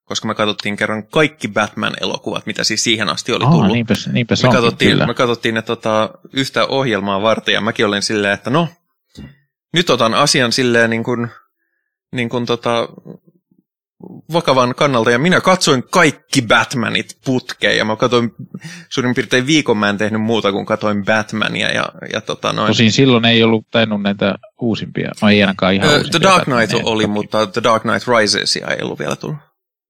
[0.06, 3.62] koska me katsottiin kerran kaikki Batman-elokuvat, mitä siis siihen asti oli tullut.
[3.62, 5.07] Aa, niinpäs, niinpäs me, katsottiin, kyllä.
[5.07, 8.68] me katsottiin ne tota, yhtä ohjelmaa varten, ja mäkin olin silleen, että no,
[9.74, 11.28] nyt otan asian silleen niin kuin,
[12.12, 12.88] niin kuin tota,
[14.34, 18.32] vakavan kannalta, ja minä katsoin kaikki Batmanit putkeen, ja mä katsoin
[18.90, 22.68] suurin piirtein viikon mä en tehnyt muuta kuin katsoin Batmania, ja, ja tota noin.
[22.68, 26.72] Tosin silloin ei ollut tainnut näitä uusimpia, no ei ainakaan ihan uh, The Dark Knight
[26.72, 26.91] Batmania.
[26.91, 29.38] oli, mutta The Dark Knight Rises ei ollut vielä tullut.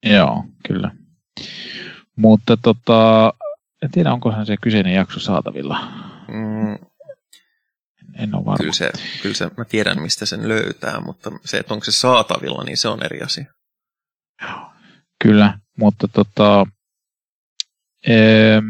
[0.05, 0.91] Joo, kyllä.
[2.15, 3.33] Mutta tota,
[3.83, 5.87] en tiedä, onkohan se kyseinen jakso saatavilla.
[6.27, 6.77] Mm.
[8.19, 8.57] En ole varma.
[8.57, 12.63] Kyllä se, kyllä se, mä tiedän mistä sen löytää, mutta se, että onko se saatavilla,
[12.63, 13.45] niin se on eri asia.
[15.23, 16.67] Kyllä, mutta tota,
[18.07, 18.61] ee,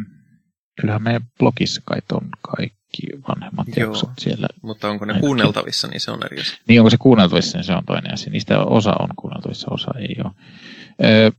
[0.81, 4.47] kyllähän meidän blogissa kai on kaikki vanhemmat Joo, jaksot siellä.
[4.61, 5.27] Mutta onko ne Ainakin.
[5.27, 6.57] kuunneltavissa, niin se on eri asia.
[6.67, 8.31] Niin, onko se kuunneltavissa, niin se on toinen asia.
[8.31, 10.31] Niistä osa on kuunneltavissa, osa ei ole.
[11.03, 11.31] Ö,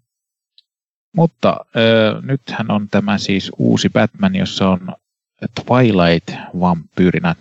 [1.17, 4.95] mutta ö, nythän on tämä siis uusi Batman, jossa on
[5.61, 7.35] Twilight-vampyyrinä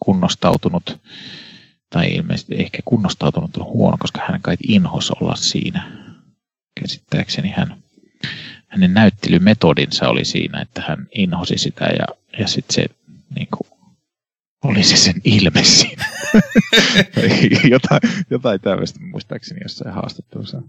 [0.00, 1.00] kunnostautunut,
[1.90, 6.03] tai ilmeisesti ehkä kunnostautunut on huono, koska hän kai inhos olla siinä.
[6.80, 7.76] Käsittääkseni hän,
[8.68, 12.06] hänen näyttelymetodinsa oli siinä, että hän inhosi sitä ja,
[12.38, 12.86] ja sitten se
[13.34, 13.74] niin kuin,
[14.64, 16.04] oli se sen ilme siinä.
[17.70, 20.62] jotain, jotain tämmöistä muistaakseni jossain haastattelussa.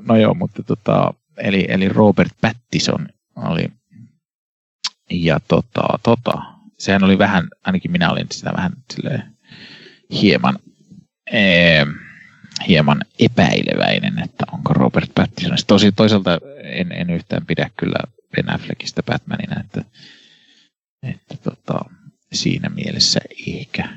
[0.00, 3.68] No joo, mutta tota, eli, eli Robert Pattison oli,
[5.10, 6.42] ja tota, tota,
[6.78, 9.22] sehän oli vähän, ainakin minä olin sitä vähän silleen,
[10.10, 10.58] hieman,
[11.32, 11.86] ee,
[12.68, 15.56] hieman epäileväinen, että onko Robert Pattison.
[15.66, 17.98] Tosi toisaalta en, en yhtään pidä kyllä
[18.36, 19.84] Ben Affleckista Batmanina, että,
[21.02, 21.84] että tota,
[22.32, 23.88] siinä mielessä ehkä.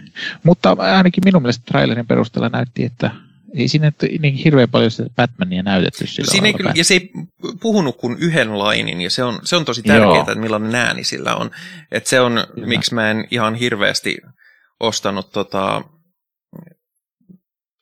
[0.44, 3.12] Mutta ainakin minun mielestä trailerin perusteella näytti, että
[3.56, 7.12] ei siinä niin hirveän paljon sitä Batmania näytetty sillä siinä ei kyllä, Ja se ei
[7.60, 10.20] puhunut kuin yhden lainin, ja se on, se on tosi tärkeää, Joo.
[10.20, 11.52] että millainen ääni sillä on.
[11.92, 12.68] Että se on, kyllä.
[12.68, 14.18] miksi mä en ihan hirveästi
[14.80, 15.84] ostanut tota,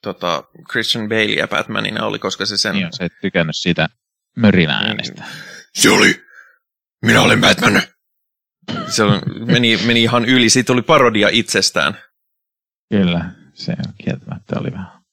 [0.04, 2.74] tota Christian Baleä Batmanina, oli koska se sen...
[2.74, 3.88] Niin, se et tykännyt siitä
[4.36, 5.24] mörinä äänestä.
[5.74, 6.24] Se oli
[7.04, 7.82] minä olen Batman.
[8.88, 11.98] Se on, meni, meni ihan yli, siitä tuli parodia itsestään.
[12.88, 13.74] Kyllä, se
[14.04, 15.04] kieltämättä oli vähän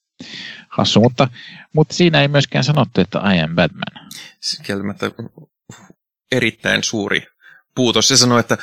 [0.68, 1.28] hassu, mutta,
[1.74, 4.10] mutta siinä ei myöskään sanottu, että I am Batman.
[4.40, 5.10] Se kieltämättä
[6.32, 7.26] erittäin suuri
[7.74, 8.08] puutos.
[8.08, 8.58] Se sanoi, että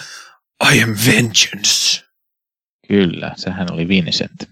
[0.74, 2.06] I am vengeance.
[2.88, 4.50] Kyllä, sehän oli Vincent.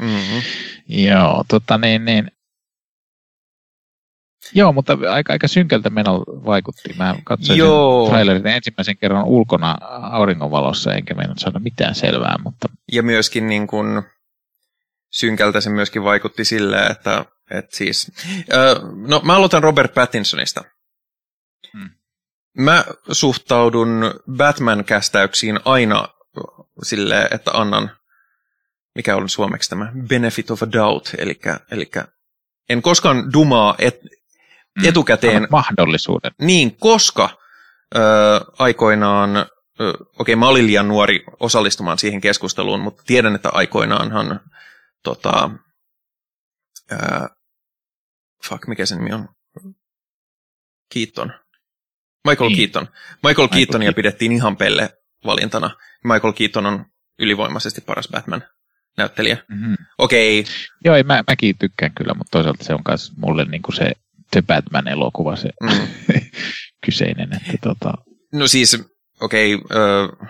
[0.00, 0.42] Mm-hmm.
[0.90, 2.30] Joo, tota niin, niin.
[4.54, 6.94] Joo, mutta aika, aika synkältä menolla vaikutti.
[6.98, 8.04] Mä katsoin Joo.
[8.04, 9.78] sen trailerin ensimmäisen kerran ulkona
[10.10, 14.02] auringonvalossa, enkä meinannut saada mitään selvää, mutta Ja myöskin niin kuin,
[15.10, 18.12] synkältä se myöskin vaikutti silleen, että, että siis...
[18.52, 18.74] Öö,
[19.08, 20.64] no mä aloitan Robert Pattinsonista.
[21.72, 21.90] Hmm.
[22.58, 26.08] Mä suhtaudun Batman-kästäyksiin aina
[26.82, 27.90] silleen, että annan,
[28.94, 31.40] mikä on suomeksi tämä, benefit of a doubt, eli,
[31.70, 31.90] eli
[32.68, 34.00] en koskaan dumaa et,
[34.78, 36.32] mm, etukäteen mahdollisuuden.
[36.40, 37.28] niin, koska
[37.96, 38.00] ö,
[38.58, 44.40] aikoinaan, ö, okei mä olin liian nuori osallistumaan siihen keskusteluun, mutta tiedän, että aikoinaanhan
[45.02, 45.50] tota,
[46.92, 46.96] ö,
[48.48, 49.28] fuck, mikä sen nimi on?
[50.94, 51.32] Keaton.
[52.28, 52.70] Michael Niin.
[52.70, 52.88] Keaton.
[53.22, 53.94] Michael Keatonia Keaton.
[53.94, 54.90] pidettiin ihan pelle
[55.24, 55.70] valintana.
[56.04, 56.84] Michael Keaton on
[57.18, 58.08] ylivoimaisesti paras
[58.96, 59.36] Batman-näyttelijä.
[59.48, 59.76] Mm-hmm.
[59.98, 60.44] Okei,
[60.84, 63.92] Joo, ei, mä, mäkin tykkään kyllä, mutta toisaalta se on myös mulle niin kuin se,
[64.32, 65.88] se Batman-elokuva, se mm.
[66.86, 67.32] kyseinen.
[67.32, 67.92] Että tota,
[68.32, 68.82] No siis,
[69.20, 70.28] okei, okay,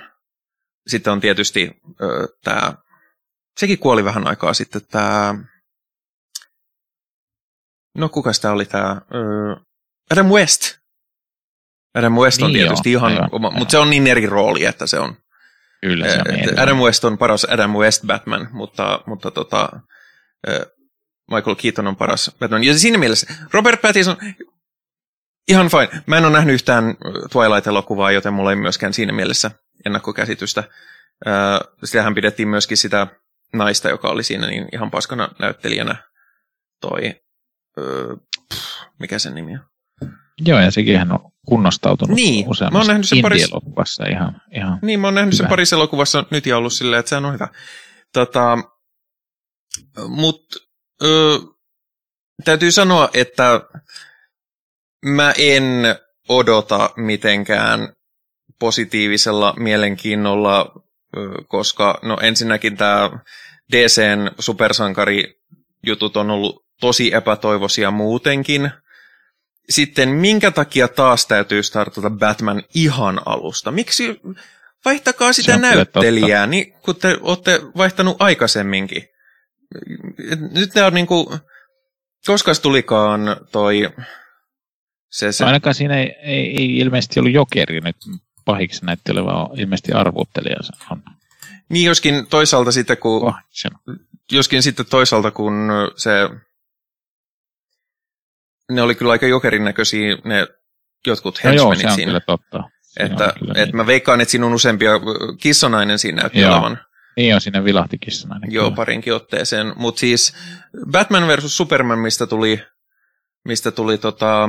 [0.88, 1.70] sitten on tietysti
[2.44, 2.74] tämä,
[3.60, 5.34] sekin kuoli vähän aikaa sitten tämä,
[7.98, 9.00] no kuka sitä oli tämä,
[10.10, 10.80] Adam West.
[11.94, 13.58] Adam West on Niin tietysti joo, ihan, aivan, oma, aivan.
[13.58, 15.16] mutta se on niin eri rooli, että se on,
[15.80, 19.68] kyllä se on eh, Adam West on paras Adam West Batman, mutta, mutta tota,
[20.48, 20.60] eh,
[21.30, 22.64] Michael Keaton on paras Batman.
[22.64, 24.16] Ja siinä mielessä Robert Pattinson,
[25.48, 26.02] ihan fine.
[26.06, 26.84] Mä en ole nähnyt yhtään
[27.32, 29.50] Twilight-elokuvaa, joten mulla ei myöskään siinä mielessä
[29.86, 30.64] ennakkokäsitystä.
[31.26, 33.06] Äh, Sitähän pidettiin myöskin sitä
[33.52, 35.96] naista, joka oli siinä niin ihan paskana näyttelijänä.
[36.80, 37.14] Toi,
[37.78, 38.16] öö,
[38.54, 39.60] pff, mikä sen nimi on?
[40.38, 45.06] Joo, ja sekin on kunnostautunut Niin, mä useammassa nähnyt sen paris- ihan, ihan Niin, mä
[45.06, 45.48] oon nähnyt sen Hyvä.
[45.48, 47.48] parissa elokuvassa nyt ja ollut silleen, että sehän on hyvä.
[48.12, 48.58] Tota,
[50.08, 50.42] mut
[51.02, 51.38] ö,
[52.44, 53.60] täytyy sanoa, että
[55.04, 55.64] mä en
[56.28, 57.92] odota mitenkään
[58.60, 60.72] positiivisella mielenkiinnolla,
[61.48, 63.10] koska no ensinnäkin tämä
[63.72, 68.70] DCn supersankarijutut on ollut tosi epätoivoisia muutenkin.
[69.70, 73.70] Sitten minkä takia taas täytyy startata Batman ihan alusta?
[73.70, 74.20] Miksi
[74.84, 79.02] vaihtakaa sitä näyttelijää, niin kun te olette vaihtanut aikaisemminkin?
[80.50, 81.36] Nyt ne on niinku,
[82.26, 83.90] koska tulikaan toi
[85.10, 87.96] se, se No ainakaan siinä ei, ei, ei ilmeisesti ollut jokeri nyt
[88.44, 91.02] pahiksi näytti olevan ilmeisesti arvuuttelijansa on
[91.70, 93.78] niin joskin toisaalta sitten kun pahiksena.
[94.32, 96.10] joskin sitten toisaalta, kun se,
[98.70, 100.46] ne oli kyllä aika jokerin näköisiä ne
[101.06, 102.08] jotkut No joo, henchmenit se on siinä.
[102.08, 102.62] kyllä totta.
[102.82, 103.76] Se että, on kyllä että niin.
[103.76, 104.90] mä veikkaan, että siinä on useampia,
[105.40, 106.52] kissonainen siinä näytti Joo.
[106.52, 106.78] olevan
[107.16, 108.54] Niin on, siinä vilahtikin ainakin.
[108.54, 109.72] joo parinkin otteeseen.
[109.76, 110.32] Mutta siis
[110.90, 112.62] Batman versus Superman, mistä tuli,
[113.44, 114.48] mistä tuli tota,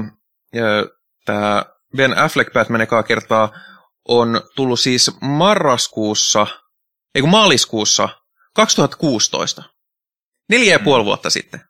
[1.25, 1.65] tämä
[1.97, 3.53] Ben Affleck Batman ekaa kertaa,
[4.07, 6.47] on tullut siis marraskuussa,
[7.15, 8.09] ei kun maaliskuussa
[8.55, 9.63] 2016.
[10.49, 10.83] Neljä ja Mm.
[10.83, 11.61] puoli vuotta sitten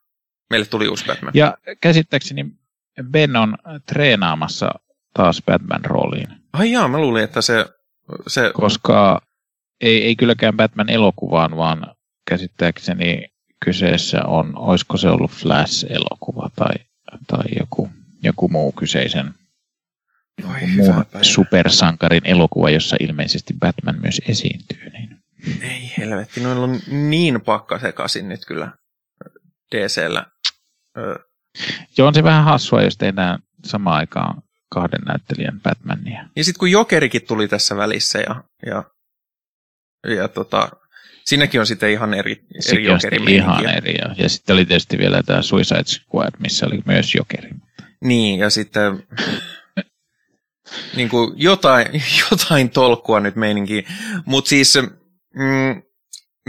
[0.52, 1.32] meille tuli uusi Batman.
[1.36, 2.46] Ja käsittääkseni
[3.04, 4.72] Ben on treenaamassa
[5.14, 7.66] taas Batman-rooliin, Ai jaa, mä luulin, että se,
[8.28, 9.22] se koska
[9.82, 11.96] ei, ei kylläkään Batman-elokuvaan, vaan
[12.28, 13.34] käsittääkseni
[13.66, 16.76] kyseessä on, olisiko se ollut Flash-elokuva tai,
[17.28, 17.90] tai joku,
[18.24, 19.34] joku muu kyseisen
[20.50, 24.90] Oi, muun supersankarin elokuva, jossa ilmeisesti Batman myös esiintyy.
[24.90, 25.18] Niin.
[25.62, 28.72] Ei helvetti, noilla on niin pakka sekaisin nyt kyllä
[29.76, 30.26] DCllä.
[30.98, 31.20] Ö,
[31.98, 36.26] Joo, on se vähän hassua, jos tehdään samaan aikaan kahden näyttelijän Batmania.
[36.36, 38.84] Ja sitten kun Jokerikin tuli tässä välissä ja, ja,
[40.16, 40.70] ja tota,
[41.26, 43.94] siinäkin on sitten ihan eri, eri Jokeri ihan eri.
[43.94, 47.50] Ja, ja sitten oli tietysti vielä tämä Suicide Squad, missä oli myös Jokeri.
[48.04, 49.04] Niin, ja sitten
[50.96, 51.88] niin kuin jotain,
[52.32, 53.86] jotain tolkkua nyt meininkin.
[54.26, 54.78] Mutta siis
[55.36, 55.82] mm,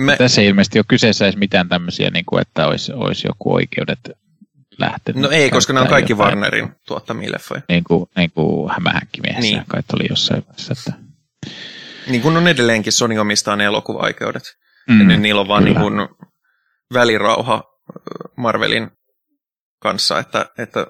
[0.01, 3.55] me, Tässä ei ilmeisesti ole kyseessä edes mitään tämmöisiä, niin kuin, että olisi, olisi joku
[3.55, 3.98] oikeudet
[4.78, 5.23] lähtenyt.
[5.23, 7.62] no ei, koska ne on kaikki jotain, Warnerin tuottamia leffoja.
[7.69, 9.64] Niin kuin, niin kuin hämähäkkimiehessä, Niin.
[9.69, 10.74] kai oli jossain vaiheessa.
[10.90, 10.93] Että,
[12.10, 14.43] Niin kuin on edelleenkin Sony omistaa ne elokuva-oikeudet.
[14.89, 15.94] mm, Ja niin niillä on vaan niin kuin
[16.94, 17.64] välirauha
[18.36, 18.90] Marvelin
[19.82, 20.86] kanssa, että, että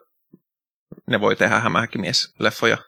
[1.11, 2.79] ne voi tehdä hämähäkkimies-leffoja.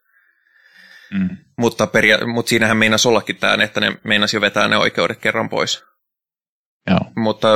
[1.12, 1.28] Mm.
[1.58, 5.48] Mutta, peria- mutta siinähän meinasi ollakin tämä, että ne meinasi jo vetää ne oikeudet kerran
[5.48, 5.82] pois.
[6.90, 7.01] Joo.
[7.16, 7.48] Mutta,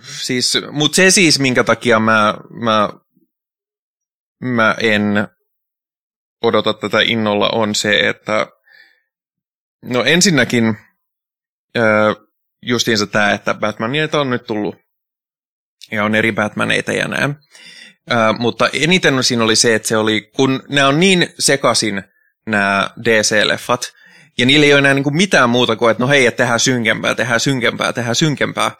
[0.00, 2.88] siis, mutta se siis, minkä takia mä, mä,
[4.40, 5.28] mä en
[6.42, 8.46] odota tätä innolla, on se, että
[9.82, 10.76] no ensinnäkin
[12.62, 14.76] justiinsa tämä, että Batmanieita on nyt tullut
[15.90, 17.30] ja on eri Batmaneita ja näin.
[17.30, 22.02] Uh, mutta eniten siinä oli se, että se oli, kun ne on niin sekasin
[22.46, 23.92] nämä DC-leffat,
[24.38, 27.14] ja niillä ei ole enää niin mitään muuta kuin, että no hei, että tehdään synkempää,
[27.14, 28.70] tehdään synkempää, tehdään synkempää.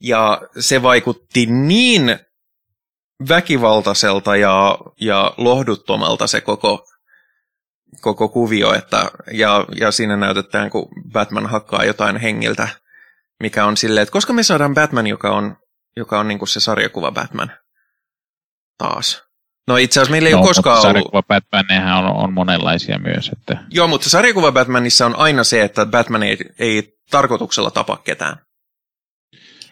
[0.00, 2.18] Ja se vaikutti niin
[3.28, 6.86] väkivaltaiselta ja, ja lohduttomalta se koko,
[8.00, 12.68] koko kuvio, että, ja, ja siinä näytetään, kun Batman hakkaa jotain hengiltä,
[13.40, 15.56] mikä on silleen, että koska me saadaan Batman, joka on,
[15.96, 17.52] joka on niin kuin se sarjakuva Batman
[18.78, 19.25] taas.
[19.68, 20.82] No itse asiassa meillä ei no, ole koskaan ollut...
[20.82, 23.28] Sarjakuva Batmanehän on, on monenlaisia myös.
[23.28, 23.64] Että...
[23.70, 28.36] Joo, mutta sarjakuva Batmanissa on aina se, että Batman ei, ei tarkoituksella tapa ketään.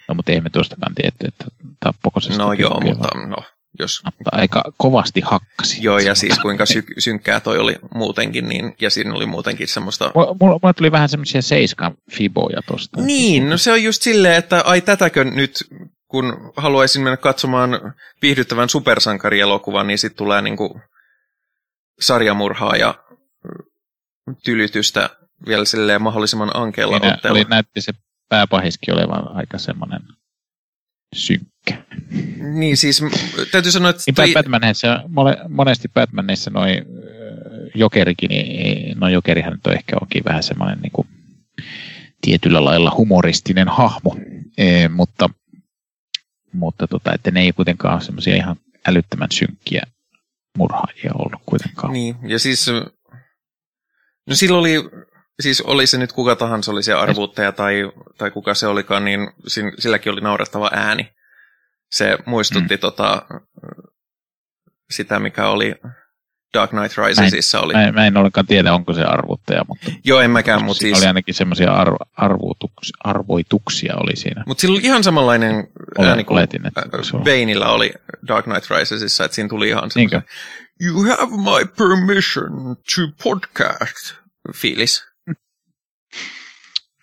[0.08, 1.44] No, mutta ei me tuostakaan tiedä, että
[1.80, 3.36] tappoko se No joo, mutta no,
[3.78, 4.00] jos...
[4.04, 5.82] Mutta aika kovasti hakkasi.
[5.82, 10.12] Joo, ja siis kuinka sy- synkkää toi oli muutenkin, niin, ja siinä oli muutenkin semmoista...
[10.14, 13.00] Mulla, mulla tuli vähän semmoisia seiskan fiboja tosta.
[13.00, 15.64] Niin, no se on just silleen, että ai tätäkö nyt
[16.14, 20.80] kun haluaisin mennä katsomaan viihdyttävän supersankarielokuvan, niin sitten tulee niinku
[22.00, 22.94] sarjamurhaa ja
[24.44, 25.10] tylytystä
[25.46, 27.38] vielä silleen mahdollisimman ankeella Siinä otteella.
[27.38, 27.92] Oli, näytti se
[28.28, 30.00] pääpahiski olevan aika semmoinen
[31.14, 31.84] synkkä.
[32.54, 33.02] Niin siis
[33.52, 34.02] täytyy sanoa, että...
[34.06, 34.32] Niin toi...
[34.34, 35.02] Batmanissa,
[35.48, 36.84] monesti Batmanissa noin
[37.74, 41.08] jokerikin, niin no jokerihan nyt on ehkä onkin vähän semmoinen niin kuin,
[42.20, 44.16] tietyllä lailla humoristinen hahmo,
[44.58, 45.30] e, mutta
[46.54, 48.56] mutta tota, että ne ei kuitenkaan ole semmoisia ihan
[48.86, 49.82] älyttömän synkkiä
[50.58, 51.92] murhaajia ollut kuitenkaan.
[51.92, 52.70] Niin, ja siis,
[54.26, 54.90] no silloin oli,
[55.42, 59.20] siis oli se nyt kuka tahansa oli se arvuuttaja tai, tai kuka se olikaan, niin
[59.78, 61.12] silläkin oli naurettava ääni.
[61.90, 62.80] Se muistutti mm.
[62.80, 63.26] tota,
[64.90, 65.74] sitä, mikä oli
[66.54, 67.72] Dark Knight Risesissa oli.
[67.72, 69.92] Mä en, mä en ollenkaan tiedä, onko se arvuuttaja, mutta...
[70.04, 70.98] Joo, en mäkään, mutta siis...
[70.98, 74.44] Oli ainakin semmoisia arvo, arvoituksia, arvoituksia oli siinä.
[74.46, 75.68] Mutta sillä oli ihan samanlainen
[75.98, 76.82] ääni kuin oletin, että
[77.12, 77.92] Baneilla oli
[78.28, 80.22] Dark Knight Risesissa, että siinä tuli ihan semmoinen...
[80.80, 84.14] You have my permission to podcast
[84.54, 85.04] fiilis.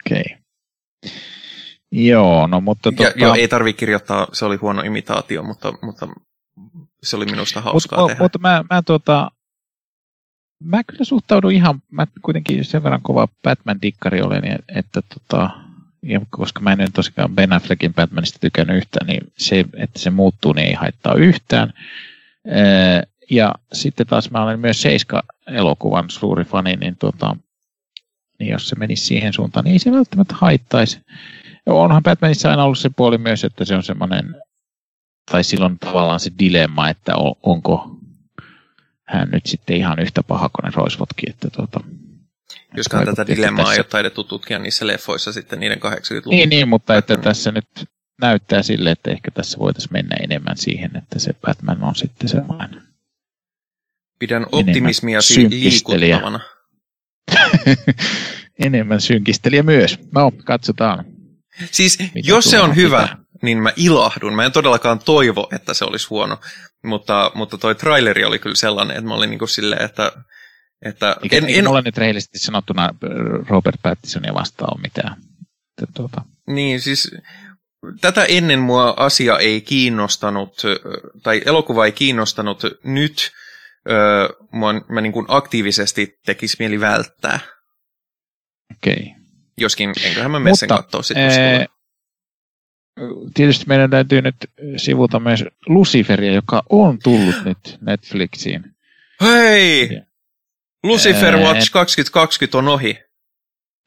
[0.06, 0.24] Okei.
[0.26, 0.42] Okay.
[1.92, 2.92] Joo, no mutta...
[2.92, 3.04] Tota...
[3.04, 6.08] Ja, joo, ei tarvi kirjoittaa, se oli huono imitaatio, mutta, mutta
[7.04, 8.24] se oli minusta hauskaa mut, tehdä.
[8.24, 9.32] Mutta mä, mä tuota,
[10.64, 14.44] mä kyllä suhtaudun ihan, mä kuitenkin sen verran kova Batman-dikkari olen,
[14.76, 15.50] että tota,
[16.04, 20.54] ja koska mä en tosiaan Ben Affleckin Batmanista tykännyt yhtään, niin se, että se muuttuu,
[20.54, 21.74] niin ei haittaa yhtään.
[23.32, 27.36] Ja sitten taas mä olen myös Seiska-elokuvan suuri fani, niin, tota,
[28.40, 31.00] niin jos se menisi siihen suuntaan, niin ei se välttämättä haittaisi.
[31.66, 34.36] Onhan Batmanissa aina ollut se puoli myös, että se on semmoinen,
[35.32, 37.14] tai silloin tavallaan se dilemma, että
[37.44, 38.01] onko
[39.12, 41.30] hän nyt sitten ihan yhtä paha kuin ne roisvotkin.
[41.30, 41.80] Että tuota,
[42.78, 43.74] Joskaan tätä dilemmaa tässä...
[43.74, 46.30] ei ole taidettu tutkia niissä leffoissa sitten niiden 80-luvun.
[46.30, 47.68] Niin, niin mutta että tässä nyt
[48.22, 52.82] näyttää sille, että ehkä tässä voitaisiin mennä enemmän siihen, että se Batman on sitten semmoinen
[54.20, 55.20] Pidän optimismia
[55.50, 56.40] liikuttavana.
[58.66, 60.00] enemmän synkistelijä myös.
[60.16, 61.06] No, katsotaan.
[61.72, 63.21] Siis jos se on hyvä, pitää.
[63.42, 64.36] Niin mä ilahdun.
[64.36, 66.40] Mä en todellakaan toivo, että se olisi huono.
[66.84, 70.12] Mutta, mutta toi traileri oli kyllä sellainen, että mä olin niin kuin silleen, että...
[70.86, 72.90] että eikä, en, en, mulla nyt rehellisesti sanottuna
[73.50, 75.16] Robert Pattisonia vastaan ole mitään.
[75.94, 76.22] Tuota.
[76.48, 77.12] Niin, siis
[78.02, 80.62] tätä ennen mua asia ei kiinnostanut,
[81.24, 83.32] tai elokuva ei kiinnostanut nyt,
[83.90, 87.40] öö, mua, mä niin kuin aktiivisesti tekisi mieli välttää.
[88.72, 88.94] Okei.
[88.94, 89.22] Okay.
[89.58, 91.68] Joskin, enköhän mä mene sen katsoa sitten,
[93.34, 94.36] tietysti meidän täytyy nyt
[94.78, 98.76] sivuta myös Luciferia, joka on tullut nyt Netflixiin.
[99.22, 99.94] Hei!
[99.94, 100.02] Ja,
[100.84, 103.00] Lucifer Watch 2020 on ohi.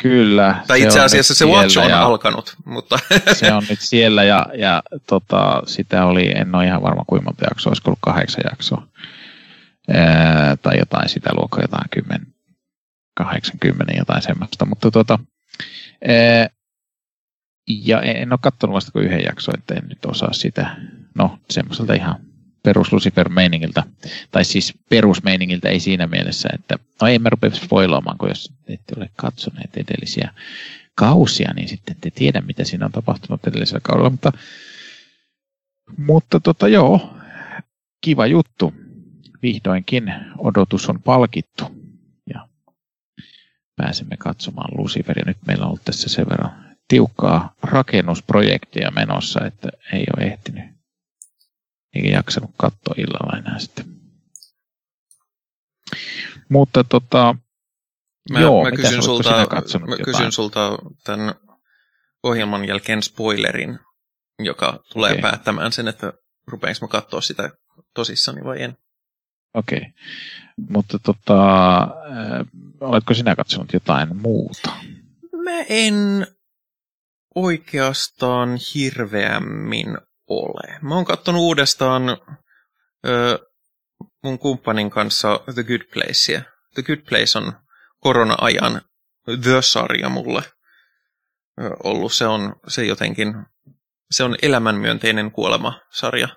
[0.02, 0.64] Kyllä.
[0.66, 2.98] Tai itse asiassa se Watch on ja, alkanut, mutta...
[3.40, 7.44] se on nyt siellä ja, ja tota, sitä oli, en ole ihan varma kuinka monta
[7.44, 8.86] jaksoa, olisiko ollut kahdeksan jaksoa.
[9.88, 12.26] Ää, tai jotain sitä luokkaa, jotain kymmen,
[13.14, 14.66] kahdeksan, kymmenen, jotain semmoista.
[14.66, 15.18] Mutta tota,
[16.08, 16.48] ää,
[17.66, 20.76] ja en ole katsonut vasta kuin yhden jakson, että en nyt osaa sitä,
[21.14, 22.16] no semmoiselta ihan
[22.62, 23.82] perus Lucifer-meiningiltä,
[24.30, 28.94] tai siis perusmeiningiltä ei siinä mielessä, että no ei mä rupea spoiloamaan, kun jos ette
[28.96, 30.34] ole katsoneet edellisiä
[30.94, 34.32] kausia, niin sitten te tiedä, mitä siinä on tapahtunut edellisellä kaudella, mutta,
[35.96, 37.16] mutta tota joo,
[38.00, 38.74] kiva juttu.
[39.42, 41.64] Vihdoinkin odotus on palkittu
[42.34, 42.48] ja
[43.76, 45.24] pääsemme katsomaan Luciferia.
[45.26, 50.64] Nyt meillä on ollut tässä sen verran tiukkaa rakennusprojektia menossa, että ei ole ehtinyt
[51.94, 53.84] eikä jaksanut katsoa illalla enää sitten.
[56.48, 57.34] Mutta tota,
[58.30, 59.46] mä, joo, mä kysyn, sulta,
[59.86, 61.34] mä kysyn sulta tämän
[62.22, 63.78] ohjelman jälkeen spoilerin,
[64.38, 65.22] joka tulee okay.
[65.22, 66.12] päättämään sen, että
[66.46, 67.50] rupeenko mä katsoa sitä
[67.94, 68.76] tosissani vai en.
[69.54, 69.90] Okei, okay.
[70.68, 72.46] mutta tota, äh,
[72.80, 74.70] oletko sinä katsonut jotain muuta?
[75.44, 76.26] Mä en
[77.34, 79.98] oikeastaan hirveämmin
[80.28, 80.78] ole.
[80.82, 82.02] Mä oon katsonut uudestaan
[83.06, 83.38] ö,
[84.22, 86.42] mun kumppanin kanssa The Good Placea.
[86.74, 87.52] The Good Place on
[88.00, 88.80] korona-ajan
[89.42, 90.42] The-sarja mulle
[91.60, 92.12] ö, ollut.
[92.12, 93.34] Se on se jotenkin,
[94.10, 96.28] se on elämänmyönteinen kuolema-sarja.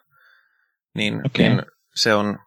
[0.96, 1.50] Niin, okay.
[1.50, 1.62] niin
[1.96, 2.40] se on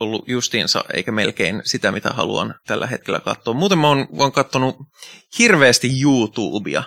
[0.00, 3.54] ollut justiinsa, eikä melkein sitä, mitä haluan tällä hetkellä katsoa.
[3.54, 4.76] Muuten mä oon, oon katsonut
[5.38, 6.82] hirveästi YouTubea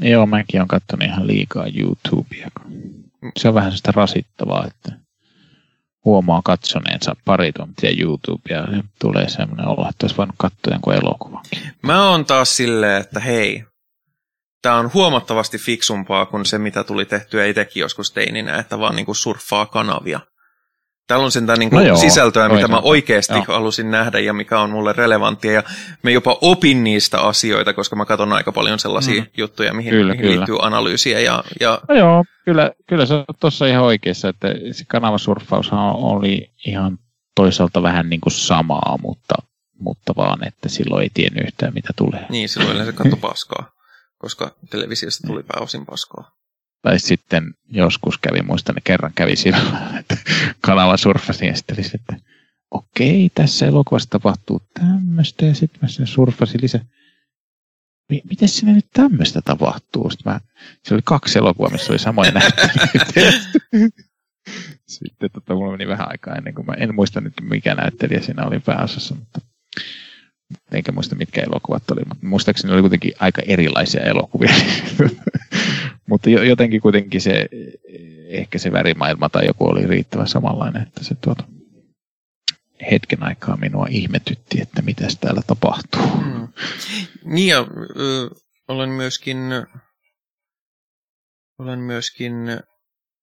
[0.00, 2.48] Joo, mäkin olen katsonut ihan liikaa YouTubea.
[3.36, 4.98] Se on vähän sitä rasittavaa, että
[6.04, 11.44] huomaa katsoneensa pari tuntia YouTubea ja tulee semmoinen olo, että olisi voinut katsoa jonkun elokuvan.
[11.82, 13.64] Mä oon taas silleen, että hei,
[14.62, 19.14] tämä on huomattavasti fiksumpaa kuin se, mitä tuli tehtyä itsekin joskus teininä, että vaan niinku
[19.14, 20.20] surffaa kanavia.
[21.08, 23.44] Täällä on sentään niin no joo, sisältöä, mitä mä oikeasti joo.
[23.48, 25.52] halusin nähdä ja mikä on mulle relevanttia.
[25.52, 25.62] Ja
[26.02, 29.26] mä jopa opin niistä asioita, koska mä katson aika paljon sellaisia mm.
[29.36, 30.36] juttuja, mihin, kyllä, mihin kyllä.
[30.36, 31.20] liittyy analyysiä.
[31.20, 31.80] Ja, ja...
[31.88, 36.98] No joo, kyllä, kyllä se on tuossa ihan oikeassa, että se kanavasurffaushan oli ihan
[37.34, 39.34] toisaalta vähän niin kuin samaa, mutta,
[39.80, 42.26] mutta vaan, että silloin ei tiennyt yhtään, mitä tulee.
[42.28, 43.70] Niin, silloin se katso paskaa,
[44.18, 46.30] koska televisiosta tuli pääosin paskaa.
[46.82, 49.58] Tai sitten joskus kävi, muistan, että kerran kävi sillä,
[50.00, 50.16] että
[50.60, 52.16] kanava surffasi ja sitten oli että
[52.70, 56.80] okei, tässä elokuvassa tapahtuu tämmöistä ja sitten mä sen surffasin lisää.
[58.30, 60.10] Miten sinne nyt tämmöistä tapahtuu?
[60.10, 60.40] Sitten mä,
[60.84, 63.32] se oli kaksi elokuvaa, missä oli samoin näyttelijä.
[64.86, 68.44] Sitten tota, mulla meni vähän aikaa ennen kuin mä en muista nyt mikä näyttelijä siinä
[68.44, 69.40] oli pääosassa, mutta
[70.72, 74.54] enkä muista mitkä elokuvat oli, mutta muistaakseni oli kuitenkin aika erilaisia elokuvia.
[76.08, 77.48] mutta jotenkin kuitenkin se,
[78.28, 81.44] ehkä se värimaailma tai joku oli riittävän samanlainen, että se tuota,
[82.90, 86.06] hetken aikaa minua ihmetytti, että mitä täällä tapahtuu.
[86.24, 86.48] Mm.
[87.24, 87.66] Niin ja
[87.96, 88.30] ö,
[88.68, 89.38] olen myöskin,
[91.58, 92.34] olen myöskin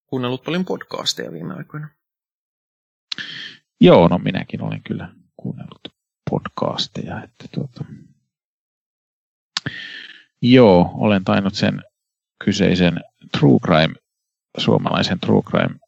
[0.07, 1.89] kuunnellut paljon podcasteja viime aikoina.
[3.81, 5.95] Joo, no minäkin olen kyllä kuunnellut
[6.29, 7.23] podcasteja.
[7.23, 7.85] Että tuota.
[10.41, 11.81] Joo, olen tainnut sen
[12.43, 12.99] kyseisen
[13.39, 13.95] True Crime,
[14.57, 15.79] suomalaisen True Crime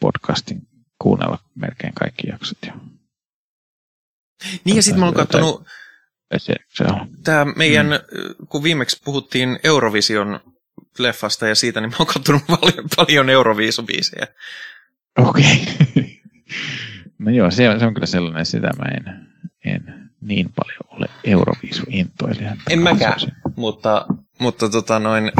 [0.00, 0.62] podcastin
[0.98, 2.72] kuunnella melkein kaikki jaksot jo.
[4.64, 5.66] Niin ja sitten mä oon katsonut
[6.36, 7.08] se, se on.
[7.24, 8.46] Tämä meidän, mm.
[8.48, 10.40] kun viimeksi puhuttiin Eurovision
[10.98, 14.26] leffasta ja siitä, niin mä oon katsonut paljon, paljon Euroviisubiisejä.
[15.18, 15.62] Okei.
[15.62, 16.04] Okay.
[17.18, 19.26] no joo, se on, se on kyllä sellainen, sitä mä en,
[19.64, 22.56] en niin paljon ole Euroviisu-intoilija.
[22.70, 23.18] En mäkään,
[23.56, 24.06] mutta,
[24.38, 25.32] mutta tota noin...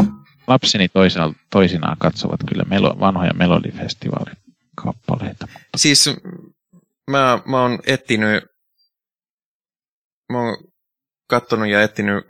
[0.46, 5.48] Lapseni toisina, toisinaan katsovat kyllä melo, vanhoja Melodifestivaalikappaleita.
[5.76, 6.10] Siis
[7.10, 8.44] mä, mä oon etsinyt,
[10.32, 10.56] mä oon
[11.30, 12.24] kattonut ja etsinyt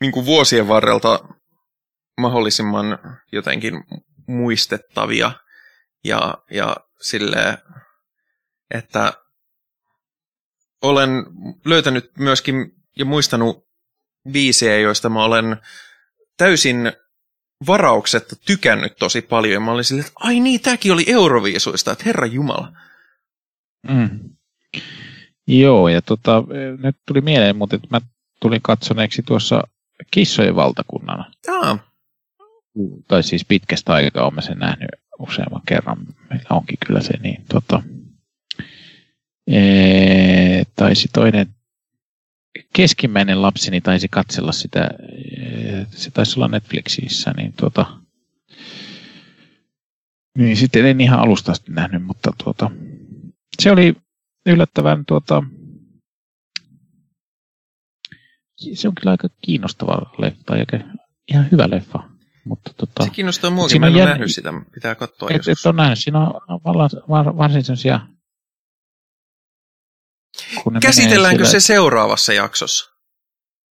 [0.00, 1.28] niin vuosien varrelta
[2.20, 2.98] mahdollisimman
[3.32, 3.84] jotenkin
[4.26, 5.32] muistettavia
[6.04, 7.58] ja, ja silleen,
[8.74, 9.12] että
[10.82, 11.10] olen
[11.64, 13.64] löytänyt myöskin ja muistanut
[14.30, 15.56] biisejä, joista mä olen
[16.36, 16.92] täysin
[17.66, 19.52] varauksetta tykännyt tosi paljon.
[19.52, 22.72] Ja mä olin silleen, että ai niin, tämäkin oli Euroviisuista, että herra Jumala.
[23.88, 24.20] Mm.
[25.46, 26.44] Joo, ja tota,
[26.82, 28.00] nyt tuli mieleen, mutta että mä
[28.40, 29.62] tulin katsoneeksi tuossa
[30.10, 31.24] Kissojen valtakunnan.
[31.48, 31.78] Aa.
[33.08, 34.88] Tai siis pitkästä aikaa olen sen nähnyt
[35.18, 35.98] useamman kerran.
[36.30, 37.44] Meillä onkin kyllä se niin.
[37.48, 37.82] Tota,
[39.52, 41.46] ee, taisi toinen
[42.76, 44.90] keskimmäinen lapseni taisi katsella sitä,
[45.90, 47.86] se taisi olla Netflixissä, niin tuota,
[50.38, 52.70] niin sitten en ihan alusta asti nähnyt, mutta tuota,
[53.62, 53.96] se oli
[54.46, 55.42] yllättävän tuota,
[58.74, 60.80] se on kyllä aika kiinnostava leffa, eikä
[61.28, 62.08] ihan hyvä leffa.
[62.44, 65.60] Mutta tota, se kiinnostaa muakin, mä en ole nähnyt sitä, pitää katsoa et, joskus.
[65.60, 68.00] Et on nähnyt, siinä on varsin sellaisia
[70.80, 72.94] Käsitelläänkö se seuraavassa jaksossa?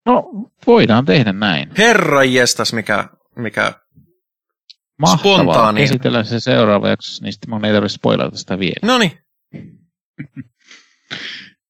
[0.06, 0.24] No,
[0.68, 1.72] voidaan tehdä näin.
[1.78, 3.74] Herra jestas, mikä, mikä
[5.00, 5.38] Mahtavaa.
[5.38, 5.82] Spontaani.
[5.82, 8.80] Käsitellään se seuraava jaksossa, niin sitten mun ei tarvitse spoilata sitä vielä.
[8.84, 9.00] No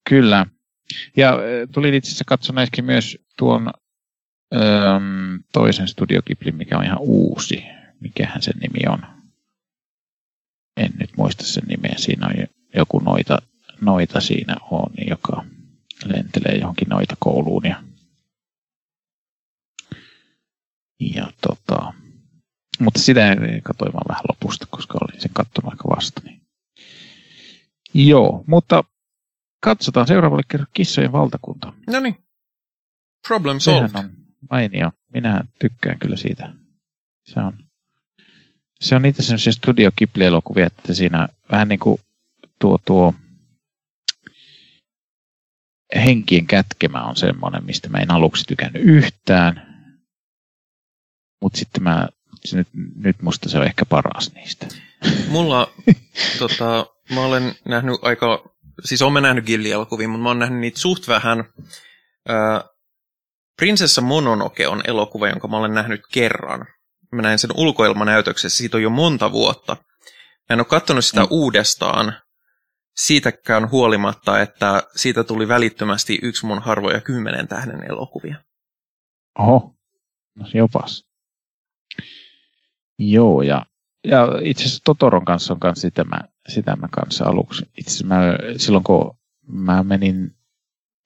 [0.10, 0.46] Kyllä.
[1.18, 1.38] Ja
[1.72, 3.72] tuli itse asiassa katsoneeksi myös tuon
[4.56, 7.64] ähm, toisen studiokiplin, mikä on ihan uusi.
[8.00, 9.06] Mikähän sen nimi on?
[10.78, 11.94] En nyt muista sen nimeä.
[11.98, 12.34] Siinä on
[12.76, 13.38] joku noita,
[13.86, 15.46] noita siinä on, joka
[16.06, 17.66] lentelee johonkin noita kouluun.
[17.66, 17.84] Ja,
[21.00, 21.94] ja tota,
[22.80, 26.22] mutta sitä katsoin vaan vähän lopusta, koska olin sen katsonut aika vasta.
[26.26, 26.42] Niin.
[27.94, 28.84] Joo, mutta
[29.64, 31.74] katsotaan seuraavalle kerran kissojen valtakunta.
[31.88, 32.24] No niin.
[33.28, 33.90] Problem solved.
[33.90, 34.12] Sehän on
[34.50, 34.92] mainio.
[35.14, 36.54] Minä tykkään kyllä siitä.
[37.26, 37.54] Se on,
[38.80, 42.02] se on niitä sellaisia Studio Ghibli-elokuvia, että siinä vähän niin kuin
[42.60, 43.14] tuo, tuo
[45.96, 49.74] henkien kätkemä on semmoinen, mistä mä en aluksi tykännyt yhtään.
[51.42, 52.08] Mutta sitten mä,
[52.46, 54.68] se nyt, nyt musta se on ehkä paras niistä.
[55.28, 55.74] Mulla,
[56.40, 58.44] tota, mä olen nähnyt aika,
[58.86, 61.44] siis olen nähnyt Gilli-elokuvia, mutta mä oon nähnyt niitä suht vähän.
[62.28, 62.64] Ää,
[63.58, 66.66] Prinsessa Mononoke on elokuva, jonka mä olen nähnyt kerran.
[67.12, 69.78] Mä näin sen ulkoilmanäytöksessä, siitä on jo monta vuotta.
[70.50, 71.28] Mä en ole katsonut sitä mm.
[71.30, 72.23] uudestaan
[72.96, 78.36] siitäkään huolimatta, että siitä tuli välittömästi yksi mun harvoja kymmenen tähden elokuvia.
[79.40, 79.76] Oho,
[80.36, 81.06] no jopas.
[83.00, 83.66] Joo, ja,
[84.04, 87.66] ja itse asiassa Totoron kanssa on kanssa sitä mä, sitä mä kanssa aluksi.
[87.78, 88.22] Itse mä,
[88.58, 89.18] silloin kun
[89.48, 90.36] mä menin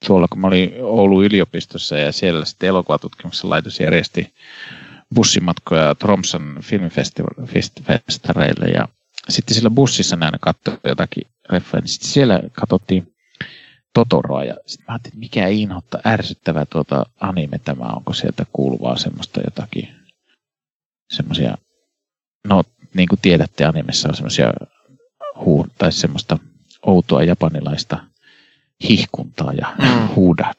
[0.07, 4.33] tuolla, kun mä olin Oulun yliopistossa ja siellä sitten elokuvatutkimuksen laitos järjesti
[5.15, 8.87] bussimatkoja Tromsan filmifestareille ja
[9.29, 13.13] sitten sillä bussissa näin katsoi jotakin niin sitten siellä katsottiin
[13.93, 18.97] Totoroa ja sitten mä ajattelin, että mikä inhotta ärsyttävä tuota anime tämä, onko sieltä kuuluvaa
[18.97, 19.89] semmoista jotakin,
[21.15, 21.57] semmoisia,
[22.47, 22.63] no
[22.93, 24.53] niin kuin tiedätte, animessa on semmoisia
[25.45, 26.37] huu, tai semmoista
[26.85, 28.03] outoa japanilaista
[28.89, 30.07] hihkuntaa ja mm.
[30.15, 30.53] huuda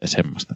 [0.00, 0.54] ja semmoista.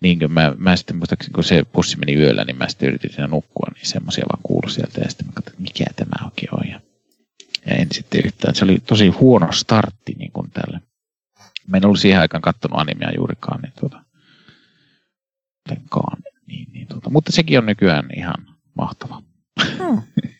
[0.00, 3.10] Niin kuin mä, mä sitten muistaakseni, kun se pussi meni yöllä, niin mä sitten yritin
[3.10, 5.00] siinä nukkua, niin semmoisia vaan kuului sieltä.
[5.00, 6.68] Ja sitten mä katsoin, mikä tämä oikein on.
[6.68, 6.80] Ja,
[7.66, 8.54] ja en sitten yhtään.
[8.54, 10.80] Se oli tosi huono startti niin kuin tälle.
[11.66, 14.04] Mä en ollut siihen aikaan katsonut animea juurikaan, niin tuota,
[15.68, 17.10] Tenkaan, niin, niin tuota.
[17.10, 19.22] mutta sekin on nykyään ihan mahtava.
[19.76, 20.02] Hmm.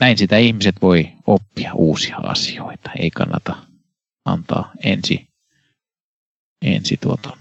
[0.00, 2.90] Näin sitä ihmiset voi oppia uusia asioita.
[2.98, 3.56] Ei kannata
[4.24, 5.28] antaa ensi,
[6.62, 7.36] ensi tuota,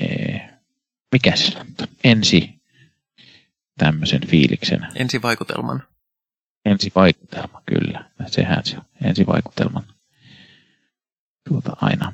[0.00, 0.50] ee,
[1.12, 1.66] mikä se on,
[2.04, 2.62] ensi
[3.78, 4.86] tämmöisen fiiliksen.
[4.94, 5.82] Ensivaikutelman.
[6.64, 8.10] Ensivaikutelma, kyllä.
[8.26, 8.84] Sehän se on.
[9.04, 9.84] Ensivaikutelman.
[11.48, 12.12] Tuota aina.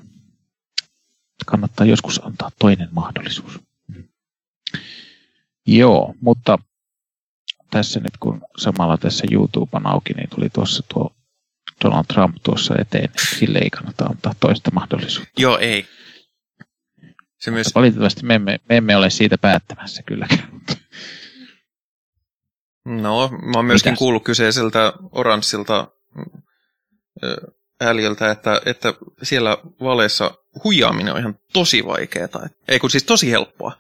[1.47, 3.61] Kannattaa joskus antaa toinen mahdollisuus.
[5.67, 6.59] Joo, mutta
[7.71, 11.15] tässä nyt kun samalla tässä YouTube on auki, niin tuli tuossa tuo
[11.85, 13.09] Donald Trump tuossa eteen,
[13.39, 15.33] sille ei kannata antaa toista mahdollisuutta.
[15.37, 15.87] Joo, ei.
[17.41, 17.75] Se myös...
[17.75, 20.61] Valitettavasti me emme, me emme ole siitä päättämässä kylläkään.
[22.89, 23.99] No, mä oon myöskin Mitäs?
[23.99, 25.89] kuullut kyseiseltä oranssilta
[27.81, 30.35] ääliöltä, että, että siellä valeissa
[30.65, 32.29] huijaaminen on ihan tosi vaikeaa.
[32.69, 33.73] Ei kun siis tosi helppoa.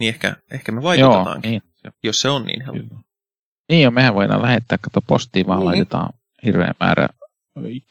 [0.00, 1.94] Niin ehkä, ehkä me vaikutetaankin, Joo, niin.
[2.02, 3.00] jos se on niin helppoa.
[3.68, 5.66] Niin jo, mehän voidaan lähettää, kato postiin vaan niin.
[5.66, 6.12] laitetaan
[6.44, 7.08] hirveän määrä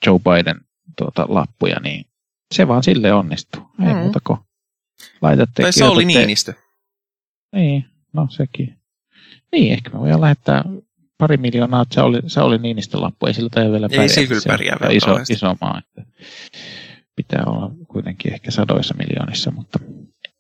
[0.06, 0.62] Joe Biden
[0.98, 2.06] tuota, lappuja, niin
[2.52, 3.62] se vaan sille onnistuu.
[3.88, 4.00] Ei mm.
[4.00, 4.40] muuta kuin
[5.22, 5.62] laitatte.
[5.62, 6.54] Tai Sauli Niinistö.
[7.56, 8.81] Niin, no sekin.
[9.52, 10.64] Niin, ehkä me voidaan lähettää
[11.18, 13.26] pari miljoonaa Sauli, Sauli Niinistön lappu.
[13.26, 14.04] Ei sillä vielä pärjää.
[14.04, 15.80] Ei sillä kyllä pärjää vielä iso, iso maa.
[15.80, 16.12] Että
[17.16, 19.80] pitää olla kuitenkin ehkä sadoissa miljoonissa, mutta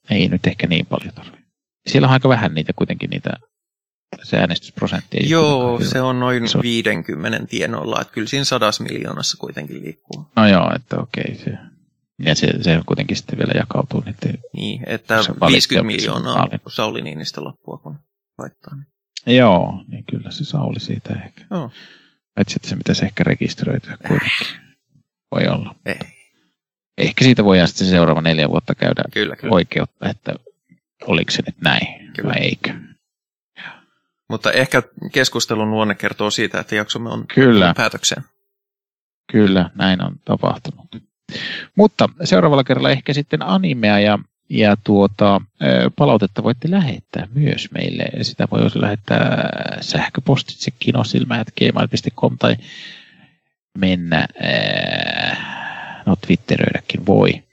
[0.10, 1.42] ei nyt ehkä niin paljon tarvitse.
[1.88, 3.30] Siellä on aika vähän niitä kuitenkin niitä
[4.24, 6.64] se äänestysprosentti ei Joo, se on noin se on...
[6.64, 10.26] 50 tienoilla, että kyllä siinä sadassa miljoonassa kuitenkin liikkuu.
[10.36, 11.36] No joo, että okei.
[11.36, 11.58] Se,
[12.26, 14.40] ja se, se kuitenkin sitten vielä jakautuu niiden...
[14.54, 15.16] Niin, että
[15.48, 18.00] 50 miljoonaa Sauli Niinistä loppua, kun
[18.38, 18.76] laittaa.
[18.76, 18.90] Niin.
[19.26, 21.45] Joo, niin kyllä se Sauli siitä ehkä.
[21.52, 21.72] Joo.
[22.38, 24.48] Että sitten se pitäisi ehkä rekisteröityä kuitenkin.
[25.31, 25.76] Voi olla.
[25.85, 25.99] Ei.
[26.98, 29.53] Ehkä siitä voidaan sitten seuraava neljä vuotta käydä kyllä, kyllä.
[29.53, 30.34] oikeutta, että
[31.07, 32.30] oliko se nyt näin kyllä.
[32.30, 32.73] vai eikö.
[34.30, 37.73] Mutta ehkä keskustelun luonne kertoo siitä, että jaksomme on Kyllä.
[37.77, 38.23] päätökseen.
[39.31, 40.88] Kyllä, näin on tapahtunut.
[41.76, 44.19] Mutta seuraavalla kerralla ehkä sitten animea ja,
[44.52, 45.41] ja tuota,
[45.95, 48.06] palautetta voitte lähettää myös meille.
[48.22, 49.49] Sitä voi lähettää
[49.82, 52.56] sähköpostitse kinosilmä.gmail.com tai
[53.78, 54.28] mennä,
[56.06, 57.44] no Twitteröidäkin voi.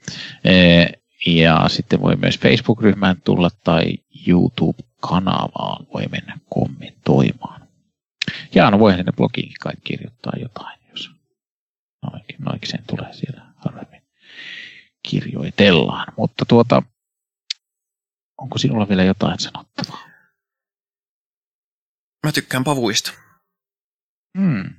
[1.27, 3.93] Ja sitten voi myös Facebook-ryhmään tulla tai
[4.27, 7.67] YouTube-kanavaan voi mennä kommentoimaan.
[8.55, 11.11] Ja no voi sinne blogiin kai kirjoittaa jotain, jos
[12.11, 13.98] noikin, noikseen tulee siellä harvemmin.
[15.03, 16.13] Kirjoitellaan.
[16.17, 16.83] Mutta tuota,
[18.37, 20.09] onko sinulla vielä jotain sanottavaa?
[22.25, 23.11] Mä tykkään pavuista.
[24.37, 24.73] Hmm.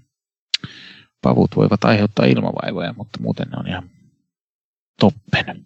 [1.23, 3.91] Pavut voivat aiheuttaa ilmavaivoja, mutta muuten ne on ihan
[5.01, 5.65] toppen.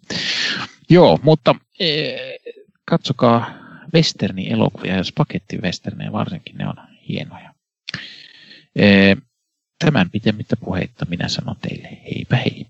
[0.89, 2.15] Joo, mutta e,
[2.85, 3.53] katsokaa
[3.93, 6.75] westerni-elokuvia ja spagettiwesternejä varsinkin, ne on
[7.09, 7.53] hienoja.
[8.75, 9.15] E,
[9.79, 12.65] tämän pitemmittä puheitta minä sanon teille heipä hei.